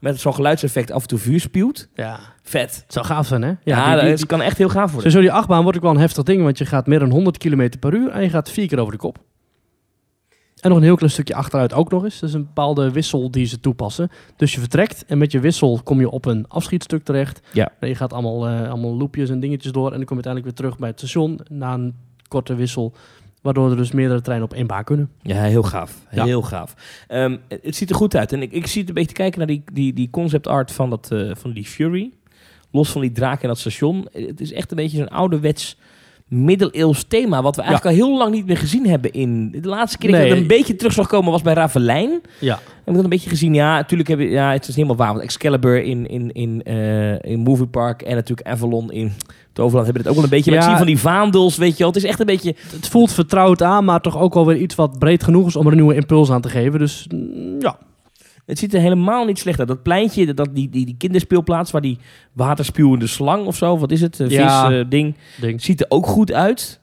[0.00, 2.80] met zo'n geluidseffect af en toe vuur spuwt, Ja, vet.
[2.84, 3.48] het zou gaaf zijn, hè?
[3.64, 5.10] Ja, die- die- dat die- kan echt heel gaaf worden.
[5.10, 7.38] Sowieso die achtbaan wordt ook wel een heftig ding, want je gaat meer dan 100
[7.38, 9.18] km per uur en je gaat vier keer over de kop.
[10.60, 12.20] En nog een heel klein stukje achteruit ook nog eens.
[12.20, 14.10] Dat is een bepaalde wissel die ze toepassen.
[14.36, 17.40] Dus je vertrekt en met je wissel kom je op een afschietstuk terecht.
[17.52, 17.72] Ja.
[17.80, 19.90] En je gaat allemaal, eh, allemaal loopjes en dingetjes door.
[19.90, 21.94] En dan kom je uiteindelijk weer terug bij het station na een
[22.28, 22.94] korte wissel.
[23.40, 25.10] Waardoor er dus meerdere treinen op één baan kunnen.
[25.22, 26.06] Ja, heel gaaf.
[26.10, 26.24] Ja.
[26.24, 26.74] Heel gaaf.
[27.08, 28.32] Ehm, het ziet er goed uit.
[28.32, 30.72] En ik, ik zie het een beetje te kijken naar die, die, die concept art
[30.72, 32.12] van, dat, eh, van die Fury.
[32.70, 34.08] Los van die draak en dat station.
[34.12, 35.76] Het is echt een beetje zo'n ouderwets
[36.30, 37.42] middeleeuws thema.
[37.42, 39.50] Wat we eigenlijk al heel lang niet meer gezien hebben in...
[39.50, 42.20] De laatste keer dat ik een beetje terug zag komen was bij Ravelijn.
[42.38, 42.54] Ja.
[42.54, 43.54] Heb ik dat een beetje gezien?
[43.54, 44.28] Ja, natuurlijk heb je...
[44.28, 45.12] Ja, het is helemaal waar.
[45.12, 49.12] Want Excalibur in, in, in, eh, in Movie Park en natuurlijk Avalon in
[49.52, 50.50] Toverland hebben het ook wel een beetje.
[50.50, 50.64] Maar Ja.
[50.64, 51.86] ik zie van die vaandels, weet je wel.
[51.88, 52.54] Het is echt een beetje...
[52.72, 55.64] Het voelt vertrouwd aan, maar toch ook wel weer iets wat breed genoeg is om
[55.66, 56.78] er een nieuwe impuls aan te geven.
[56.78, 57.76] Dus mm, ja,
[58.50, 59.68] Het ziet er helemaal niet slecht uit.
[59.68, 61.98] Dat pleintje, dat, die, die, die kinderspeelplaats waar die
[62.32, 64.18] waterspuwende slang of zo, wat is het?
[64.18, 64.66] Een Ja.
[64.68, 65.16] vis eh, ding.
[65.40, 65.62] ding.
[65.62, 66.80] Ziet er ook goed uit.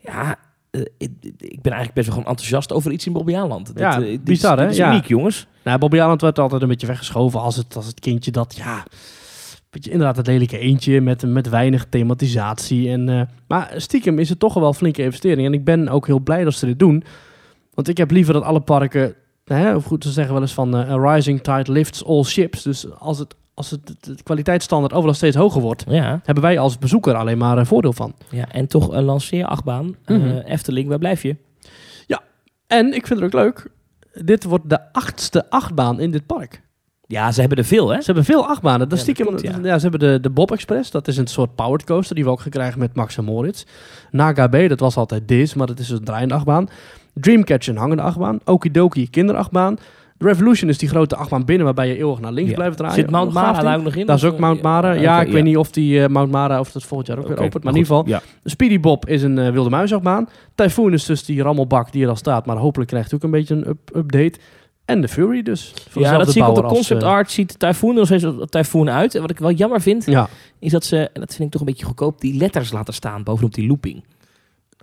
[0.00, 0.36] Ja,
[0.70, 3.72] eh, ik, ik ben eigenlijk best wel gewoon enthousiast over iets in Bobbejaanland.
[3.74, 4.68] Ja, dit bizar, hè?
[4.68, 4.90] is Ja.
[4.90, 5.46] uniek, jongens.
[5.64, 8.84] Nou, Bobby Aland werd altijd een beetje weggeschoven als het, als het kindje dat, ja,
[9.70, 12.90] beetje inderdaad het lelijke eentje met, met weinig thematisatie.
[12.90, 15.46] En, maar stiekem is het toch wel een flinke investering.
[15.46, 17.04] En ik ben ook heel blij dat ze dit doen.
[17.74, 19.14] Want ik heb liever dat alle parken,
[19.54, 22.62] hè, of goed, ze zeggen wel eens van eh, a rising tide lifts all ships.
[22.62, 26.78] Dus als het, als het de kwaliteitsstandaard overal steeds hoger wordt, Ja, hebben wij als
[26.78, 28.14] bezoeker alleen maar een voordeel van.
[28.30, 29.96] ja en toch een lanceerachtbaan.
[30.04, 30.36] Eh, Mhm.
[30.36, 31.36] Efteling, waar blijf je?
[32.66, 33.70] En ik vind het ook leuk,
[34.24, 36.62] dit wordt de achtste achtbaan in dit park.
[37.06, 37.98] Ja, ze hebben er veel, hè?
[37.98, 38.88] Ze hebben veel achtbanen.
[38.88, 39.58] Dat Ja, stiekem, dat ja.
[39.62, 39.78] ja.
[39.78, 40.90] ze hebben de, de Bob Express.
[40.90, 43.64] Dat is een soort powered coaster die we ook gekregen met Max en Moritz.
[44.10, 46.68] Naga B, dat was altijd Diz, maar dat is een draaiende achtbaan.
[47.20, 48.38] Dreamcatcher, een hangende achtbaan.
[48.44, 49.78] Okidoki, kinderachtbaan.
[50.18, 52.56] De Revolution is die grote achtbaan binnen waarbij je eeuwig naar links Ja.
[52.56, 52.94] blijft draaien.
[52.94, 54.06] Zit Mount Mara daar ook nog in?
[54.06, 54.92] Dat is ook Mount eh, Mara.
[54.92, 57.36] ja, ik weet niet of die eh, Mount Mara of dat volgend jaar ook weer
[57.36, 57.52] opent.
[57.52, 58.22] Maar maar in ieder geval, ja.
[58.42, 60.28] de Speedy Bob is een eh, wilde muisachtbaan.
[60.54, 62.46] Typhoon is dus die rammelbak die er al staat.
[62.46, 64.38] Maar hopelijk krijgt hij ook een beetje een up- update.
[64.84, 65.74] En de Fury dus.
[65.94, 67.30] Ja, dat zie ik op de als, concept art.
[67.30, 69.14] Ziet Typhoon er nog steeds Typhoon uit.
[69.14, 70.08] En wat ik wel jammer vind,
[70.58, 73.22] is dat ze, en dat vind ik toch een beetje goedkoop, die letters laten staan
[73.22, 74.04] bovenop die looping.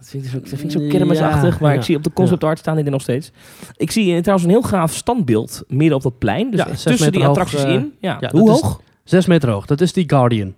[0.03, 2.13] Dat vind ik, zo- dat vind ik zo Ja, kermisachtig, maar ik zie op de
[2.13, 3.31] concept art staan die er nog steeds.
[3.75, 6.51] Ik zie trouwens een heel gaaf standbeeld midden op dat plein.
[6.51, 7.93] Dus tussen die hoog, attracties eh, in.
[7.99, 8.81] Ja, hoe hoog?
[9.03, 9.65] Zes meter hoog.
[9.65, 10.53] Dat is die Guardian.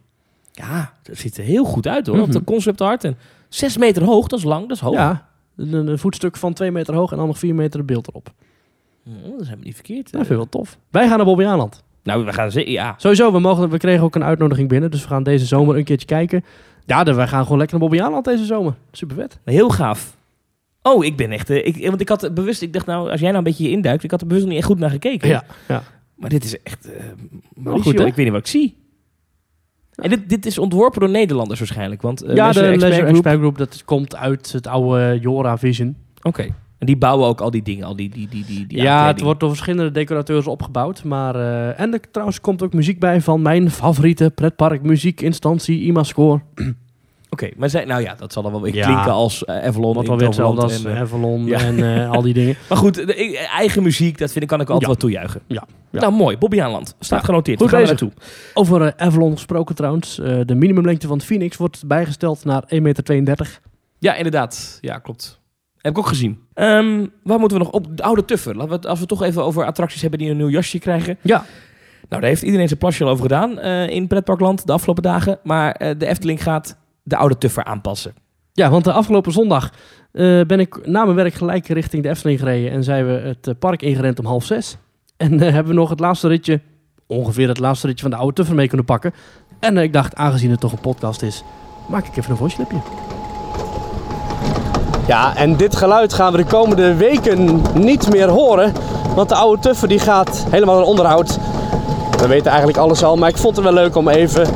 [0.52, 2.46] Ja, dat ziet er heel goed uit hoor, op de Mhm.
[2.48, 3.04] concept art.
[3.04, 3.18] En
[3.50, 4.93] zes meter hoog, dat is lang, dat is hoog.
[4.93, 5.28] Ja,
[5.58, 8.32] een, een voetstuk van twee meter hoog en dan nog vier meter beeld erop.
[9.08, 10.04] Oh, dat is helemaal niet verkeerd.
[10.04, 10.78] Dat vind ik wel tof.
[10.89, 11.84] Wij gaan naar Bobbejaanland.
[12.06, 12.93] Nou, we gaan zeker, ja.
[12.97, 14.91] Sowieso, we, mogen, we kregen ook een uitnodiging binnen.
[14.91, 16.43] Dus we gaan deze zomer een keertje kijken.
[16.86, 18.74] Ja, de- wij gaan gewoon lekker naar Bobbejaanland deze zomer.
[18.91, 19.39] Super vet.
[19.43, 20.16] Heel gaaf.
[20.82, 21.49] Oh, ik ben echt...
[21.49, 22.62] eh, ik, want ik had bewust...
[22.62, 24.03] Ik dacht nou, als jij nou een beetje je induikt...
[24.03, 25.28] Ik had er bewust nog niet echt goed naar gekeken.
[25.30, 25.84] Ja, ja.
[26.16, 26.91] Maar dit is echt...
[26.91, 27.03] eh
[27.66, 28.06] goed, goed, hè?
[28.06, 28.78] Ik weet niet wat ik zie.
[29.95, 32.01] En dit, dit is ontworpen door Nederlanders waarschijnlijk.
[32.01, 35.95] Want eh, ja, de Leisure Expert Group, dat komt uit het oude Jora Vision.
[36.22, 36.47] Oké.
[36.86, 39.21] En die bouwen ook al die dingen, al die, die, die, die, die ja, het
[39.21, 41.03] wordt door verschillende decorateurs opgebouwd.
[41.03, 46.41] Maar, eh, en er trouwens komt ook muziek bij van mijn favoriete pretpark muziekinstantie, IMAScore.
[47.29, 48.86] Oké, maar zij, nou ja, dat zal dan wel weer Ja.
[48.86, 51.59] klinken als eh, Avalon Wat in wel weer hetzelfde als en, eh, Avalon ja.
[51.59, 52.55] en eh, al die dingen.
[52.69, 54.97] Maar goed, de, eigen muziek, dat vind ik, kan ik altijd Ja.
[54.97, 55.41] wel toejuichen.
[55.47, 55.63] Ja.
[55.91, 56.38] Nou, mooi.
[56.38, 56.95] Bobby Aanland.
[56.99, 57.61] Staat genoteerd.
[57.61, 58.11] Goed We gaan naartoe.
[58.53, 60.19] Over eh, Avalon gesproken trouwens.
[60.19, 63.59] Eh, de minimumlengte van Phoenix wordt bijgesteld naar 1,32 meter.
[63.99, 64.77] Ja, inderdaad.
[64.81, 65.39] Ja, klopt.
[65.86, 66.39] Heb ik ook gezien.
[66.53, 67.97] Ehm, waar moeten we nog op?
[67.97, 68.53] De oude Tuffer.
[68.55, 70.79] Laten we het, als we het toch even over attracties hebben die een nieuw jasje
[70.79, 71.17] krijgen.
[71.21, 71.45] Ja.
[72.09, 75.39] Nou, daar heeft iedereen zijn plasje al over gedaan eh, in Pretparkland de afgelopen dagen.
[75.43, 78.13] Maar eh, de Efteling gaat de oude Tuffer aanpassen.
[78.53, 79.71] Ja, want de afgelopen zondag
[80.11, 82.71] eh, ben ik na mijn werk gelijk richting de Efteling gereden.
[82.71, 84.77] En zijn we het park ingerend om half zes.
[85.17, 86.61] En hebben we nog het laatste ritje,
[87.07, 89.13] ongeveer het laatste ritje van de oude Tuffer mee kunnen pakken.
[89.59, 91.43] En ik dacht, aangezien het toch een podcast is,
[91.89, 93.14] maak ik even een voice clipje.
[95.08, 98.74] Ja, en dit geluid gaan we de komende weken niet meer horen.
[99.16, 101.38] Want de oude Tuffer die gaat helemaal in onderhoud.
[102.18, 104.47] We weten eigenlijk alles al, maar ik vond het wel leuk om even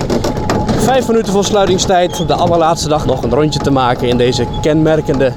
[0.77, 5.33] vijf minuten voor sluitingstijd de allerlaatste dag nog een rondje te maken in deze kenmerkende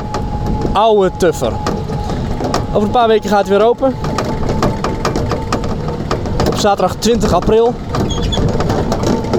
[0.72, 1.52] oude Tuffer.
[2.68, 3.94] Over een paar weken gaat hij weer open.
[6.46, 7.74] Op zaterdag 20 april.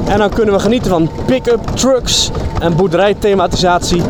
[0.06, 4.02] En dan kunnen we genieten van pick-up trucks en boerderijthematisatie.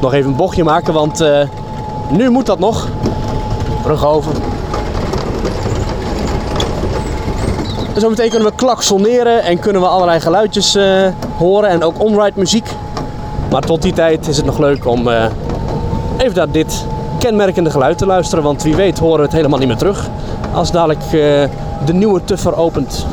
[0.00, 1.40] Nog even een bochtje maken, want eh,
[2.10, 2.88] nu moet dat nog.
[3.82, 4.32] Brug over.
[7.94, 12.32] En zometeen kunnen we klaksoneren en kunnen we allerlei geluidjes eh, horen en ook onride
[12.34, 12.66] muziek.
[13.50, 15.24] Maar tot die tijd is het nog leuk om eh,
[16.18, 16.84] even naar dit
[17.18, 18.44] kenmerkende geluid te luisteren.
[18.44, 20.08] Want wie weet horen we het helemaal niet meer terug
[20.52, 21.10] als dadelijk
[21.84, 23.06] de nieuwe Tuffer opent.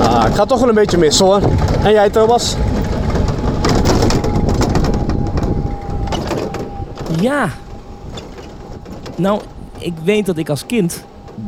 [0.00, 1.40] Ah, ik ga toch wel een beetje missen hoor.
[1.82, 2.56] En jij Thomas?
[7.20, 7.50] Ja.
[9.16, 9.42] Nou,
[9.78, 11.04] ik weet dat ik als kind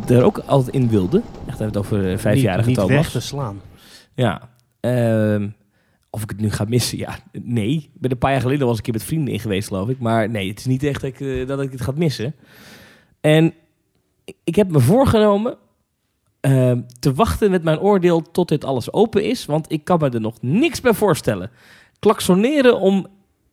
[0.08, 1.22] er ook altijd in wilde.
[1.46, 3.02] Echt hebben het over eh, vijfjarige niet, niet Thomas.
[3.02, 3.60] weg te slaan.
[4.14, 4.48] Ja.
[4.80, 5.48] Ehm,
[6.10, 6.98] of ik het nu ga missen?
[6.98, 7.74] Ja, nee.
[7.74, 9.88] Ik ben een paar jaar geleden was ik een keer met vrienden in geweest, geloof
[9.88, 9.98] ik.
[9.98, 12.34] Maar nee, het is niet echt dat ik, eh, dat ik het ga missen.
[13.20, 13.54] En
[14.24, 15.56] ik, ik heb me voorgenomen
[16.40, 19.46] ehm, te wachten met mijn oordeel tot dit alles open is.
[19.46, 21.50] Want ik kan me er nog niks bij voorstellen.
[21.98, 23.06] Klaksoneren om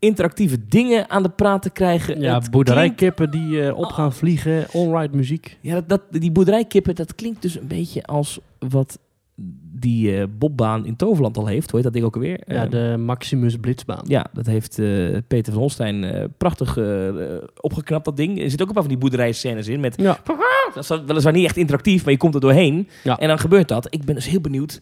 [0.05, 2.21] interactieve dingen aan de praat te krijgen.
[2.21, 5.57] Ja, Het boerderijkippen die eh, op gaan vliegen, onride muziek.
[5.61, 8.99] ja, dat, dat, die boerderijkippen, dat klinkt dus een beetje als wat
[9.77, 11.65] die eh, bobbaan in Toverland al heeft.
[11.71, 12.39] Hoe heet dat ding ook alweer?
[12.47, 14.03] Ja, Eh, de Maximus Blitzbaan.
[14.07, 16.77] ja, dat heeft eh, Peter van Holstein prachtig
[17.61, 18.41] opgeknapt, dat ding.
[18.41, 19.95] Er zit ook een paar van die boerderijscènes in met...
[20.01, 20.17] Ja.
[20.73, 22.87] Dat is weliswaar niet echt interactief, maar je komt er doorheen.
[23.03, 23.17] Ja.
[23.19, 23.87] En dan gebeurt dat.
[23.89, 24.81] Ik ben dus heel benieuwd.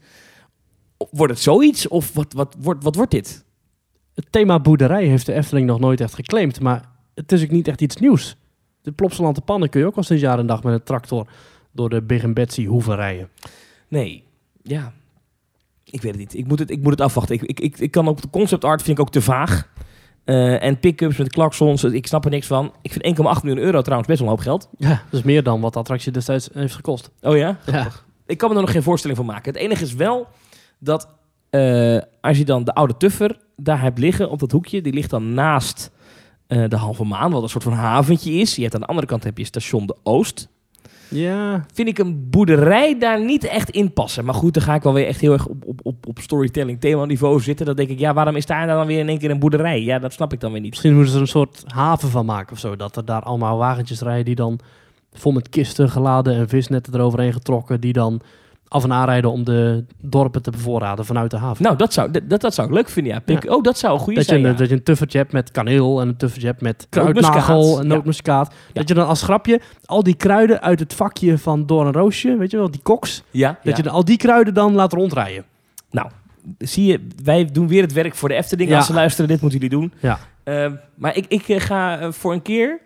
[1.11, 1.87] Wordt het zoiets?
[1.87, 3.45] Of wat, wat, wordt, wat wordt dit?
[4.13, 7.67] Het thema boerderij heeft de Efteling nog nooit echt geclaimd, maar het is ook niet
[7.67, 8.35] echt iets nieuws.
[8.81, 11.27] De Plopsaland de pannen kun je ook al sinds jaar en dag met een tractor
[11.71, 13.29] door de Big Betsy hoeven rijden.
[13.87, 14.23] Nee,
[14.61, 14.93] ja.
[15.83, 16.33] Ik weet het niet.
[16.35, 17.35] Ik moet het, ik moet het afwachten.
[17.35, 19.71] Ik, ik, ik, ik kan ook de concept art vind ik ook te vaag.
[20.23, 22.73] Eh, en pick-ups met klaksons, ik snap er niks van.
[22.81, 24.69] Ik vind 1,8 miljoen euro trouwens best wel een hoop geld.
[24.77, 27.11] Ja, dat is meer dan wat de attractie destijds heeft gekost.
[27.21, 27.57] Oh ja?
[27.65, 27.87] Ja.
[28.25, 29.53] Ik kan me er nog geen voorstelling van maken.
[29.53, 30.27] Het enige is wel
[30.79, 31.07] dat
[31.49, 35.09] eh, als je dan de oude Tuffer daar hebt liggen op dat hoekje, die ligt
[35.09, 35.91] dan naast
[36.47, 38.55] eh, de halve maan, wat een soort van haventje is.
[38.55, 40.51] Je hebt aan de andere kant heb je station de Oost.
[41.07, 41.65] Ja.
[41.73, 44.25] vind ik een boerderij daar niet echt in passen.
[44.25, 46.79] Maar goed, dan ga ik wel weer echt heel erg op, op, op, op storytelling
[46.79, 47.65] thema niveau zitten.
[47.65, 49.81] Dan denk ik, ja, waarom is daar dan weer in één keer een boerderij?
[49.81, 50.69] Ja, dat snap ik dan weer niet.
[50.69, 52.75] Misschien moeten ze er een soort haven van maken of zo.
[52.75, 54.59] Dat er daar allemaal wagentjes rijden die dan
[55.13, 57.81] vol met kisten geladen en visnetten eroverheen getrokken.
[57.81, 58.21] Die dan
[58.73, 61.63] af en aanrijden om de dorpen te bevoorraden vanuit de haven.
[61.63, 63.19] Nou, dat zou, dat, dat, zou ik leuk vinden, ja.
[63.19, 64.57] Pik- Oh, dat zou een goede dat je, zijn, een, ja.
[64.57, 68.53] dat je een tuffertje hebt met kaneel en een tuffertje hebt met kruidnagel en nootmuskaat.
[68.73, 72.57] Dat je dan als grapje al die kruiden uit het vakje van Doornroosje, weet je
[72.57, 73.23] wel, die koks.
[73.31, 75.45] Ja, Dat je dan al die kruiden dan laat rondrijden.
[75.91, 76.09] Nou,
[76.57, 78.75] zie je, wij doen weer het werk voor de Efteling.
[78.75, 79.93] Als ze luisteren, dit moeten jullie doen.
[79.99, 80.19] Ja.
[80.43, 82.79] Ehm, maar ik, ik eh, ga eh, voor een keer...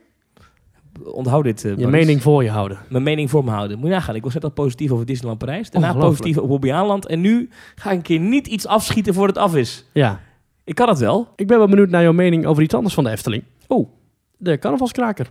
[1.03, 2.77] Onthoud dit, eh, Je mening voor je houden.
[2.89, 3.77] Mijn mening voor me houden.
[3.77, 5.69] Moet je nagaan, ik was net al positief over Disneyland Parijs.
[5.69, 7.05] Daarna positief op Hobbejaanland.
[7.07, 9.85] En nu ga ik een keer niet iets afschieten voordat het af is.
[9.93, 10.19] Ja.
[10.63, 11.27] Ik kan het wel.
[11.35, 13.43] Ik ben wel benieuwd naar jouw mening over iets anders van de Efteling.
[13.67, 13.89] Oh.
[14.37, 15.29] De carnavalskraker.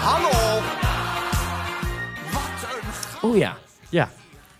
[0.00, 0.60] Hallo.
[3.22, 3.56] Oh ja.
[3.90, 4.08] Ja.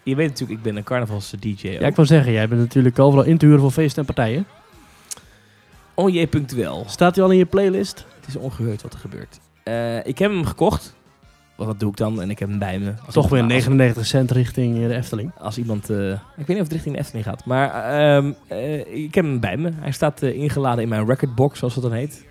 [0.03, 1.69] Je weet natuurlijk, ik ben een carnavals-dj.
[1.69, 4.47] Ja, ik wil zeggen, jij bent natuurlijk overal in te huren voor feesten en partijen.
[5.95, 6.85] Oh jee, punctueel.
[6.87, 8.05] Staat hij al in je playlist?
[8.21, 9.39] Het is ongehoord wat er gebeurt.
[9.63, 10.95] Eh, ik heb hem gekocht.
[11.57, 12.21] Wat wat doe ik dan?
[12.23, 12.93] En ik heb hem bij me.
[13.05, 15.31] Als Toch weer als- 99 cent richting eh, de Efteling.
[15.39, 15.91] Als iemand...
[15.91, 17.45] eh, ik weet niet of het richting de Efteling gaat.
[17.45, 19.71] Maar ehm, eh, ik heb hem bij me.
[19.75, 22.25] Hij staat ingeladen in mijn recordbox, zoals dat dan heet.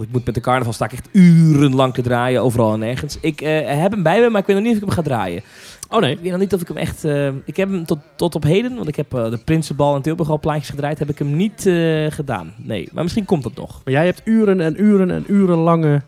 [0.00, 3.18] Want ik moet met de carnaval sta ik echt urenlang te draaien, overal en nergens.
[3.20, 5.02] Ik eh, heb hem bij me, maar ik weet nog niet of ik hem ga
[5.02, 5.42] draaien.
[5.88, 6.12] Oh nee?
[6.12, 7.04] Ik weet nog niet of ik hem echt...
[7.04, 10.02] eh, ik heb hem tot, tot op heden, want ik heb eh, de Prinsenbal en
[10.02, 11.60] Tilburg al plaatjes gedraaid, heb ik hem niet
[12.08, 12.52] gedaan.
[12.56, 13.80] Nee, maar misschien komt het nog.
[13.84, 16.02] Maar jij hebt uren en uren en uren lange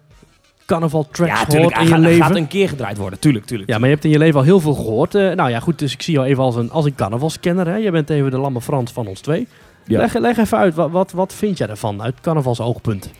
[0.67, 1.77] carnaval tracks Ja, tuurlijk.
[1.77, 2.25] in je gaat, leven.
[2.25, 3.19] gaat een keer gedraaid worden.
[3.19, 3.71] Tuurlijk, tuurlijk.
[3.71, 5.15] Ja, maar je hebt in je leven al heel veel gehoord.
[5.15, 7.67] Eh, nou ja, goed, dus ik zie jou even als een, als een carnavalskenner.
[7.67, 7.77] Hè?
[7.77, 9.49] Je bent even de lamme Frans van ons twee.
[9.87, 9.99] Ja.
[9.99, 13.11] Leg, leg even uit, wat, wat, wat vind jij ervan uit carnavalsoogpunt?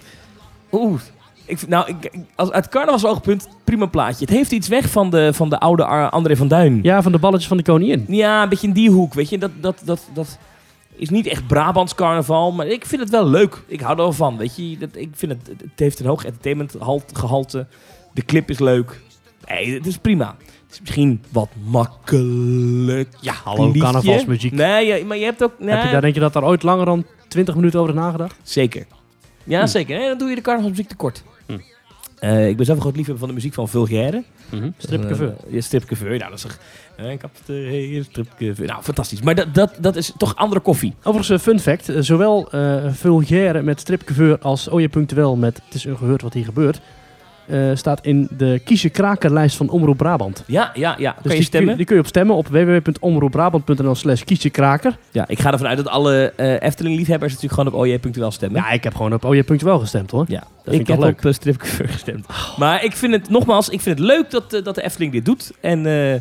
[0.73, 1.01] Oeh.
[1.47, 4.25] Ik, nou, ik, als, uit carnavalsoogpunt, prima plaatje.
[4.25, 6.79] Het heeft iets weg van de, van de oude Ar- André van Duin.
[6.83, 8.05] Ja, van de balletjes van de koningin.
[8.09, 9.39] Ja, een beetje in die hoek, weet je.
[9.39, 10.39] Dat, dat, dat, dat
[10.97, 13.63] is niet echt Brabants carnaval, maar ik vind het wel leuk.
[13.67, 14.79] Ik hou er wel van, weet je.
[14.79, 17.67] Dat, ik vind het, het heeft een hoog entertainment halt- gehalte.
[18.15, 19.01] De clip is leuk.
[19.49, 20.37] Nee, het is prima.
[20.67, 23.09] Het is misschien wat makkelijk.
[23.21, 23.81] Ja, hallo, liedje.
[23.81, 24.53] carnavalsmuziek.
[24.53, 25.53] Nee, ja, maar je hebt ook...
[25.59, 28.35] Nee, Heb je daar, denk je dat daar ooit langer dan 20 minuten over nagedacht?
[28.43, 28.87] Zeker.
[29.45, 29.67] Ja, Hm.
[29.67, 29.99] zeker.
[30.01, 31.23] Dan doe je de carnavalsmuziek tekort.
[31.47, 31.59] Hm.
[32.19, 34.23] Eh, ik ben zelf een groot liefhebber van de muziek van Vulgaire.
[34.79, 35.35] Stripcouveur.
[35.49, 36.17] Uh, ja.
[36.19, 36.59] Nou, dat is toch...
[37.49, 38.67] eh, stripcouveur.
[38.67, 39.23] Nou, fantastisch.
[39.23, 40.95] Maar dat, dat, dat is toch andere koffie.
[40.99, 41.91] Overigens, een fun fact.
[42.05, 46.81] Zowel eh vulgaire met stripcouveur als Oje Punctueel met Het is ongehoord wat hier gebeurt...
[47.47, 50.45] eh, staat in de kies je krakerlijst van Omroep Brabant.
[50.47, 51.13] Ja, ja, ja.
[51.13, 51.69] Dus kan je die, stemmen?
[51.69, 54.23] Kun, die kun je op stemmen op www.omroepbrabant.nl slash.
[55.11, 58.63] Ja, ik ga ervan uit dat alle eh, Efteling-liefhebbers natuurlijk gewoon op OJ.wel stemmen.
[58.63, 60.25] Ja, ik heb gewoon op Punctueel gestemd hoor.
[60.29, 61.19] Ja, Dat ik heb leuk.
[61.19, 62.27] op uh, stripcouveur gestemd.
[62.57, 65.25] Maar ik vind het, nogmaals, ik vind het leuk dat, eh, dat de Efteling dit
[65.25, 65.51] doet.
[65.61, 66.21] En eh, eh,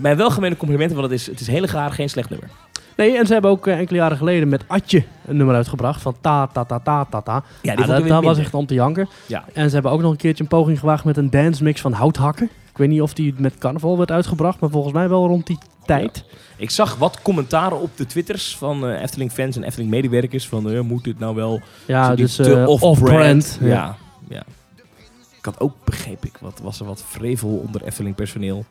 [0.00, 2.48] mijn welgemeende complimenten, want het is, het is heel gaar, geen slecht nummer.
[2.96, 6.16] Nee, en ze hebben ook eh, enkele jaren geleden met Atje een nummer uitgebracht van
[6.20, 7.42] ta ta ta ta ta ta.
[7.62, 9.08] Ja, ik dat, was echt om te janken.
[9.26, 9.44] Ja.
[9.52, 11.92] En ze hebben ook nog een keertje een poging gewaagd met een dance mix van
[11.92, 12.50] houthakken.
[12.70, 15.58] Ik weet niet of die met carnaval werd uitgebracht, maar volgens mij wel rond die
[15.84, 16.24] tijd.
[16.56, 20.48] Ik zag wat commentaren op de twitters van eh, Efteling-fans en Efteling-medewerkers.
[20.48, 21.60] Van, eh, moet dit nou wel...
[21.86, 23.68] Ja, dus, off-brand, Ja.
[23.68, 23.96] ja.
[24.28, 24.42] ja.
[25.38, 28.64] Ik had ook, begreep ik, wat, was er wat vrevel onder Efteling-personeel.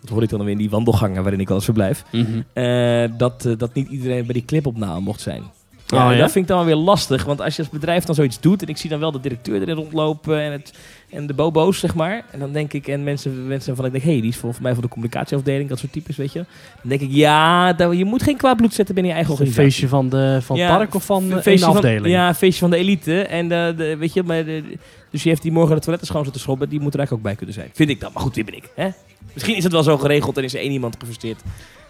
[0.00, 2.04] Dat hoorde ik dan weer in die wandelgangen waarin ik al eens verblijf.
[2.12, 2.40] Mhm.
[2.52, 5.42] Eh, dat, eh, dat niet iedereen bij die clipopname mocht zijn.
[5.86, 6.18] Ja, Oh, ja?
[6.18, 7.24] Dat vind ik dan wel weer lastig.
[7.24, 8.62] Want als je als bedrijf dan zoiets doet...
[8.62, 10.40] en ik zie dan wel de directeur erin rondlopen...
[10.40, 10.72] en, het,
[11.10, 12.24] en de bobo's, zeg maar.
[12.30, 12.88] En dan denk ik...
[12.88, 14.04] en mensen, mensen van ik denk...
[14.04, 15.68] hé, hey, die is volgens mij voor de communicatieafdeling...
[15.68, 16.38] dat soort types, weet je.
[16.80, 17.08] Dan denk ik...
[17.10, 19.88] ja, je moet geen kwaad bloed zetten binnen je eigen Is het een organisatie.
[19.88, 22.06] feestje van, de, van het Ja, park of van een van- afdeling?
[22.14, 23.22] ja, een feestje van de elite.
[23.22, 24.62] En de, de, weet je, maar de,
[25.10, 26.68] dus je heeft die morgen de toiletten schoon zitten schrobben.
[26.68, 27.70] Die moet er eigenlijk ook bij kunnen zijn.
[27.74, 28.10] Vind ik dan.
[28.14, 28.70] Maar goed, wie ben ik?
[28.74, 28.88] Hè?
[29.32, 31.40] Misschien is het wel zo geregeld en is er één iemand gefrustreerd.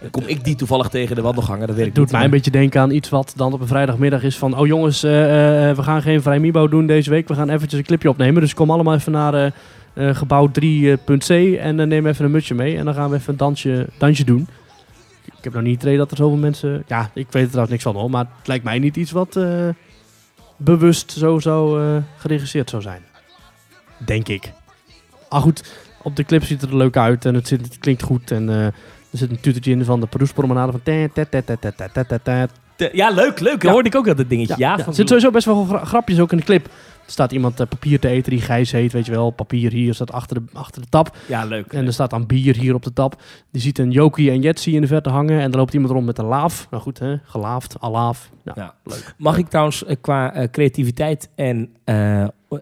[0.01, 1.67] Dan kom ik die toevallig tegen de wandelganger.
[1.67, 2.15] Dat weet ik Het doet niet.
[2.15, 4.59] mij een beetje denken aan iets wat dan op een vrijdagmiddag is van...
[4.59, 7.29] Oh jongens, eh, eh, we gaan geen vrijmibo doen deze week.
[7.29, 8.41] We gaan eventjes een clipje opnemen.
[8.43, 9.47] Dus kom allemaal even naar eh,
[9.95, 12.77] eh, gebouw 3.c en eh, neem even een mutsje mee.
[12.77, 14.49] En dan gaan we even een dansje, dansje doen.
[15.25, 16.85] Ik heb nog niet het idee dat er zoveel mensen...
[16.87, 18.11] Ja, ik weet er trouwens niks van hoor.
[18.11, 19.69] Maar het lijkt mij niet iets wat eh,
[20.57, 23.03] bewust zo, zo eh, geregisseerd zou zijn.
[24.05, 24.53] Denk ik.
[25.29, 28.31] Ah goed, op de clip ziet het er leuk uit en het, het klinkt goed.
[28.31, 28.73] En eh, er
[29.19, 30.81] zit een tutertje in van de Paroespromenade van...
[32.93, 33.63] Ja, leuk, leuk.
[33.63, 33.71] Ja.
[33.71, 34.55] hoorde ik ook dat dingetje.
[34.59, 36.65] Ja, Er zit sowieso best wel gra grapjes ook in de clip.
[36.67, 39.31] Er staat iemand eh, papier te eten die Gijs heet, weet je wel.
[39.31, 41.17] Papier hier staat achter de, achter de tap.
[41.27, 41.73] Ja, leuk.
[41.73, 43.23] En er staat dan bier hier op de tap.
[43.51, 45.41] Die ziet een Jokie en Jetsie in de verte hangen.
[45.41, 46.67] En dan loopt iemand rond met een laaf.
[46.71, 47.17] Nou goed, hè?
[47.25, 48.31] gelaafd, alaaf.
[48.45, 49.15] Nou, ja, leuk.
[49.19, 51.71] Mag ik trouwens eh, qua creativiteit en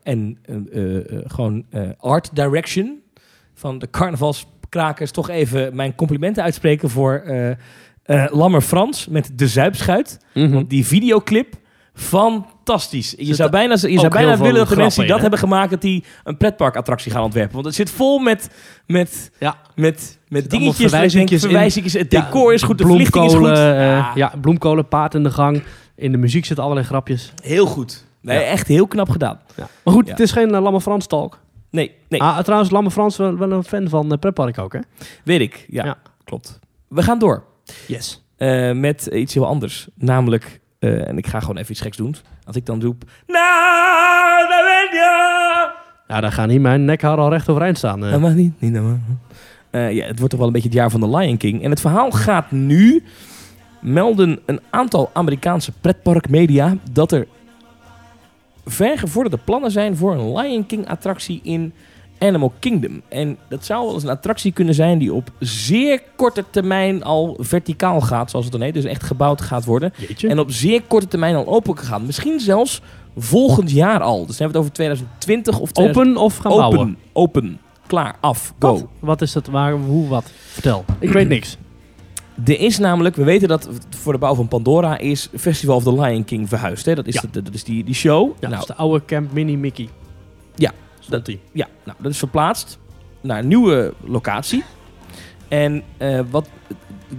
[0.03, 1.65] en eh, eh, eh, gewoon
[1.99, 3.01] art direction
[3.55, 7.23] van de carnavalskrakers toch even mijn complimenten uitspreken voor
[8.31, 10.19] Lammer Frans met De Zuipschuit.
[10.35, 10.51] Mhm.
[10.51, 11.55] Want die videoclip,
[11.95, 13.15] fantastisch.
[13.17, 15.71] Je Zit zou bijna, je zou bijna willen dat de mensen die dat hebben gemaakt,
[15.71, 17.55] dat die een pretparkattractie gaan ontwerpen.
[17.55, 18.51] Want het zit vol met,
[18.87, 19.57] met, Ja.
[19.75, 20.91] met, met dingetjes.
[20.91, 21.49] verwijzingjes in.
[21.49, 21.93] verwijzingjes.
[21.93, 23.41] Het Ja, decor is goed, de verlichting is goed.
[23.41, 25.63] bloemkolen, Ja, ja, bloemkolen, paard in de gang.
[25.97, 27.33] In de muziek zitten allerlei grapjes.
[27.43, 28.07] Heel goed.
[28.29, 28.45] Nee, Ja.
[28.51, 29.41] echt heel knap gedaan.
[29.57, 29.69] Ja.
[29.85, 30.11] Maar goed, Ja.
[30.11, 31.39] het is geen uh, Lamme Frans talk.
[31.71, 32.21] Nee, nee.
[32.23, 34.79] Ah, trouwens, Lamme Frans wel, wel een fan van uh, Pretpark ook, hè?
[35.25, 35.67] Weet ik.
[35.71, 35.97] Ja, Ja.
[36.25, 36.59] klopt.
[36.89, 37.45] We gaan door.
[37.87, 38.25] Yes.
[38.37, 39.89] Eh, met iets heel anders.
[39.95, 42.15] Namelijk, eh, en ik ga gewoon even iets geks doen.
[42.45, 43.03] Als ik dan roep...
[43.27, 43.39] Na,
[44.49, 45.73] na, na,
[46.09, 48.05] Ja, daar gaan hier mijn nekharen al recht overeind staan.
[48.05, 48.11] eh.
[48.11, 48.61] Dat mag niet.
[48.61, 48.97] niet dat mag.
[49.71, 51.63] Eh, ja, het wordt toch wel een beetje het jaar van de Lion King.
[51.63, 53.03] En het verhaal gaat nu...
[53.81, 56.77] melden een aantal Amerikaanse pretparkmedia...
[56.93, 57.27] dat er
[58.71, 61.73] vergevorderde plannen zijn voor een Lion King attractie in
[62.19, 63.03] Animal Kingdom.
[63.09, 67.37] En dat zou wel eens een attractie kunnen zijn die op zeer korte termijn al
[67.41, 68.75] verticaal gaat, zoals het dan heet.
[68.75, 69.93] Dus echt gebouwd gaat worden.
[69.97, 70.29] Jeetje.
[70.29, 72.07] En op zeer korte termijn al open kan gaan.
[72.07, 72.81] Misschien zelfs
[73.17, 74.27] volgend jaar al.
[74.27, 76.99] Dus dan hebben we het over 2020 of 2000 Open of gaan open, bouwen?
[77.13, 77.61] Open.
[77.87, 78.17] Klaar.
[78.21, 78.55] Af.
[78.59, 78.73] Go.
[78.73, 78.87] Wat?
[78.99, 79.47] Wat is het?
[79.47, 80.31] Waar, hoe, wat?
[80.35, 80.85] Vertel.
[80.99, 81.57] Ik weet niks.
[82.45, 85.93] Er is namelijk, we weten dat voor de bouw van Pandora is Festival of the
[86.01, 86.85] Lion King verhuisd.
[86.87, 86.95] Hè?
[86.95, 87.23] Dat is, Ja.
[87.31, 88.27] de- dat is die, die show.
[88.29, 89.89] Ja, nou, dat is de oude Camp Mini Mickey.
[90.55, 90.73] Ja,
[91.09, 91.41] dat die.
[91.53, 92.79] Ja, nou, dat is verplaatst
[93.21, 94.65] naar een nieuwe locatie.
[95.49, 96.49] En eh, wat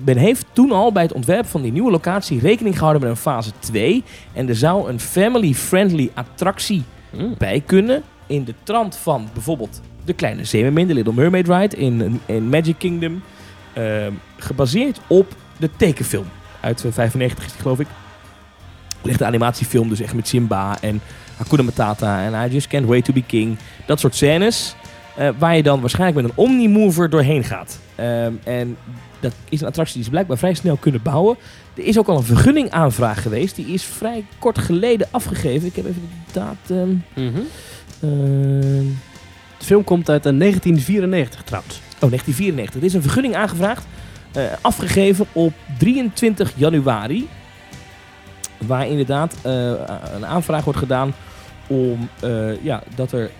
[0.06, 3.18] men heeft toen al bij het ontwerp van die nieuwe locatie rekening gehouden met een
[3.18, 4.04] fase 2.
[4.34, 7.36] En er zou een family-friendly attractie Hmm.
[7.38, 8.04] bij kunnen.
[8.28, 12.76] In de trant van bijvoorbeeld de kleine zeemermin, de Little Mermaid Ride in, in Magic
[12.78, 13.22] Kingdom.
[13.74, 16.26] Ehm, gebaseerd op de tekenfilm.
[16.60, 17.88] Uit eh, 95 is die geloof ik.
[19.02, 21.02] Ligt de animatiefilm dus echt met Simba en
[21.38, 23.58] Hakuna Matata en I Just Can't Wait to Be King.
[23.86, 24.76] Dat soort scènes.
[25.16, 27.80] eh, waar je dan waarschijnlijk met een Omnimover doorheen gaat.
[27.96, 28.78] Ehm, en
[29.20, 31.38] dat is een attractie die ze blijkbaar vrij snel kunnen bouwen.
[31.74, 33.56] Er is ook al een vergunningaanvraag geweest.
[33.56, 35.68] Die is vrij kort geleden afgegeven.
[35.68, 37.04] Ik heb even de datum.
[38.02, 38.86] Ehm,
[39.58, 41.82] De film komt uit eh, 1994 trouwens.
[42.02, 42.80] Oh, 1994.
[42.80, 43.86] Er is een vergunning aangevraagd.
[44.32, 47.28] eh, afgegeven op 23 januari.
[48.68, 49.72] Waar inderdaad eh,
[50.16, 51.14] een aanvraag wordt gedaan
[51.68, 53.32] om eh, ja, dat er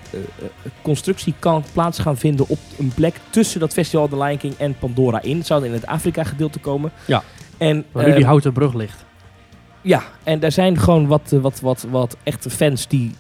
[0.82, 4.78] constructie kan plaats gaan vinden op een plek tussen dat festival The Lion King en
[4.80, 5.38] Pandora in.
[5.38, 6.92] Het zou in het Afrika gedeelte komen.
[7.06, 7.24] Ja.
[7.58, 9.06] En, Waar nu die houten brug ligt.
[9.82, 13.12] ja, en daar zijn gewoon wat, wat, wat, wat echte fans die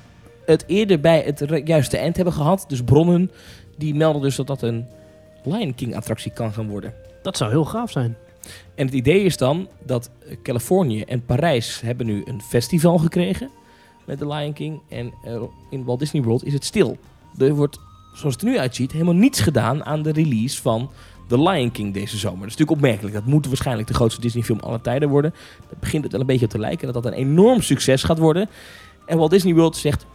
[0.45, 2.65] het eerder bij het juiste eind hebben gehad.
[2.67, 3.31] Dus bronnen,
[3.77, 4.87] die melden dus dat dat een
[5.43, 6.93] Lion King attractie kan gaan worden.
[7.21, 8.15] Dat zou heel gaaf zijn.
[8.75, 13.49] En het idee is dan dat eh, Californië en Parijs hebben nu een festival gekregen
[14.05, 14.81] met de Lion King.
[14.89, 16.97] En eh, in Walt Disney World is het stil.
[17.37, 17.79] Er wordt,
[18.13, 20.89] zoals het er nu uitziet, helemaal niets gedaan aan de release van
[21.27, 22.39] The Lion King deze zomer.
[22.39, 23.13] Dat is natuurlijk opmerkelijk.
[23.15, 25.33] Dat moet waarschijnlijk de grootste Disney film aller tijden worden.
[25.59, 28.17] Daar begint het wel een beetje op te lijken dat dat een enorm succes gaat
[28.17, 28.49] worden.
[29.05, 30.05] En Walt Disney World zegt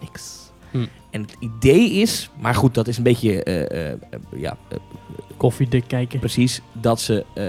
[0.00, 0.50] niks.
[0.70, 0.86] Hm.
[1.18, 3.98] En het idee is, maar goed, dat is een beetje, eh, eh, eh,
[4.36, 4.56] ja,
[5.36, 6.18] Koffiedik kijken.
[6.18, 7.44] precies, dat ze eh,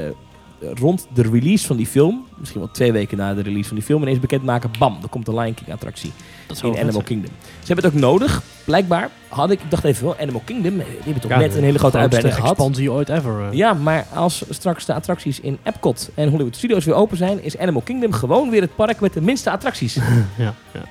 [0.80, 3.86] rond de release van die film, misschien wel twee weken na de release van die
[3.86, 6.12] film, ineens bekendmaken, bam, er komt de Lion King attractie
[6.48, 7.04] Dat in Animal zijn.
[7.04, 7.32] Kingdom.
[7.60, 9.10] Ze hebben het ook nodig, blijkbaar.
[9.28, 11.80] Had ik, ik dacht even wel, Animal Kingdom, die hebben toch Ja, net een hele
[11.80, 12.52] grote uitbreiding gehad.
[12.52, 13.56] expansie ooit ever.
[13.56, 17.58] Ja, maar als straks de attracties in Epcot en Hollywood Studios weer open zijn, is
[17.58, 19.94] Animal Kingdom gewoon weer het park met de minste attracties.
[19.96, 20.04] ja,
[20.38, 20.84] ja, ja.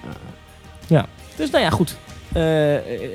[0.87, 1.07] Ja,
[1.37, 1.97] dus nou ja, goed.
[2.33, 2.43] Eh,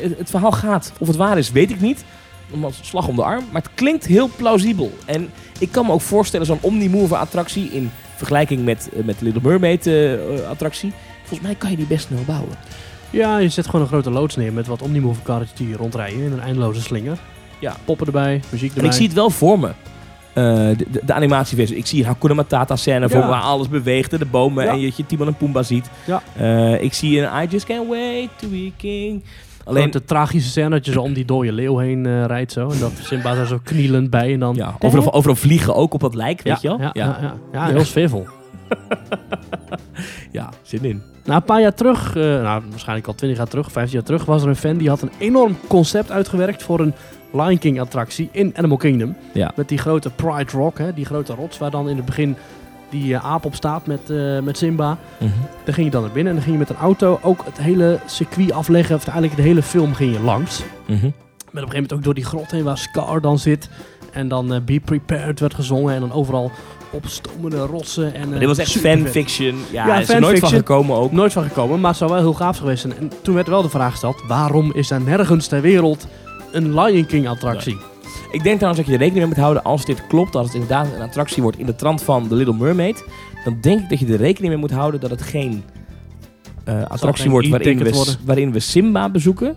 [0.01, 0.93] het, het verhaal gaat.
[0.99, 2.03] Of het waar is, weet ik niet.
[2.51, 3.43] Om als slag om de arm.
[3.51, 4.91] Maar het klinkt heel plausibel.
[5.05, 9.25] En ik kan me ook voorstellen, zo'n Omnimover attractie in vergelijking met, eh, met de
[9.25, 10.93] Little Mermaid eh, attractie.
[11.19, 12.55] Volgens mij kan je die best snel bouwen.
[13.09, 16.31] Ja, je zet gewoon een grote loods neer met wat omnimover karretjes die rondrijden in
[16.31, 17.17] een eindeloze slinger.
[17.59, 17.75] Ja.
[17.85, 18.89] Poppen erbij, muziek En erbij.
[18.89, 19.71] ik zie het wel voor me.
[20.33, 21.77] Eh, de, de, de animatieversie.
[21.77, 24.71] Ik zie een Hakuna Matata scène voor waar alles beweegt en de bomen Ja.
[24.71, 25.89] en je, je Timon en Pumbaa ziet.
[26.05, 26.21] Ja.
[26.37, 29.23] Eh, ik zie een I Just Can't Wait to Be King.
[29.65, 32.69] Alleen de tragische scène dat je zo om die dode leeuw heen eh, rijdt zo.
[32.69, 34.55] En dat Simba daar zo knielend bij en dan...
[34.55, 36.79] ja, overal, overal vliegen ook op dat lijk, weet je wel?
[36.79, 37.33] Ja, ja, ja.
[37.51, 38.25] ja, heel sfeervol.
[40.31, 41.01] Ja, zin in.
[41.25, 44.25] Nou, een paar jaar terug, eh, nou waarschijnlijk al twintig jaar terug, 15 jaar terug,
[44.25, 46.93] was er een fan die had een enorm concept uitgewerkt voor een
[47.33, 49.15] Lion King attractie in Animal Kingdom.
[49.31, 49.51] Ja.
[49.55, 52.35] Met die grote Pride Rock, hè, die grote rots waar dan in het begin
[52.89, 54.97] die eh, aap op staat met, eh, met Simba.
[55.63, 57.57] Daar ging je dan naar binnen en dan ging je met een auto ook het
[57.57, 58.95] hele circuit afleggen.
[58.95, 60.63] Of eigenlijk de hele film ging je langs.
[60.85, 60.89] Mhm.
[60.95, 61.09] Met op
[61.53, 63.69] een gegeven moment ook door die grot heen waar Scar dan zit.
[64.11, 65.93] En dan eh, Be Prepared werd gezongen.
[65.93, 66.51] En dan overal
[66.91, 68.15] opstomende rotsen.
[68.15, 69.55] En, dit was echt fanfiction.
[69.71, 71.11] Ja, is er nooit van gekomen ook.
[71.11, 72.97] Nooit van gekomen, maar het zou wel heel gaaf geweest zijn.
[72.97, 76.07] En toen werd wel de vraag gesteld, waarom is er nergens ter wereld
[76.53, 77.77] een Lion King attractie?
[78.31, 80.55] Ik denk trouwens dat je er rekening mee moet houden als dit klopt, als het
[80.55, 83.03] inderdaad een attractie wordt in de trant van The Little Mermaid,
[83.43, 85.63] dan denk ik dat je er rekening mee moet houden dat het geen
[86.63, 88.15] eh, attractie geen wordt waarin e-ticket we, worden.
[88.25, 89.55] waarin we Simba bezoeken.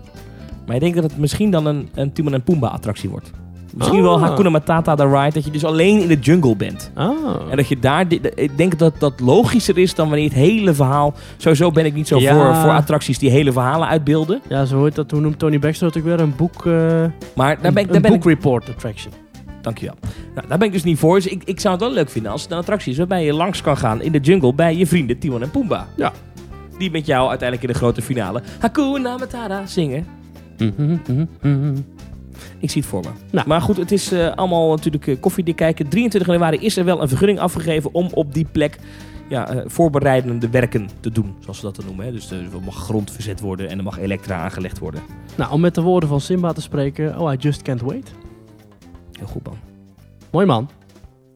[0.65, 3.31] Maar ik denk dat het misschien dan een, een Timon en Pumbaa attractie wordt.
[3.77, 4.21] Misschien wel Ah.
[4.21, 6.91] Hakuna Matata de ride, dat je dus alleen in de jungle bent.
[6.93, 7.09] Ah.
[7.49, 8.05] En dat je daar,
[8.35, 12.07] ik denk dat dat logischer is dan wanneer het hele verhaal, sowieso ben ik niet
[12.07, 12.33] zo Ja.
[12.35, 14.41] voor, voor attracties die hele verhalen uitbeelden.
[14.49, 15.11] Ja, zo hoort dat.
[15.11, 16.25] Hoe noemt Tony Baxter natuurlijk weer?
[16.27, 16.65] Een boek...
[16.65, 16.73] eh,
[17.35, 19.13] Maar daar ben ik, daar ben ik, book report attraction.
[19.61, 19.95] Dankjewel.
[20.35, 21.15] Nou, daar ben ik dus niet voor.
[21.15, 23.33] Dus ik, ik zou het wel leuk vinden als het een attractie is waarbij je
[23.33, 25.87] langs kan gaan in de jungle bij je vrienden Timon en Pumbaa.
[25.95, 26.11] Ja.
[26.77, 30.05] Die met jou uiteindelijk in de grote finale Hakuna Matata zingen.
[32.59, 33.09] Ik zie het voor me.
[33.31, 33.47] Nou.
[33.47, 35.87] Maar goed, het is eh, allemaal natuurlijk eh, koffiedik kijken.
[35.87, 38.77] 23 januari is er wel een vergunning afgegeven om op die plek
[39.29, 41.35] ja, eh, voorbereidende werken te doen.
[41.39, 42.05] Zoals we dat dan noemen.
[42.05, 42.11] Hè.
[42.11, 45.01] Dus er mag grond verzet worden en er mag elektra aangelegd worden.
[45.35, 47.19] Nou, om met de woorden van Simba te spreken.
[47.19, 48.11] Oh, I just can't wait.
[49.17, 49.57] Heel goed man.
[50.31, 50.69] Mooi man.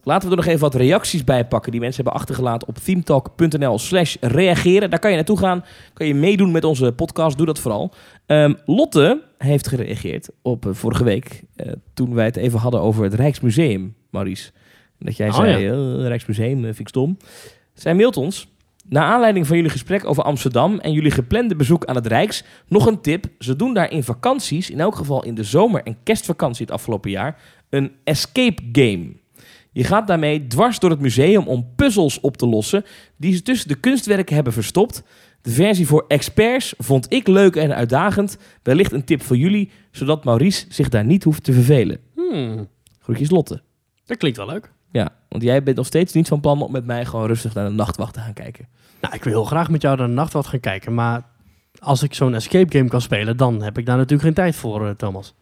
[0.04, 3.80] Laten we er nog even wat reacties bij pakken die mensen hebben achtergelaten op themetalk.nl
[3.80, 4.90] slash reageren.
[4.90, 5.64] Daar kan je naartoe gaan.
[5.94, 7.38] Kan je meedoen met onze podcast.
[7.38, 7.94] Doe dat vooral.
[8.26, 11.42] Ehm, Lotte heeft gereageerd op eh, vorige week.
[11.56, 14.52] eh, toen wij het even hadden over het Rijksmuseum, Maurice.
[15.00, 15.72] Dat jij Oh, zei, ja.
[15.72, 17.18] eh, Rijksmuseum vind ik stom.
[17.74, 18.48] Zij mailt ons.
[18.90, 22.86] Naar aanleiding van jullie gesprek over Amsterdam en jullie geplande bezoek aan het Rijks, nog
[22.86, 23.26] een tip.
[23.40, 27.10] Ze doen daar in vakanties, in elk geval in de zomer- en kerstvakantie het afgelopen
[27.12, 27.40] jaar,
[27.70, 29.20] een escape game.
[29.72, 32.84] Je gaat daarmee dwars door het museum om puzzels op te lossen
[33.18, 35.04] die ze tussen de kunstwerken hebben verstopt.
[35.42, 38.38] De versie voor experts vond ik leuk en uitdagend.
[38.64, 42.00] Wellicht een tip voor jullie, zodat Maurice zich daar niet hoeft te vervelen.
[42.16, 42.68] Hmm,
[43.00, 43.62] Groetjes Lotte.
[44.06, 44.72] dat klinkt wel leuk.
[44.92, 47.68] Ja, want jij bent nog steeds niet van plan om met mij gewoon rustig naar
[47.68, 48.68] de nachtwacht te gaan kijken.
[49.02, 50.94] Nou, ik wil heel graag met jou naar de nachtwacht gaan kijken.
[50.94, 51.24] Maar
[51.80, 54.88] als ik zo'n escape game kan spelen, dan heb ik daar natuurlijk geen tijd voor,
[54.88, 55.34] eh, Thomas.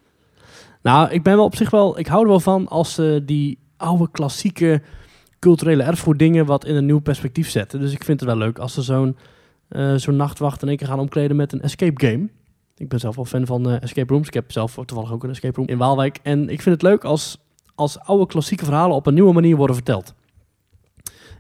[0.81, 1.99] Nou, ik ben wel op zich wel...
[1.99, 4.81] Ik hou er wel van als ze die oude klassieke
[5.39, 7.79] culturele erfgoeddingen wat in een nieuw perspectief zetten.
[7.79, 9.17] Dus ik vind het wel leuk als ze zo'n
[9.69, 12.29] eh, zo'n nachtwacht in één keer gaan omkleden met een escape game.
[12.77, 14.27] Ik ben zelf wel fan van eh, escape rooms.
[14.27, 16.19] Ik heb zelf toevallig ook een escape room in Waalwijk.
[16.23, 17.37] En ik vind het leuk als,
[17.75, 20.13] als oude klassieke verhalen op een nieuwe manier worden verteld.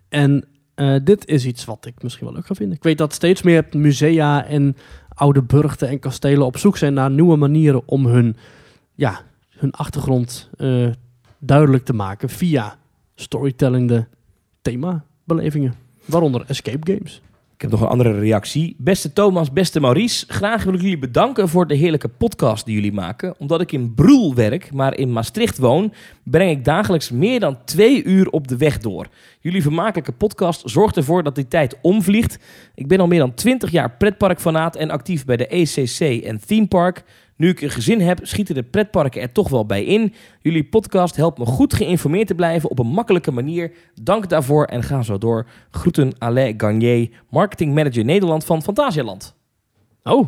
[0.09, 2.75] En eh, dit is iets wat ik misschien wel leuk ga vinden.
[2.77, 4.77] Ik weet dat steeds meer musea en
[5.07, 8.37] oude burchten en kastelen op zoek zijn naar nieuwe manieren om hun,
[8.95, 10.49] ja, hun achtergrond
[11.39, 12.77] duidelijk te maken via
[13.15, 14.07] storytellende
[14.61, 15.75] themabelevingen.
[16.05, 17.21] Waaronder escape games.
[17.59, 18.75] Ik heb nog een andere reactie.
[18.77, 20.25] Beste Thomas, beste Maurice.
[20.27, 23.35] Graag wil ik jullie bedanken voor de heerlijke podcast die jullie maken.
[23.37, 28.03] Omdat ik in Broel werk, maar in Maastricht woon, breng ik dagelijks meer dan twee
[28.03, 29.07] uur op de weg door.
[29.39, 32.39] Jullie vermakelijke podcast zorgt ervoor dat die tijd omvliegt.
[32.75, 36.67] Ik ben al meer dan 20 jaar pretparkfanaat en actief bij de ECC en Theme
[36.67, 37.03] Park.
[37.39, 40.13] Nu ik een gezin heb, schieten de pretparken er toch wel bij in.
[40.41, 43.71] Jullie podcast helpt me goed geïnformeerd te blijven op een makkelijke manier.
[44.01, 45.45] Dank daarvoor en ga zo door.
[45.71, 49.35] Groeten Alain Garnier, marketing manager Nederland van Fantasialand.
[50.03, 50.27] Oh,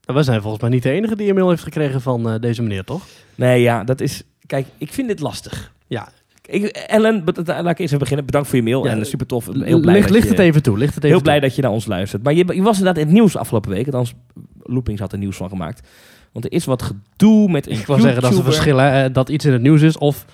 [0.00, 2.62] wij zijn volgens mij niet de enige die een mail heeft gekregen van eh, deze
[2.62, 3.02] meneer, toch?
[3.34, 4.22] Nee, ja, dat is...
[4.46, 5.72] Kijk, ik vind dit lastig.
[5.86, 6.08] Ja.
[6.46, 8.26] Ik, Ellen, laat ik eerst even beginnen.
[8.26, 9.46] Bedankt voor je mail Ja, en super tof.
[9.46, 10.78] Heel blij Licht, dat licht je- het even toe.
[10.78, 11.46] Licht het even Heel blij toe.
[11.48, 12.22] dat je naar ons luistert.
[12.22, 13.86] Maar je, je was inderdaad in het nieuws afgelopen week.
[13.86, 14.14] Althans,
[14.62, 15.88] Loopings had er nieuws van gemaakt.
[16.32, 19.28] Want er is wat gedoe met een Ik wil zeggen dat ze verschillen eh, dat
[19.28, 20.26] iets in het nieuws is of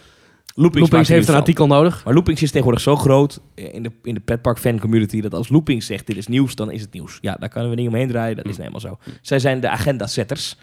[0.55, 2.05] Loopings, heeft een artikel nodig.
[2.05, 5.21] Maar Loopings is tegenwoordig zo groot eh, in de, in de pretpark fan community...
[5.21, 7.19] dat als Loopings zegt dit is nieuws, dan is het nieuws.
[7.21, 8.37] Ja, daar kunnen we niet omheen draaien.
[8.37, 9.13] Dat is nou helemaal zo.
[9.23, 10.57] Zij zijn de agenda-setters.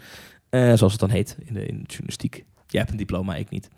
[0.50, 2.44] eh, zoals het dan heet in de, in de journalistiek.
[2.66, 3.68] Jij hebt een diploma, ik niet.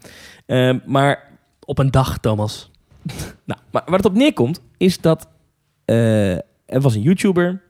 [0.46, 1.28] Eh, maar
[1.64, 2.70] Op een dag, Thomas.
[3.44, 5.28] nou, maar waar het op neerkomt, is dat
[5.84, 6.32] eh,
[6.66, 7.62] er was een YouTuber.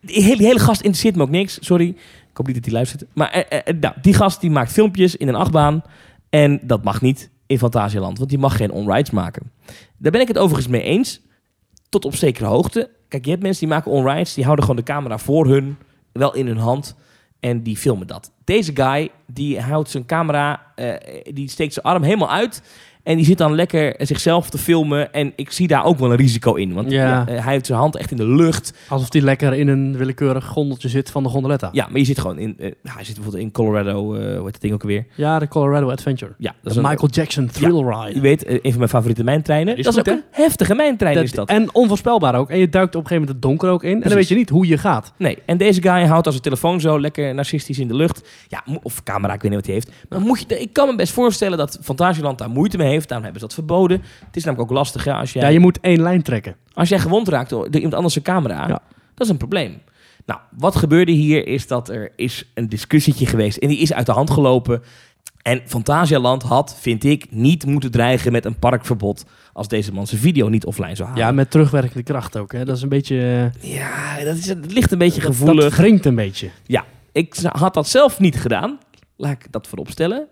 [0.00, 1.96] Die hele, die hele gast interesseert me ook niks, sorry.
[2.36, 3.04] Ik hoop niet dat hij luistert.
[3.14, 5.82] Maar eh, eh, nou, die gast die maakt filmpjes in een achtbaan.
[6.30, 9.52] En dat mag niet in Fantasialand, want die mag geen on-rides maken.
[9.96, 11.20] Daar ben ik het overigens mee eens.
[11.88, 12.90] Tot op zekere hoogte.
[13.08, 15.76] Kijk, je hebt mensen die maken on-rides, die houden gewoon de camera voor hun,
[16.12, 16.94] wel in hun hand.
[17.40, 18.32] En die filmen dat.
[18.44, 20.94] Deze guy, die houdt zijn camera, eh,
[21.34, 22.62] die steekt zijn arm helemaal uit.
[23.06, 25.12] En die zit dan lekker zichzelf te filmen.
[25.12, 26.72] En ik zie daar ook wel een risico in.
[26.72, 27.06] Want Ja.
[27.26, 28.72] ja, hij heeft zijn hand echt in de lucht.
[28.88, 31.68] Alsof die lekker in een willekeurig gondeltje zit van de gondoletta.
[31.72, 32.54] Ja, maar je zit gewoon in...
[32.58, 35.06] eh, hij zit bijvoorbeeld in Colorado, eh hoe heet dat ding ook alweer?
[35.14, 36.32] Ja, de Colorado Adventure.
[36.38, 38.20] Ja, dat De is een- Michael Jackson Thrill Je Ride.
[38.20, 39.76] weet, eh, een van mijn favoriete mijntreinen.
[39.76, 41.48] is dat is ook een heftige mijntrein, Dat- is dat.
[41.48, 42.50] En onvoorspelbaar ook.
[42.50, 44.02] En je duikt op een gegeven moment het donker ook in.
[44.02, 45.12] En dan weet je niet hoe je gaat.
[45.18, 48.28] Nee, en deze guy houdt als zijn telefoon zo lekker narcistisch in de lucht.
[48.48, 49.90] Ja, of camera, ik weet niet wat hij heeft.
[50.08, 52.94] Maar moet je, ik kan me best voorstellen dat Fantasieland daar moeite mee heeft.
[52.96, 53.08] Heeft.
[53.08, 54.02] Daarom hebben ze dat verboden.
[54.26, 55.42] Het is namelijk ook lastig, ja, als jij...
[55.42, 56.56] Ja, je moet één lijn trekken.
[56.72, 58.66] Als jij gewond raakt door iemand anders zijn camera,
[59.14, 59.80] dat is een probleem.
[60.26, 64.06] Nou, wat gebeurde hier is dat er is een discussietje geweest en die is uit
[64.06, 64.82] de hand gelopen.
[65.42, 70.20] En Fantasialand had, vind ik, niet moeten dreigen met een parkverbod als deze man zijn
[70.20, 71.24] video niet offline zou halen.
[71.24, 72.52] Ja, met terugwerkende kracht ook.
[72.52, 72.64] Hè.
[72.64, 73.50] Dat is een beetje...
[73.62, 75.64] eh, Ja, dat, is, het ligt een beetje dat- gevoelig.
[75.64, 76.50] Dat wringt een beetje.
[76.64, 78.78] Ja, ik had dat zelf niet gedaan.
[79.16, 80.26] Laat ik dat voorop stellen.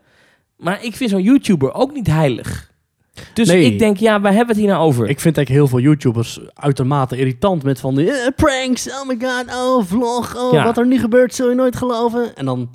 [0.64, 2.72] Maar ik vind zo'n YouTuber ook niet heilig.
[3.34, 3.64] Dus Nee.
[3.64, 5.08] ik denk, ja, waar hebben we het hier nou over?
[5.08, 9.16] Ik vind eigenlijk heel veel YouTubers uitermate irritant met van die eh, pranks, oh my
[9.20, 10.64] god, oh vlog, oh Ja.
[10.64, 12.36] wat er nu gebeurt zul je nooit geloven.
[12.36, 12.70] En dan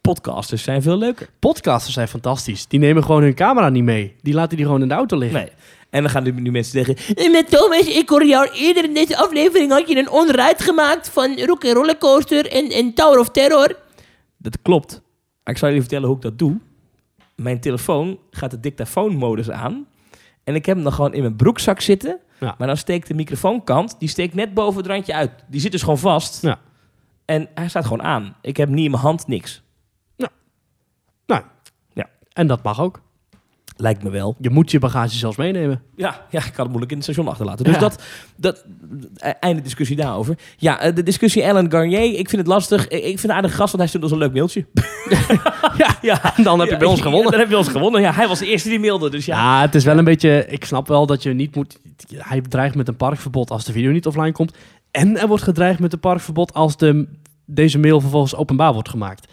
[0.00, 1.28] Podcasters zijn veel leuker.
[1.38, 2.66] podcasters zijn fantastisch.
[2.66, 4.14] Die nemen gewoon hun camera niet mee.
[4.22, 5.38] Die laten die gewoon in de auto liggen.
[5.40, 5.48] Nee.
[5.90, 7.14] En dan gaan nu, mensen zeggen...
[7.16, 9.70] "Eh, Met Thomas, ik hoor jou eerder in deze aflevering...
[9.72, 13.76] had je een onruit gemaakt van Rock en Rollercoaster en, en Tower of Terror.
[14.38, 15.00] Dat klopt.
[15.44, 16.56] Maar ik zal jullie vertellen hoe ik dat doe.
[17.42, 19.86] Mijn telefoon gaat de dictafoonmodus aan.
[20.44, 22.18] En ik heb hem dan gewoon in mijn broekzak zitten.
[22.40, 22.54] Ja.
[22.58, 23.96] Maar dan steekt de microfoonkant...
[23.98, 25.30] die steekt net boven het randje uit.
[25.48, 26.42] Die zit dus gewoon vast.
[26.42, 26.58] Ja.
[27.24, 28.36] En hij staat gewoon aan.
[28.40, 29.62] Ik heb niet in mijn hand niks.
[31.26, 31.42] Nou,
[31.92, 32.08] Ja.
[32.32, 33.00] en dat mag ook.
[33.76, 34.36] Lijkt me wel.
[34.40, 35.82] Je moet je bagage zelfs meenemen.
[35.96, 37.64] Ja, ja, ik kan het moeilijk in het station achterlaten.
[37.64, 37.80] Dus Ja.
[37.80, 38.02] dat,
[38.36, 38.64] dat,
[39.16, 40.38] eh, einde discussie daarover.
[40.56, 42.88] Ja, eh, de discussie Alan Garnier, ik vind het lastig.
[42.88, 44.66] Ik vind het een aardige gast, want hij stuurt ons een leuk mailtje.
[45.82, 46.34] ja, ja.
[46.42, 47.30] dan heb je bij ons gewonnen.
[47.30, 48.00] dan heb je ons gewonnen.
[48.00, 49.36] Ja, hij was de eerste die mailde, dus ja.
[49.36, 50.46] Ja, het is wel een beetje...
[50.48, 51.78] Ik snap wel dat je niet moet...
[52.16, 54.54] Hij dreigt met een parkverbod als de video niet offline komt.
[54.90, 57.08] En er wordt gedreigd met een parkverbod als de,
[57.46, 59.32] deze mail vervolgens openbaar wordt gemaakt.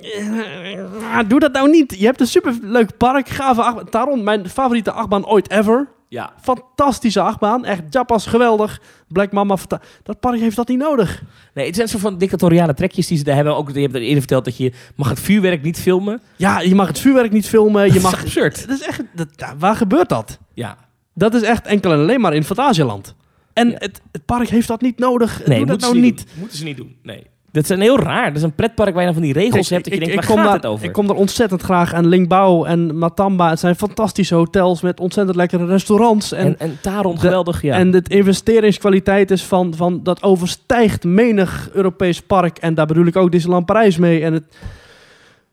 [0.00, 1.94] Ja, Doe dat nou niet.
[1.98, 3.88] Je hebt een superleuk park, gave achtbaan.
[3.88, 5.88] Taron, mijn favoriete achtbaan ooit ever.
[6.08, 6.32] Ja.
[6.40, 7.64] Fantastische achtbaan.
[7.64, 8.80] Echt Japas, geweldig.
[9.08, 9.56] Black Mama,
[10.02, 11.22] dat park heeft dat niet nodig.
[11.54, 13.56] Nee, het zijn soort van dictatoriale trekjes die ze daar hebben.
[13.56, 16.20] Ook, je hebt er eerder verteld dat je mag het vuurwerk niet filmen.
[16.36, 17.86] Ja, je mag het vuurwerk niet filmen.
[17.86, 18.12] Je Dat mag...
[18.16, 18.68] is absurd.
[18.68, 19.02] Dat is echt...
[19.12, 19.28] Dat,
[19.58, 20.38] waar gebeurt dat?
[20.54, 20.76] Ja.
[21.14, 23.14] Dat is echt enkel en alleen maar in Fantasialand.
[23.52, 25.46] En het, het park heeft dat niet nodig.
[25.46, 26.16] Nee, Doe dat nou niet.
[26.16, 26.38] Doen.
[26.38, 26.96] Moeten ze niet doen.
[27.02, 27.26] Nee.
[27.60, 28.26] Dat is een heel raar.
[28.26, 29.84] Dat is een pretpark waar je dan van die regels hebt.
[29.84, 30.84] Dat je denkt, waar kom daar, het over?
[30.84, 32.06] ik kom daar ontzettend graag aan.
[32.06, 33.50] Lingbao en Matamba.
[33.50, 36.32] Het zijn fantastische hotels met ontzettend lekkere restaurants.
[36.32, 37.74] En, En, de- geweldig, ja.
[37.74, 40.02] En de investeringskwaliteit is van, van...
[40.02, 42.58] Dat overstijgt menig Europees park.
[42.58, 44.22] En daar bedoel ik ook Disneyland Parijs mee.
[44.22, 44.44] En, het,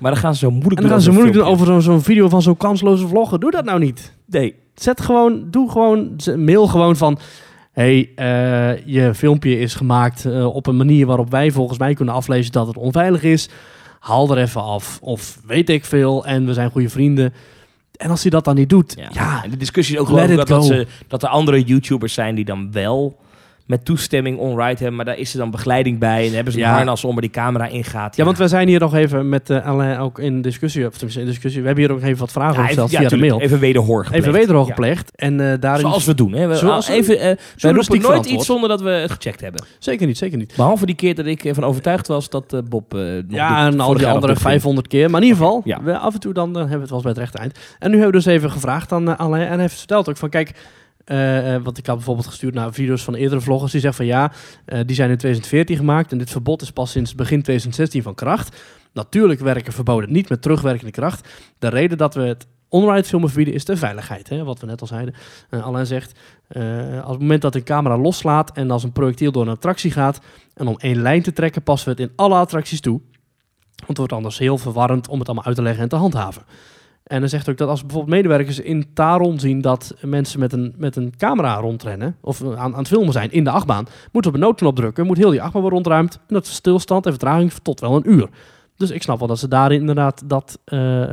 [0.00, 2.02] maar dan gaan ze zo moeilijk en dan gaan ze moeilijk doen over zo'n zo'n
[2.02, 3.40] video van zo'n kansloze vlogger.
[3.40, 4.14] Doe dat nou niet.
[4.26, 4.54] Nee.
[4.74, 7.18] Zet gewoon, doe gewoon, mail gewoon van...
[7.80, 12.14] hey, eh, je filmpje is gemaakt eh, op een manier waarop wij volgens mij kunnen
[12.14, 13.48] aflezen dat het onveilig is.
[13.98, 14.98] Haal er even af.
[15.02, 16.26] Of weet ik veel.
[16.26, 17.34] En we zijn goede vrienden.
[17.96, 20.48] En als hij dat dan niet doet, ja, En de discussie is ook it dat,
[20.48, 23.18] dat, ze, dat er andere YouTubers zijn die dan wel
[23.70, 26.64] met toestemming onride hebben, maar daar is er dan begeleiding bij en hebben ze een
[26.64, 26.72] Ja.
[26.74, 28.16] harnas om waar die camera ingaat.
[28.16, 31.20] Ja, want we zijn hier nog even met eh Alain ook in discussie, of tenminste
[31.20, 31.60] in discussie.
[31.60, 33.40] We hebben hier ook even wat vragen Ja, gesteld via de mail.
[33.40, 34.26] Even wederhoor gepleegd.
[34.26, 35.10] Even wederhoor gepleegd.
[35.16, 35.80] En eh daarin...
[35.80, 36.32] Zoals we doen.
[36.32, 36.46] Hè?
[36.46, 39.64] We, Zoals we even, wij Journalistiek roepen nooit iets zonder dat we het gecheckt hebben.
[39.78, 40.52] Zeker niet, zeker niet.
[40.56, 42.92] Behalve die keer dat ik ervan overtuigd was dat Bob...
[43.28, 44.50] Ja, en al die andere dit ging.
[44.50, 45.10] 500 keer.
[45.10, 45.82] Maar in ieder geval, Ja.
[45.82, 47.58] we, af en toe dan, hebben we het wel eens bij het rechte eind.
[47.78, 49.42] En nu hebben we dus even gevraagd aan uh, Alain.
[49.46, 50.52] En hij heeft verteld ook van, kijk...
[51.10, 53.72] eh, eh, want ik had bijvoorbeeld gestuurd naar video's van eerdere vloggers.
[53.72, 54.32] Die zeggen van ja,
[54.64, 56.12] eh, die zijn in 2014 gemaakt.
[56.12, 58.60] En dit verbod is pas sinds begin 2016 van kracht.
[58.92, 61.28] Natuurlijk werken verboden niet met terugwerkende kracht.
[61.58, 64.28] De reden dat we het onride filmen verbieden is de veiligheid.
[64.28, 64.44] Hè?
[64.44, 65.14] Wat we net al zeiden.
[65.50, 66.62] Eh Alain zegt, eh,
[67.02, 70.20] als het moment dat een camera loslaat en als een projectiel door een attractie gaat...
[70.54, 73.00] en om één lijn te trekken, passen we het in alle attracties toe.
[73.74, 76.42] Want het wordt anders heel verwarrend om het allemaal uit te leggen en te handhaven.
[77.10, 80.74] En dan zegt ook dat als bijvoorbeeld medewerkers in Taron zien dat mensen met een,
[80.76, 84.36] met een camera rondrennen, of aan, aan het filmen zijn in de achtbaan, moeten op
[84.36, 86.14] een noodknop drukken, moet heel die achtbaan worden rondruimd.
[86.14, 88.28] En dat is stilstand en vertraging tot wel een uur.
[88.76, 91.04] Dus ik snap wel dat ze daarin inderdaad dat eh,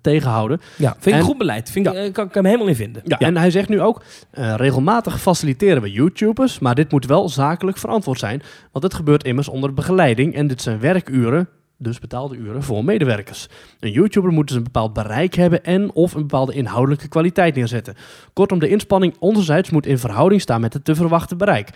[0.00, 0.60] tegenhouden.
[0.76, 1.70] Ja, vind ik En- goed beleid.
[1.70, 3.02] Vind ik, eh, kan ik hem helemaal in vinden.
[3.04, 7.28] Ja, en hij zegt nu ook, eh, regelmatig faciliteren we YouTubers, maar dit moet wel
[7.28, 8.42] zakelijk verantwoord zijn,
[8.72, 11.48] want het gebeurt immers onder begeleiding en dit zijn werkuren,
[11.78, 13.48] dus betaalde uren voor medewerkers.
[13.80, 17.94] Een YouTuber moet dus een bepaald bereik hebben en of een bepaalde inhoudelijke kwaliteit neerzetten.
[18.32, 21.70] Kortom, de inspanning onderzijds moet in verhouding staan met het te verwachten bereik.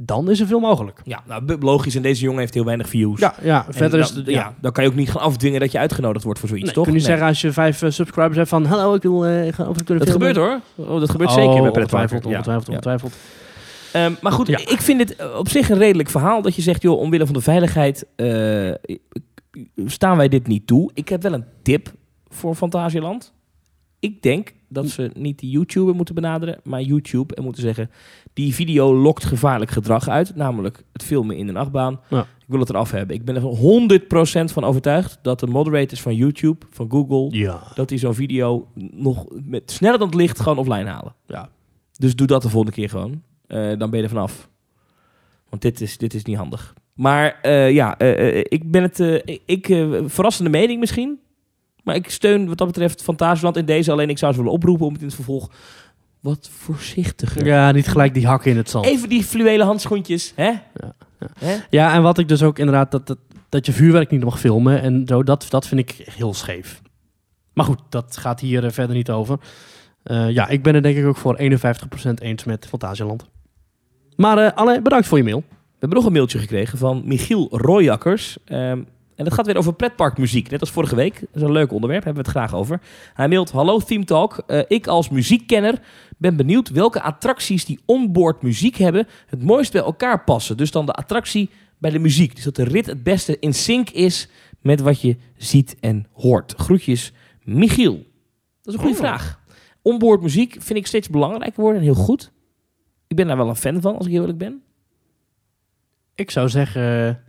[0.00, 1.00] Dan is er veel mogelijk.
[1.04, 1.94] Ja, nou, logisch.
[1.94, 3.20] En deze jongen heeft heel weinig views.
[3.20, 4.32] Ja, ja En verder is dan, het- ja.
[4.40, 4.54] ja.
[4.60, 6.84] dan kan je ook niet gaan afdwingen dat je uitgenodigd wordt voor zoiets, Nee, toch?
[6.84, 7.08] kun je Nee.
[7.08, 10.04] zeggen als je vijf eh, subscribers hebt van, hallo, ik wil eh, gaan over kunnen
[10.06, 10.34] Dat filmen.
[10.34, 10.86] gebeurt hoor.
[10.86, 13.12] Oh, dat gebeurt Oh, zeker bij ongetwijfeld, ongetwijfeld, ongetwijfeld.
[14.04, 14.58] Ehm, maar goed, Ja.
[14.58, 17.34] ik vind het eh, op zich een redelijk verhaal dat je zegt, joh, omwille van
[17.34, 18.70] de veiligheid eh,
[19.86, 20.90] staan wij dit niet toe.
[20.94, 21.92] Ik heb wel een tip
[22.28, 23.32] voor Fantasieland.
[24.00, 27.90] ik denk dat ze niet de YouTuber moeten benaderen, maar YouTube en moeten zeggen:
[28.32, 32.00] die video lokt gevaarlijk gedrag uit, namelijk het filmen in een achtbaan.
[32.10, 32.20] Ja.
[32.20, 33.16] Ik wil het eraf hebben.
[33.16, 37.62] Ik ben er van 100% van overtuigd dat de moderators van YouTube, van Google, Ja.
[37.74, 41.14] dat die zo'n video nog met sneller dan het licht gewoon offline halen.
[41.26, 41.48] Ja.
[41.96, 43.22] Dus doe dat de volgende keer gewoon.
[43.48, 44.48] Eh, dan ben je er vanaf.
[45.48, 46.74] Want dit is, dit is niet handig.
[46.94, 49.22] Maar eh, ja, eh, ik ben het.
[49.44, 49.66] ik
[50.06, 51.18] verrassende mening misschien.
[51.84, 53.92] Maar ik steun wat dat betreft Fantasieland in deze.
[53.92, 55.50] Alleen ik zou ze willen oproepen om het in het vervolg
[56.20, 57.46] wat voorzichtiger.
[57.46, 58.86] Ja, niet gelijk die hakken in het zand.
[58.86, 60.52] Even die fluwelen handschoentjes, hè?
[61.38, 61.56] Hè?
[61.70, 63.18] Ja, en wat ik dus ook inderdaad, dat, dat,
[63.48, 66.82] dat je vuurwerk niet mag filmen en zo, dat, dat vind ik heel scheef.
[67.52, 69.38] Maar goed, dat gaat hier verder niet over.
[70.28, 71.44] Ja, ik ben het denk ik ook voor 51%
[72.14, 73.28] eens met Fantasieland.
[74.18, 75.44] Maar uh, Alain, bedankt voor je mail.
[75.48, 78.36] We hebben nog een mailtje gekregen van Michiel Royakkers.
[78.44, 78.82] Ehm,
[79.14, 80.50] en dat gaat weer over pretparkmuziek.
[80.50, 81.20] Net als vorige week.
[81.20, 82.80] Dat is een leuk onderwerp, hebben we het graag over.
[83.14, 84.42] Hij mailt, hallo Theme Talk.
[84.46, 85.80] Eh, ik als muziekkenner
[86.16, 89.06] ben benieuwd welke attracties die onboard muziek hebben...
[89.26, 90.56] het mooist bij elkaar passen.
[90.56, 92.34] Dus dan de attractie bij de muziek.
[92.34, 94.28] Dus dat de rit het beste in sync is
[94.60, 96.54] met wat je ziet en hoort.
[96.56, 97.12] Groetjes,
[97.44, 97.94] Michiel.
[97.94, 98.02] Dat
[98.62, 99.00] is een goede Oh.
[99.04, 99.40] vraag.
[99.82, 102.32] Onboard muziek vind ik steeds belangrijker worden en heel goed.
[103.08, 104.62] Ik ben daar wel een fan van, als ik heel eerlijk ben.
[106.14, 107.20] Ik zou zeggen,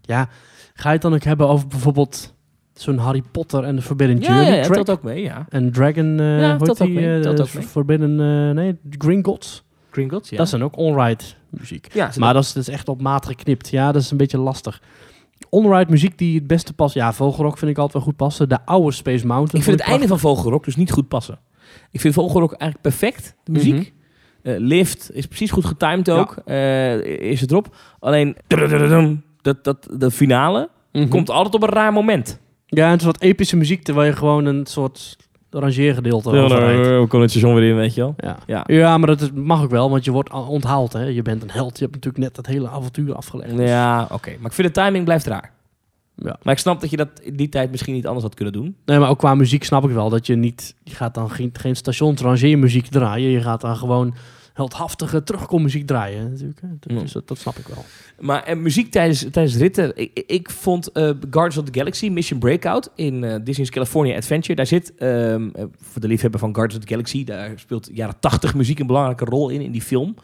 [0.00, 0.28] ja,
[0.74, 2.34] ga je het dan ook hebben over bijvoorbeeld
[2.74, 5.46] zo'n Harry Potter en de Forbidden Ja, Journey ja, telt ook mee, ja.
[5.48, 7.62] En Dragon, eh Ja, hoe heet telt ook die, mee, eh, ook mee.
[7.62, 9.64] Forbidden, eh, nee, Green Gods.
[9.90, 10.36] Green Gods, ja.
[10.36, 11.92] Dat zijn ook on-ride muziek.
[11.92, 13.68] Ja, maar dat is, dat is echt op maat geknipt.
[13.68, 14.82] Ja, dat is een beetje lastig.
[15.48, 16.94] On-ride muziek die het beste past.
[16.94, 18.48] Ja, Vogelrok vind ik altijd wel goed passen.
[18.48, 19.58] De oude Space Mountain.
[19.58, 21.38] Ik vind het einde van Vogelrok dus niet goed passen.
[21.90, 23.74] Ik vind Vogelrok eigenlijk perfect, de muziek.
[23.74, 24.01] Mhm.
[24.42, 26.36] Eh, Lift is precies goed getimed ook.
[26.44, 27.76] Eh, is het erop.
[27.98, 28.36] Alleen,
[29.42, 31.08] dat, dat, de finale Mhm.
[31.08, 32.40] komt altijd op een raar moment.
[32.66, 35.16] Ja, en het is wat epische muziek terwijl je gewoon een soort
[35.50, 36.86] rangeergedeelte overrijdt.
[36.86, 38.14] we komen het seizoen weer in, weet je wel.
[38.16, 38.36] Ja.
[38.46, 38.64] Ja.
[38.66, 38.98] Ja.
[38.98, 40.92] maar dat is- mag ook wel, want je wordt onthaald.
[40.92, 41.04] Hè?
[41.04, 41.78] Je bent een held.
[41.78, 43.56] Je hebt natuurlijk net dat hele avontuur afgelegd.
[43.56, 44.30] Dus- Ja, oké.
[44.38, 45.52] Maar ik vind de timing blijft raar.
[46.16, 46.36] Ja.
[46.42, 48.76] Maar ik snap dat je dat in die tijd misschien niet anders had kunnen doen.
[48.84, 50.74] Nee, maar ook qua muziek snap ik wel dat je niet...
[50.82, 53.30] Je gaat dan geen, geen stationsrangeermuziek draaien.
[53.30, 54.14] Je gaat dan gewoon
[54.52, 56.30] heldhaftige terugkommuziek draaien.
[56.30, 56.60] Natuurlijk.
[56.60, 57.00] Dat, Ja.
[57.00, 57.84] dus dat, dat snap ik wel.
[58.20, 59.92] Maar en muziek tijdens, tijdens ritten.
[59.96, 64.54] Ik, ik- vond eh, Guardians of the Galaxy Mission Breakout in eh, Disney's California Adventure.
[64.54, 68.20] Daar zit, ehm, eh, voor de liefhebber van Guardians of the Galaxy, daar speelt jaren
[68.20, 70.14] 80 muziek een belangrijke rol in, in die film.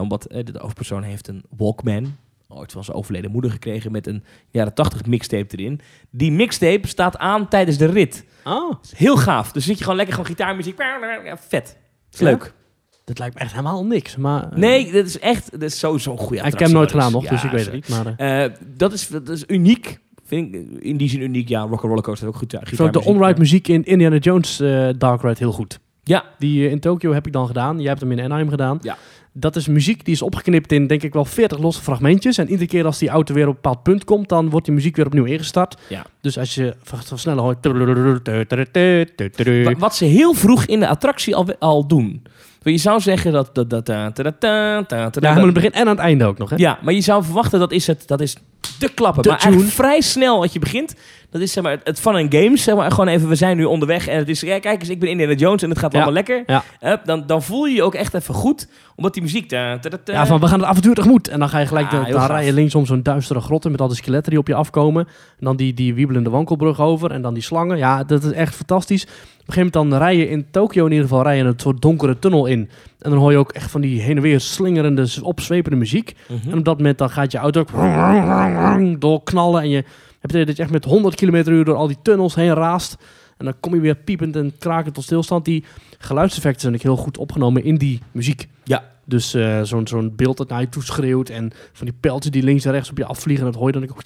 [0.00, 2.16] Omdat de, de hoofdpersoon heeft een Walkman,
[2.56, 5.80] ooit van zijn overleden moeder gekregen, met een jaren 80 mixtape erin.
[6.10, 8.24] Die mixtape staat aan tijdens de rit.
[8.44, 8.74] Oh.
[8.96, 9.52] Heel gaaf.
[9.52, 10.78] Dus zit je gewoon lekker gewoon gitaarmuziek.
[10.78, 11.76] Ja, vet.
[12.12, 12.24] Is Ja?
[12.26, 12.52] leuk.
[13.04, 14.16] Dat lijkt me echt helemaal niks.
[14.16, 16.90] Maar, eh, Nee, dat is echt dat is sowieso een goede ik heb hem nooit
[16.90, 17.88] gedaan nog, dus ik weet het niet.
[17.88, 19.98] Maar, eh, eh, dat, is, dat is uniek.
[20.24, 21.48] Vind ik in die zin uniek.
[21.48, 22.52] Ja, Rock Roller Coaster ook goed.
[22.52, 24.56] ik vond de on-ride muziek in Indiana Jones
[24.98, 25.78] Dark Ride heel goed.
[26.02, 26.24] Ja.
[26.38, 27.78] Die in Tokyo heb ik dan gedaan.
[27.78, 28.78] Jij hebt hem in Anaheim gedaan.
[28.82, 28.96] Ja.
[29.36, 32.38] Dat is muziek die is opgeknipt in, denk ik wel, 40 losse fragmentjes.
[32.38, 34.74] En iedere keer als die auto weer op een bepaald punt komt, dan wordt die
[34.74, 35.76] muziek weer opnieuw ingestart.
[35.88, 36.06] Ja.
[36.20, 36.74] Dus als je
[37.14, 37.62] sneller hoort...
[39.64, 42.22] Wa- Wat ze heel vroeg in de attractie al, al doen.
[42.72, 43.54] Je zou zeggen dat...
[43.54, 45.98] dat, dat, dat, dat, dat, dat, dat, Ja, maar aan het begin en aan het
[45.98, 46.56] einde ook nog, hè?
[46.56, 48.36] Ja, maar je zou verwachten dat is het, dat is
[48.78, 49.22] de klappen.
[49.22, 50.94] De maar eigenlijk vrij snel als je begint,
[51.30, 52.62] dat is zeg maar het fun and games.
[52.62, 55.00] Zeg maar gewoon even, we zijn nu onderweg en het is, ja, kijk eens, ik
[55.00, 55.96] ben Indiana Jones en het gaat Ja.
[56.02, 56.42] allemaal lekker.
[56.80, 57.00] Ja.
[57.04, 59.48] Dan, dan voel je je ook echt even goed, omdat die muziek...
[59.48, 61.28] ta- Ja, van we gaan het avontuur tegemoet.
[61.28, 63.80] En dan ga je gelijk, de, dan rij je linksom zo'n duistere grot in met
[63.80, 65.06] al die skeletten die op je afkomen.
[65.38, 67.76] En dan die, die wiebelende wankelbrug over en dan die slangen.
[67.78, 69.06] Ja, dat is echt fantastisch.
[69.44, 71.54] Op een gegeven moment dan rij je in Tokio in ieder geval rij je een
[71.56, 72.70] soort donkere tunnel in.
[72.98, 76.14] En dan hoor je ook echt van die heen en weer slingerende, opzwepende muziek.
[76.28, 76.50] Mhm.
[76.50, 79.62] En op dat moment dan gaat je auto ook doorknallen.
[79.62, 79.84] En je
[80.20, 82.96] hebt het dat je echt met 100 km uur door al die tunnels heen raast.
[83.36, 85.44] En dan kom je weer piepend en krakend tot stilstand.
[85.44, 85.64] Die
[85.98, 88.48] geluidseffecten zijn ook heel goed opgenomen in die muziek.
[88.62, 88.90] Ja.
[89.04, 89.30] Dus
[89.62, 91.28] zo'n zo'n beeld dat naar je toe schreeuwt.
[91.28, 93.44] En van die pijltjes die links en rechts op je afvliegen.
[93.44, 94.02] Dat hoor je dan ook.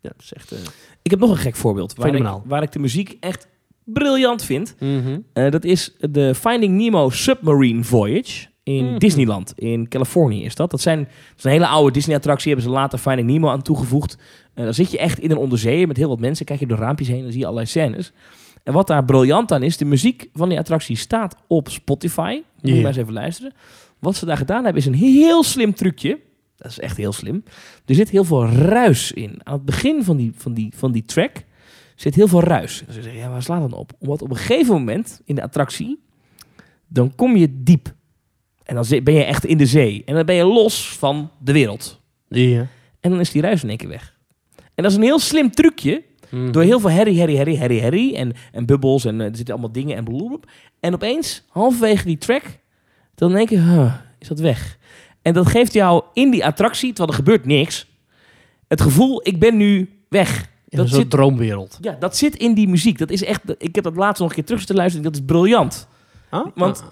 [0.00, 0.54] Ja, dat is echt...
[1.02, 1.94] Ik heb nog een gek voorbeeld.
[1.94, 3.46] Waar ik, waar ik de muziek echt
[3.92, 4.74] briljant vind.
[4.80, 5.18] Mhm.
[5.32, 8.98] Eh, dat is de Finding Nemo Submarine Voyage in Mhm.
[8.98, 9.52] Disneyland.
[9.56, 10.70] In Californië is dat.
[10.70, 11.08] Dat, zijn, dat
[11.38, 12.52] is een hele oude Disney-attractie.
[12.52, 14.16] Hebben ze later Finding Nemo aan toegevoegd.
[14.54, 16.46] Eh dan zit je echt in een onderzeeër met heel wat mensen.
[16.46, 18.12] Kijk je door raampjes heen en zie je allerlei scènes.
[18.64, 22.40] En wat daar briljant aan is, de muziek van die attractie staat op Spotify.
[22.60, 23.52] Moet je maar eens even luisteren.
[23.98, 26.18] Wat ze daar gedaan hebben is een heel slim trucje.
[26.56, 27.42] Dat is echt heel slim.
[27.86, 29.40] Er zit heel veel ruis in.
[29.42, 31.32] Aan het begin van die, van die, van die track
[31.96, 32.84] zit heel veel ruis.
[32.86, 33.92] En ze zeggen, ja, waar slaat dan op?
[33.98, 35.98] Omdat op een gegeven moment in de attractie,
[36.86, 37.94] dan kom je diep.
[38.62, 40.02] En dan ben je echt in de zee.
[40.04, 42.00] En dan ben je los van de wereld.
[42.28, 42.66] Ja.
[43.00, 44.14] En dan is die ruis in één keer weg.
[44.56, 46.02] En dat is een heel slim trucje.
[46.30, 46.52] Mhm.
[46.52, 48.16] Door heel veel herrie, herrie, herrie, herrie, herrie.
[48.16, 50.50] En, en bubbels en eh, er zitten allemaal dingen en blablabla.
[50.80, 52.58] En opeens, halverwege die track,
[53.14, 54.78] dan denk je, huh, is dat weg.
[55.22, 57.86] En dat geeft jou in die attractie, terwijl er gebeurt niks,
[58.68, 60.50] het gevoel, ik ben nu weg.
[60.68, 61.78] In een soort zit, droomwereld.
[61.80, 62.98] ja, dat zit in die muziek.
[62.98, 65.04] Dat is echt, ik heb dat laatst nog een keer terug te luisteren.
[65.04, 65.88] Dat is briljant.
[66.30, 66.46] Huh?
[66.54, 66.84] Want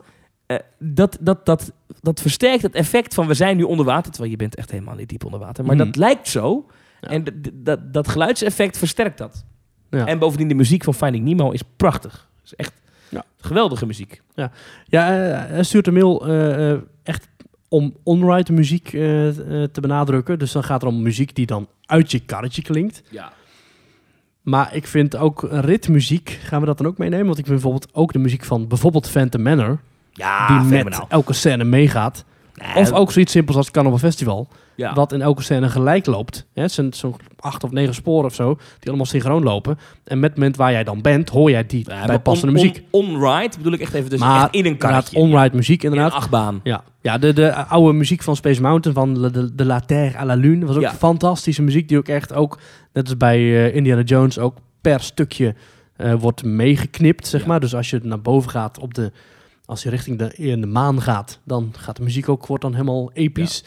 [0.47, 4.11] eh, dat, dat, dat, dat versterkt het effect van we zijn nu onder water.
[4.11, 5.65] Terwijl je bent echt helemaal niet diep onder water.
[5.65, 5.85] Maar Mhm.
[5.85, 6.67] dat lijkt zo.
[7.01, 9.45] En dat, dat geluidseffect versterkt dat.
[9.91, 10.07] Ja.
[10.07, 12.29] En bovendien de muziek van Finding Nemo is prachtig.
[12.45, 12.73] is echt
[13.09, 13.25] Ja.
[13.41, 14.23] geweldige muziek.
[14.35, 14.51] Ja,
[14.87, 17.29] ja eh, hij stuurt een mail eh, eh, echt
[17.69, 20.39] om on-ride muziek eh, eh, te benadrukken.
[20.39, 23.03] Dus dan gaat het om muziek die dan uit je karretje klinkt.
[23.11, 23.33] Ja.
[24.45, 27.27] Maar ik vind ook ritmuziek, gaan we dat dan ook meenemen?
[27.27, 29.79] Want ik vind bijvoorbeeld ook de muziek van bijvoorbeeld Phantom Manor...
[30.13, 32.25] Ja, die met elke scène meegaat.
[32.55, 34.49] Nee, Of ook zoiets simpels als het Carnival Festival.
[34.77, 34.95] Ja.
[34.95, 36.47] Wat in elke scène gelijk loopt.
[36.55, 38.55] Hè, Het zijn zo'n acht of negen sporen of zo.
[38.79, 39.79] Die allemaal synchroon lopen.
[40.05, 42.83] En met het moment waar jij dan bent, hoor jij die Ja, bijpassende on- muziek.
[42.91, 45.19] On, on-ride bedoel ik echt even dus maar echt in een inderdaad, karretje.
[45.19, 46.21] on-ride muziek in een inderdaad.
[46.21, 46.61] achtbaan.
[46.63, 50.19] Ja, ja de, de oude muziek van Space Mountain, van de, de, de La Terre
[50.19, 50.93] à la Lune, was ook Ja.
[50.95, 52.59] fantastische muziek die ook echt ook,
[52.93, 55.55] net als bij eh, Indiana Jones, ook per stukje
[55.97, 57.61] eh, wordt meegeknipt, zeg maar.
[57.61, 59.13] Dus als je naar boven gaat op de,
[59.65, 62.73] als je richting de, in de maan gaat, dan gaat de muziek ook, wordt dan
[62.73, 63.65] helemaal episch.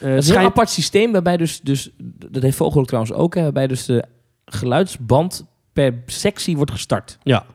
[0.00, 1.90] Eh, Het is een apart systeem waarbij dus, dus
[2.30, 4.04] dat heeft Vogel trouwens ook, hè, waarbij dus de
[4.44, 7.18] geluidsband per sectie wordt gestart.
[7.22, 7.46] Ja.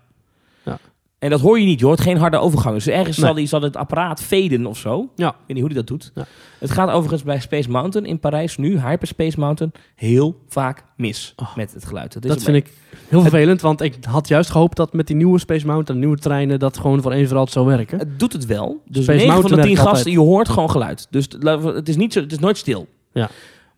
[1.19, 2.75] En dat hoor je niet, je hoort geen harde overgang.
[2.75, 3.25] Dus ergens Nee.
[3.25, 5.09] zal, die, zal het apparaat veden of zo.
[5.15, 5.27] Ja.
[5.29, 6.11] Ik weet niet hoe die dat doet.
[6.15, 6.25] Ja.
[6.59, 11.73] Het gaat overigens bij Space Mountain in Parijs nu, Hyperspace Mountain, heel vaak mis met
[11.73, 12.13] het geluid.
[12.13, 12.73] Dat, is Dat een- vind ik
[13.07, 16.59] heel vervelend, want ik had juist gehoopt dat met die nieuwe Space Mountain, nieuwe treinen,
[16.59, 17.99] dat gewoon voor eens voor altijd zou werken.
[17.99, 18.81] Het doet het wel.
[18.85, 21.07] Dus Space 9 van de Mountain 10 werkt gasten, je hoort gewoon geluid.
[21.09, 21.27] Dus
[21.75, 22.87] het is, niet zo, het is nooit stil.
[23.13, 23.29] Ja.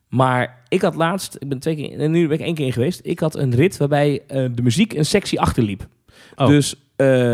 [0.07, 2.73] Maar ik had laatst, ik ben twee keer, en nu ben ik één keer in
[2.73, 2.99] geweest.
[3.03, 5.87] Ik had een rit waarbij eh, de muziek een sectie achterliep.
[6.35, 6.47] Oh.
[6.47, 6.75] Dus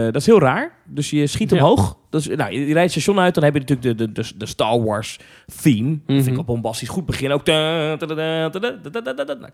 [0.06, 0.72] dat is heel raar.
[0.86, 1.98] Dus je schiet omhoog.
[2.12, 4.46] is, nou, je, je, rijdt het station uit, dan heb je natuurlijk de, de, de,
[4.46, 5.20] Star Wars
[5.62, 5.88] theme.
[5.88, 6.24] Mm -hmm.
[6.24, 6.88] Vind ik.
[6.88, 7.46] Goed begin ook.
[7.46, 7.98] Da,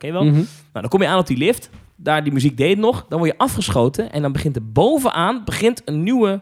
[0.07, 0.23] je wel?
[0.23, 1.69] Nou, dan kom je aan op die lift.
[1.95, 3.05] Daar die muziek deed nog.
[3.09, 4.11] Dan word je afgeschoten.
[4.11, 6.41] En dan begint er bovenaan begint een nieuwe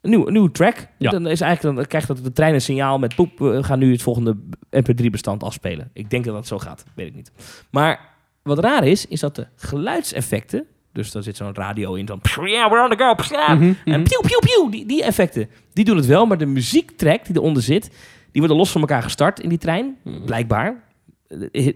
[0.00, 0.88] een nieuwe, nieuwe track.
[0.98, 1.10] Ja.
[1.10, 3.92] Dan, is eigenlijk, dan krijgt dat de trein een signaal met poep, we gaan nu
[3.92, 4.36] het volgende
[4.70, 5.90] mp3-bestand afspelen.
[5.92, 7.32] Ik denk dat dat zo gaat, weet ik niet.
[7.70, 10.66] Maar wat raar is, is dat de geluidseffecten
[10.98, 12.04] dus daar zit zo'n radio in.
[12.04, 13.14] Dan, yeah, we're on the go.
[13.54, 14.02] Mhm, En mhm.
[14.02, 14.68] pieuw, pieuw.
[14.70, 16.26] Die, die effecten, die doen het wel.
[16.26, 17.90] Maar de muziektrack die eronder zit...
[18.32, 19.96] Die worden los van elkaar gestart in die trein.
[20.24, 20.82] Blijkbaar.
[21.28, 21.74] Eh, eh,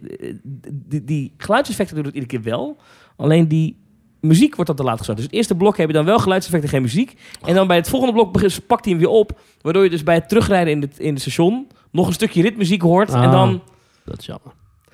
[0.72, 2.76] Die, die geluidseffecten doen het iedere keer wel.
[3.16, 3.76] Alleen die
[4.20, 5.16] muziek wordt dan te laat gestart.
[5.16, 7.14] Dus het eerste blok heb je dan wel geluidseffecten, geen muziek.
[7.44, 9.40] En dan bij het volgende blok begint- pakt hij hem weer op.
[9.60, 11.66] Waardoor je dus bij het terugrijden in het, in het station...
[11.90, 13.08] nog een stukje ritmuziek hoort.
[13.10, 13.32] En Ah.
[13.32, 13.62] dan...
[14.04, 14.52] Dat is jammer.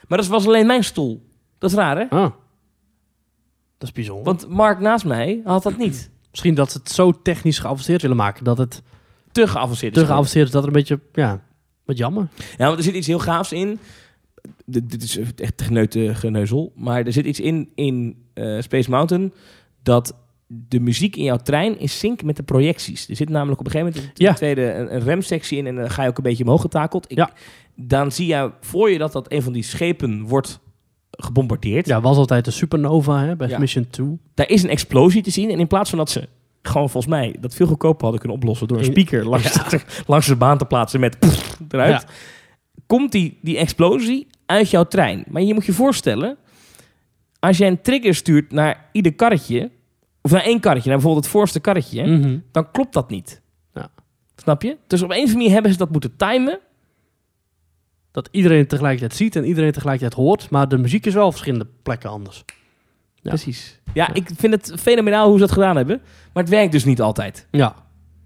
[0.08, 1.22] Maar dat was alleen mijn stoel.
[1.58, 2.04] Dat is raar, hè?
[2.08, 2.30] Ah.
[3.78, 4.24] Dat is bijzonder.
[4.24, 6.10] Want Mark naast mij had dat niet.
[6.30, 8.82] Misschien dat ze het zo technisch geavanceerd willen maken dat het
[9.32, 10.02] Te geavanceerd is.
[10.02, 11.42] te geavanceerd is dat er een beetje, ja,
[11.84, 12.28] wat jammer.
[12.56, 13.78] Ja, want er zit iets heel gaafs in.
[14.64, 16.72] Dit, dit is echt geneute geneuzel.
[16.76, 19.32] Maar er zit iets in in eh, Space Mountain
[19.82, 20.14] dat
[20.46, 23.08] de muziek in jouw trein is sync met de projecties.
[23.08, 24.30] Er zit namelijk op een gegeven moment in Ja.
[24.30, 27.10] de tweede een, een remsectie in en dan ga je ook een beetje omhoog getakeld.
[27.12, 27.26] Ik,
[27.74, 30.60] Dan zie je voor je dat dat een van die schepen wordt
[31.22, 31.86] gebombardeerd.
[31.86, 33.58] Ja, was altijd de supernova hè, bij Ja.
[33.58, 34.18] Mission 2.
[34.34, 36.28] Daar is een explosie te zien en in plaats van dat ze
[36.62, 39.80] gewoon volgens mij dat veel goedkoper hadden kunnen oplossen door een In- speaker langs, de,
[40.06, 42.08] langs de baan te plaatsen met pff, eruit, Ja.
[42.86, 45.24] komt die, die explosie uit jouw trein.
[45.28, 46.36] Maar je moet je voorstellen,
[47.40, 49.70] als jij een trigger stuurt naar ieder karretje,
[50.22, 52.38] of naar één karretje, naar bijvoorbeeld het voorste karretje, Mhm.
[52.52, 53.40] dan klopt dat niet.
[54.42, 54.76] Snap je?
[54.86, 56.58] Dus op een of andere manier hebben ze dat moeten timen.
[58.18, 61.66] Dat iedereen tegelijkertijd ziet en iedereen tegelijkertijd hoort, maar de muziek is wel op verschillende
[61.82, 62.44] plekken anders.
[63.14, 63.30] Ja.
[63.30, 63.80] Precies.
[63.92, 66.00] Ja, ik vind het fenomenaal hoe ze dat gedaan hebben,
[66.32, 67.46] maar het werkt dus niet altijd.
[67.50, 67.74] Ja,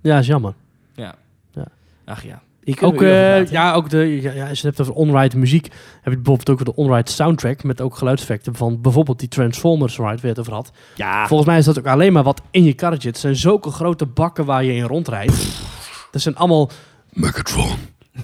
[0.03, 0.55] ja is jammer.
[0.95, 1.15] Ja.
[1.51, 1.67] Ja.
[2.05, 2.43] Ach ja.
[2.65, 5.65] Kunnen Ook, eh, ja, ook de, ja, ja, als je het hebt over onride muziek,
[6.03, 10.05] heb je bijvoorbeeld ook de onride soundtrack met ook geluidseffecten van bijvoorbeeld die Transformers ride
[10.05, 10.73] waar je het over had.
[10.95, 11.27] Ja.
[11.27, 13.09] Volgens mij is dat ook alleen maar wat in je karretje.
[13.09, 15.63] Het zijn zulke grote bakken waar je in rondrijdt.
[16.11, 16.71] Dat zijn allemaal...
[17.11, 17.77] Megatron.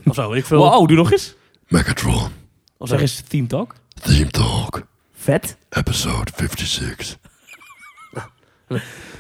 [0.05, 0.59] Of zo, ik veel.
[0.59, 1.36] Wow, doe nog eens.
[1.69, 2.31] Megatron.
[2.78, 3.74] Of zeg eens Theme Talk.
[4.03, 4.86] Theme Talk.
[5.12, 5.57] Vet.
[5.70, 7.19] Episode 56.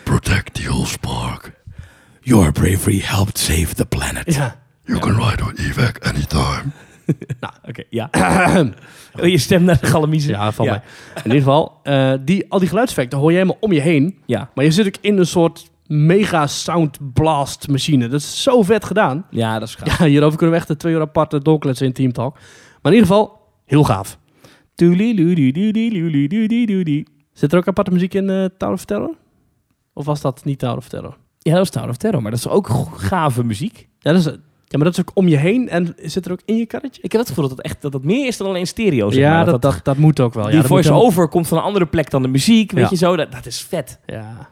[0.02, 1.52] Protect the whole spark.
[2.20, 4.34] Your bravery helped save the planet.
[4.34, 4.56] Ja.
[4.84, 6.62] You can ride on evac anytime.
[7.40, 8.10] Nou, oké, ja.
[9.20, 10.30] Oh, je stem naar de galamiezen.
[10.30, 10.82] Ja, van mij.
[11.14, 14.18] In ieder geval, eh, die, al die geluidseffecten hoor je helemaal om je heen.
[14.26, 14.50] Ja.
[14.54, 18.08] Maar je zit ook in een soort mega sound blast machine.
[18.08, 19.26] Dat is zo vet gedaan.
[19.30, 19.98] Ja, dat is gaaf.
[19.98, 22.34] Ja, hierover kunnen we echt de twee uur apart doorkletsen in Team Talk.
[22.82, 24.18] Maar in ieder geval, heel gaaf.
[27.32, 29.14] Zit er ook aparte muziek in eh Tower of Terror?
[29.92, 31.16] Of was dat niet Tower of Terror?
[31.38, 33.88] Ja, dat is Tower of Terror, maar dat is ook gave muziek.
[33.98, 34.32] Ja, dat is,
[34.64, 37.02] ja, maar dat is ook om je heen en zit er ook in je karretje?
[37.02, 39.10] Ik heb het gevoel dat het, echt, dat het meer is dan alleen stereo.
[39.10, 39.44] Zeg ja, maar.
[39.44, 40.44] dat, dat, dat, moet ook wel.
[40.44, 42.90] die ja, dat voice-over komt van een andere plek dan de muziek, weet Ja.
[42.90, 43.16] je zo.
[43.16, 43.98] Dat, dat is vet.
[44.06, 44.48] Ja.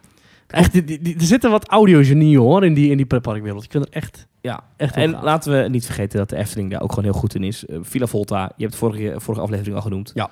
[0.49, 3.65] Echt, die, die, die- er zitten wat audiogenieën hoor in die, in die pretparkwereld.
[3.65, 4.61] Ik vind het echt, Ja.
[4.77, 7.43] echt En laten we niet vergeten dat de Efteling daar ook gewoon heel goed in
[7.45, 7.67] is.
[7.67, 10.11] Eh, Villa Volta, je hebt het vorige, vorige aflevering al genoemd.
[10.15, 10.31] Ja.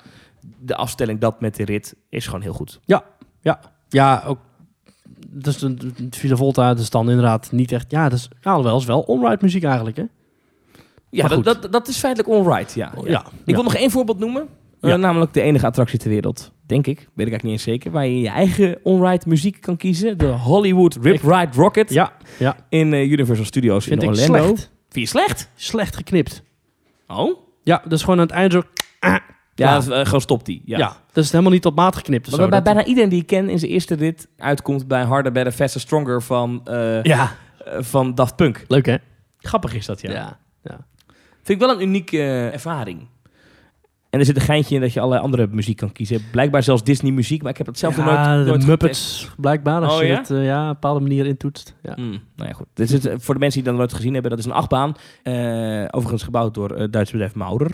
[0.59, 2.79] De afstelling dat met de rit is gewoon heel goed.
[2.85, 3.03] Ja,
[3.41, 3.59] ja.
[3.89, 4.37] Ja, ook.
[5.29, 5.77] Dus de,
[6.09, 7.91] Villa Volta, dus dan inderdaad niet echt.
[7.91, 10.03] Ja, dus ja, wel is wel onride muziek eigenlijk, hè?
[11.09, 12.91] Ja, dat, dat, dat is feitelijk onright, ja.
[12.95, 13.25] Ja, ja.
[13.45, 14.47] Ik wil nog één voorbeeld noemen.
[14.81, 14.95] Eh, Ja.
[14.95, 16.97] namelijk de enige attractie ter wereld, denk ik.
[16.97, 17.91] Weet ik eigenlijk niet eens zeker.
[17.91, 20.17] Waar je je eigen onride muziek kan kiezen.
[20.17, 21.89] De Hollywood Rip Ride Rocket.
[21.93, 22.55] Ja, ja.
[22.69, 24.71] In eh, Universal Studios Vind in ik slecht.
[24.89, 25.49] Vind je slecht?
[25.55, 26.43] Slecht geknipt.
[27.07, 27.39] Oh?
[27.63, 28.61] Ja, dus gewoon aan het eind zo.
[28.99, 29.21] Ja,
[29.55, 29.73] Ja.
[29.73, 30.61] dat is, eh, gewoon stopt die.
[30.65, 30.77] Ja.
[30.77, 32.25] Ja, dat is helemaal niet op maat geknipt.
[32.31, 32.47] Maar zo.
[32.47, 35.51] bij Dat- bijna iedereen die ik ken in zijn eerste rit uitkomt bij Harder, Better,
[35.53, 37.35] Faster, Stronger van, eh, Ja,
[37.79, 38.65] van Daft Punk.
[38.67, 38.95] leuk hè?
[39.39, 40.11] Grappig is dat, ja.
[40.11, 40.39] Ja.
[40.63, 40.85] ja.
[41.43, 43.07] Vind ik wel een unieke ervaring.
[44.09, 46.21] En er zit een geintje in dat je allerlei andere muziek kan kiezen.
[46.31, 48.67] Blijkbaar zelfs Disney muziek, maar ik heb het zelf nog Ja, nooit, nooit de getest.
[48.67, 49.81] Muppets, blijkbaar.
[49.81, 50.17] Als Oh, je ja?
[50.17, 51.75] het eh, ja, op een bepaalde manier intoetst.
[51.83, 51.93] Ja.
[51.95, 52.65] Hmm, nou ja, goed.
[52.73, 54.51] Dit is het, eh, voor de mensen die dat nooit gezien hebben, dat is een
[54.51, 54.93] achtbaan.
[55.23, 55.33] Eh,
[55.91, 57.71] overigens gebouwd door het Duitse bedrijf Maurer.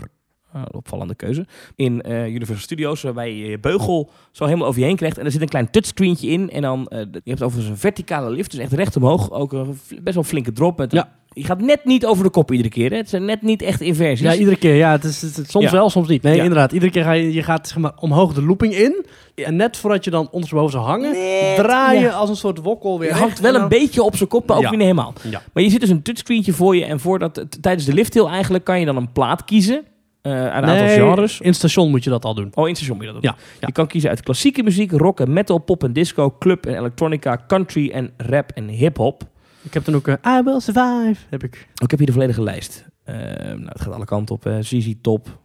[0.70, 1.46] Opvallende keuze.
[1.76, 5.18] In Universal Studios, waarbij je je beugel zo helemaal over je heen krijgt.
[5.18, 6.50] En er zit een klein touchscreentje in.
[6.50, 9.30] En dan, je hebt overigens een verticale lift, dus echt recht omhoog.
[9.30, 10.78] Ook een best wel flinke drop.
[10.78, 11.12] Met Ja.
[11.34, 12.90] Je gaat net niet over de kop iedere keer.
[12.90, 12.96] Hè?
[12.96, 14.20] Het zijn net niet echt inversies.
[14.20, 14.74] Ja, iedere keer.
[14.74, 15.70] Ja, het is, het is- soms Ja.
[15.70, 16.22] wel, soms niet.
[16.22, 16.42] Nee, Ja.
[16.42, 16.72] inderdaad.
[16.72, 19.06] Iedere keer ga je, je gaat zeg maar, omhoog de looping in.
[19.34, 21.12] En net voordat je dan ondersteboven zou hangen,
[21.56, 24.28] draai je als een soort wokkel weer Je hangt wel En een beetje op zijn
[24.28, 25.12] kop, maar ook niet helemaal.
[25.30, 25.42] Ja.
[25.52, 26.84] Maar je zit dus een touchscreentje voor je.
[26.84, 29.82] En voordat, tijdens de lifthill eigenlijk kan je dan een plaat kiezen.
[30.22, 31.40] uit een aantal Nee, genres.
[31.40, 32.50] in station moet je dat al doen.
[32.54, 33.30] Oh, in station moet je dat doen.
[33.32, 33.66] Ja, ja.
[33.66, 37.44] Je kan kiezen uit klassieke muziek, rock en metal, pop en disco, club en electronica,
[37.46, 39.22] country en rap en hip-hop.
[39.62, 41.16] Ik heb dan ook eh, I Will Survive.
[41.30, 41.68] Heb ik.
[41.82, 42.84] Ik heb hier de volledige lijst.
[43.04, 44.50] Eh, nou, het gaat alle kanten op.
[44.60, 45.40] ZZ Top.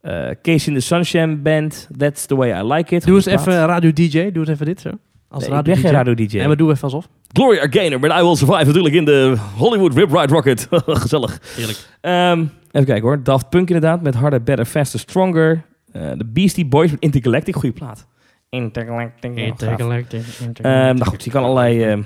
[0.00, 1.88] Eh Case in the Sunshine Band.
[1.96, 3.06] That's the way I like it.
[3.06, 4.30] Doe eens even radio DJ.
[4.30, 4.90] Doe eens even dit zo.
[5.28, 6.36] Als Nee, ik ben geen radio DJ.
[6.36, 7.08] Nee, maar doe even alsof.
[7.32, 10.68] Gloria Gaynor met I Will Survive natuurlijk in de Hollywood Rip Ride Rocket.
[10.86, 11.40] Gezellig.
[11.56, 11.78] Heerlijk.
[12.00, 12.38] Ehm,
[12.70, 13.22] even kijken hoor.
[13.22, 15.62] Daft Punk inderdaad met Harder, Better, Faster, Stronger.
[15.92, 17.54] Eh, De Beastie Boys met Intergalactic.
[17.54, 18.06] Goede plaat.
[18.48, 19.36] Intergalactic.
[19.36, 20.22] Intergalactic.
[20.62, 21.82] Ehm, nou goed, je kan allerlei...
[21.82, 22.02] ehm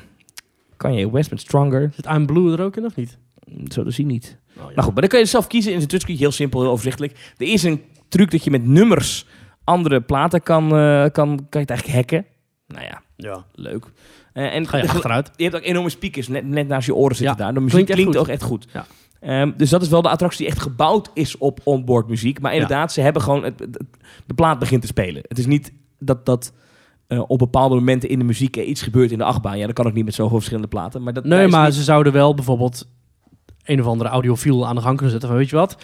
[0.79, 1.91] kan je West met Stronger.
[1.95, 3.19] Zit I'm Blue er ook in of niet?
[3.69, 4.39] Zo te zien niet.
[4.49, 4.63] Oh, ja.
[4.63, 6.17] Nou goed, maar dan kun je zelf kiezen in zijn touchscreen.
[6.19, 7.33] Heel simpel, heel overzichtelijk.
[7.37, 9.27] Er is een truc dat je met nummers
[9.65, 12.27] andere platen kan, eh, kan, kan je het eigenlijk hacken.
[12.67, 13.45] Nou ja, Ja.
[13.55, 13.85] leuk.
[14.33, 15.31] Eh, en Ga je achteruit.
[15.37, 17.55] Je hebt ook enorme speakers net, net naast je oren zitten Ja, daar.
[17.55, 18.67] De muziek klinkt ook echt goed.
[18.73, 18.87] Ja.
[19.21, 22.41] Ehm, dus dat is wel de attractie die echt gebouwd is op onboard muziek.
[22.41, 23.45] Maar inderdaad, ze hebben gewoon...
[23.45, 23.79] Het, het-
[24.27, 25.23] de plaat begint te spelen.
[25.29, 26.27] Het is niet dat...
[26.27, 26.53] dat
[27.09, 29.59] eh, op bepaalde momenten in de muziek iets gebeurt in de achtbaan.
[29.59, 31.03] Ja, dat kan ook niet met zoveel verschillende platen.
[31.03, 32.89] Maar dat Nee, maar niet- ze zouden wel bijvoorbeeld
[33.65, 35.29] een of andere audiofiel aan de gang kunnen zetten.
[35.29, 35.77] Van weet je wat,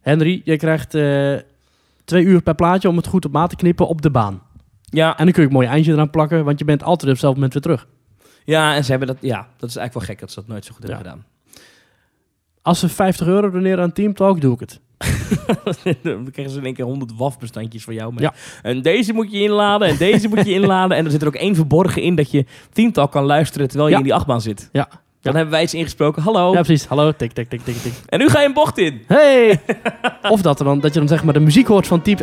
[0.00, 1.34] Henry, jij krijgt eh,
[2.04, 4.42] twee uur per plaatje om het goed op maat te knippen op de baan.
[4.84, 7.08] Ja, En dan kun je een mooi eindje eraan plakken, want je bent altijd op
[7.08, 7.88] hetzelfde moment weer terug.
[8.44, 9.16] ja, en ze hebben dat...
[9.20, 11.24] Ja, dat is eigenlijk wel gek dat ze dat nooit zo goed hebben gedaan.
[12.62, 14.80] Als ze 50 euro doneren aan Team Talk, doe ik het.
[16.02, 18.12] dan krijgen ze in één keer 100 WAF-bestandjes van jou.
[18.16, 18.34] Ja.
[18.62, 20.96] En deze moet je inladen en deze moet je inladen.
[20.96, 23.92] En er zit er ook één verborgen in dat je Teamtalk kan luisteren terwijl je
[23.94, 24.00] Ja.
[24.00, 24.68] in die achtbaan zit.
[24.72, 24.88] Ja.
[25.20, 26.22] Dan hebben wij iets ingesproken.
[26.22, 26.52] Hallo.
[26.52, 26.86] Ja, precies.
[26.86, 27.92] Hallo, tik, tik, tik, tik, tik.
[28.06, 29.02] En nu ga je een bocht in.
[29.06, 29.60] Hey!
[30.30, 32.18] of dat, er dan, dat je dan zeg maar de muziek hoort van Team...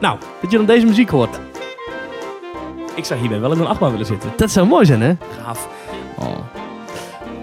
[0.00, 1.40] Nou, dat je dan deze muziek hoort.
[2.94, 4.32] Ik zou hierbij wel in een achtbaan willen zitten.
[4.36, 5.14] Dat zou mooi zijn, hè?
[5.42, 5.68] Gaaf.
[6.18, 6.38] Oh.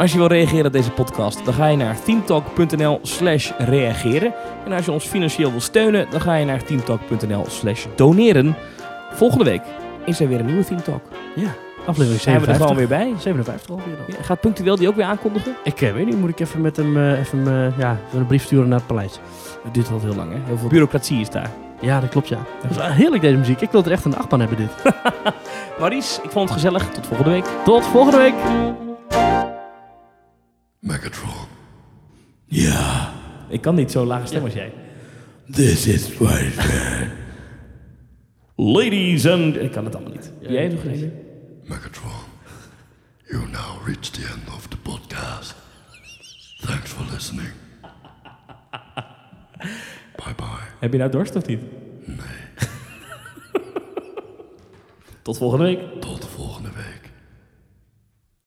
[0.01, 4.33] Als je wil reageren op deze podcast, dan ga je naar teamtalk.nl slash reageren.
[4.65, 8.55] En als je ons financieel wil steunen, dan ga je naar teamtalk.nl slash doneren.
[9.11, 9.61] Volgende week
[10.05, 11.01] is er weer een nieuwe Teamtalk.
[11.35, 11.55] Ja.
[11.85, 12.57] Aflevering Zijn we er 57.
[12.57, 13.13] gewoon weer bij?
[13.19, 14.15] 57 alweer dan.
[14.17, 15.55] Ja, gaat Punctueel die ook weer aankondigen?
[15.63, 18.25] Ik eh, weet niet, moet ik even met hem eh, even, eh, ja, even een
[18.25, 19.19] brief sturen naar het paleis.
[19.63, 20.39] Het duurt altijd heel lang, hè?
[20.45, 21.49] Heel veel bureaucratie is daar.
[21.81, 22.39] Ja, dat klopt, ja.
[22.61, 23.61] Dat is wel heerlijk deze muziek.
[23.61, 24.93] Ik wil er echt een achtbaan hebben, dit.
[25.79, 26.89] Maurice, ik vond het gezellig.
[26.89, 27.45] Tot volgende week.
[27.63, 28.33] Tot volgende week.
[30.81, 31.47] Megatron,
[32.45, 33.13] Ja.
[33.49, 34.73] Ik kan niet zo lage stem als jij.
[35.51, 37.09] this is Spider-Man.
[38.55, 39.55] Ladies and...
[39.55, 40.31] Ik kan het allemaal niet.
[40.39, 41.01] Jij nog eens?
[41.63, 42.11] Megatron,
[43.27, 45.55] you now reached the end of the podcast.
[46.61, 47.49] Thanks for listening.
[50.15, 50.67] Bye bye.
[50.79, 51.59] Heb je nou dorst of niet?
[52.05, 52.17] Nee,
[55.21, 56.01] Tot volgende week.
[56.01, 56.25] tot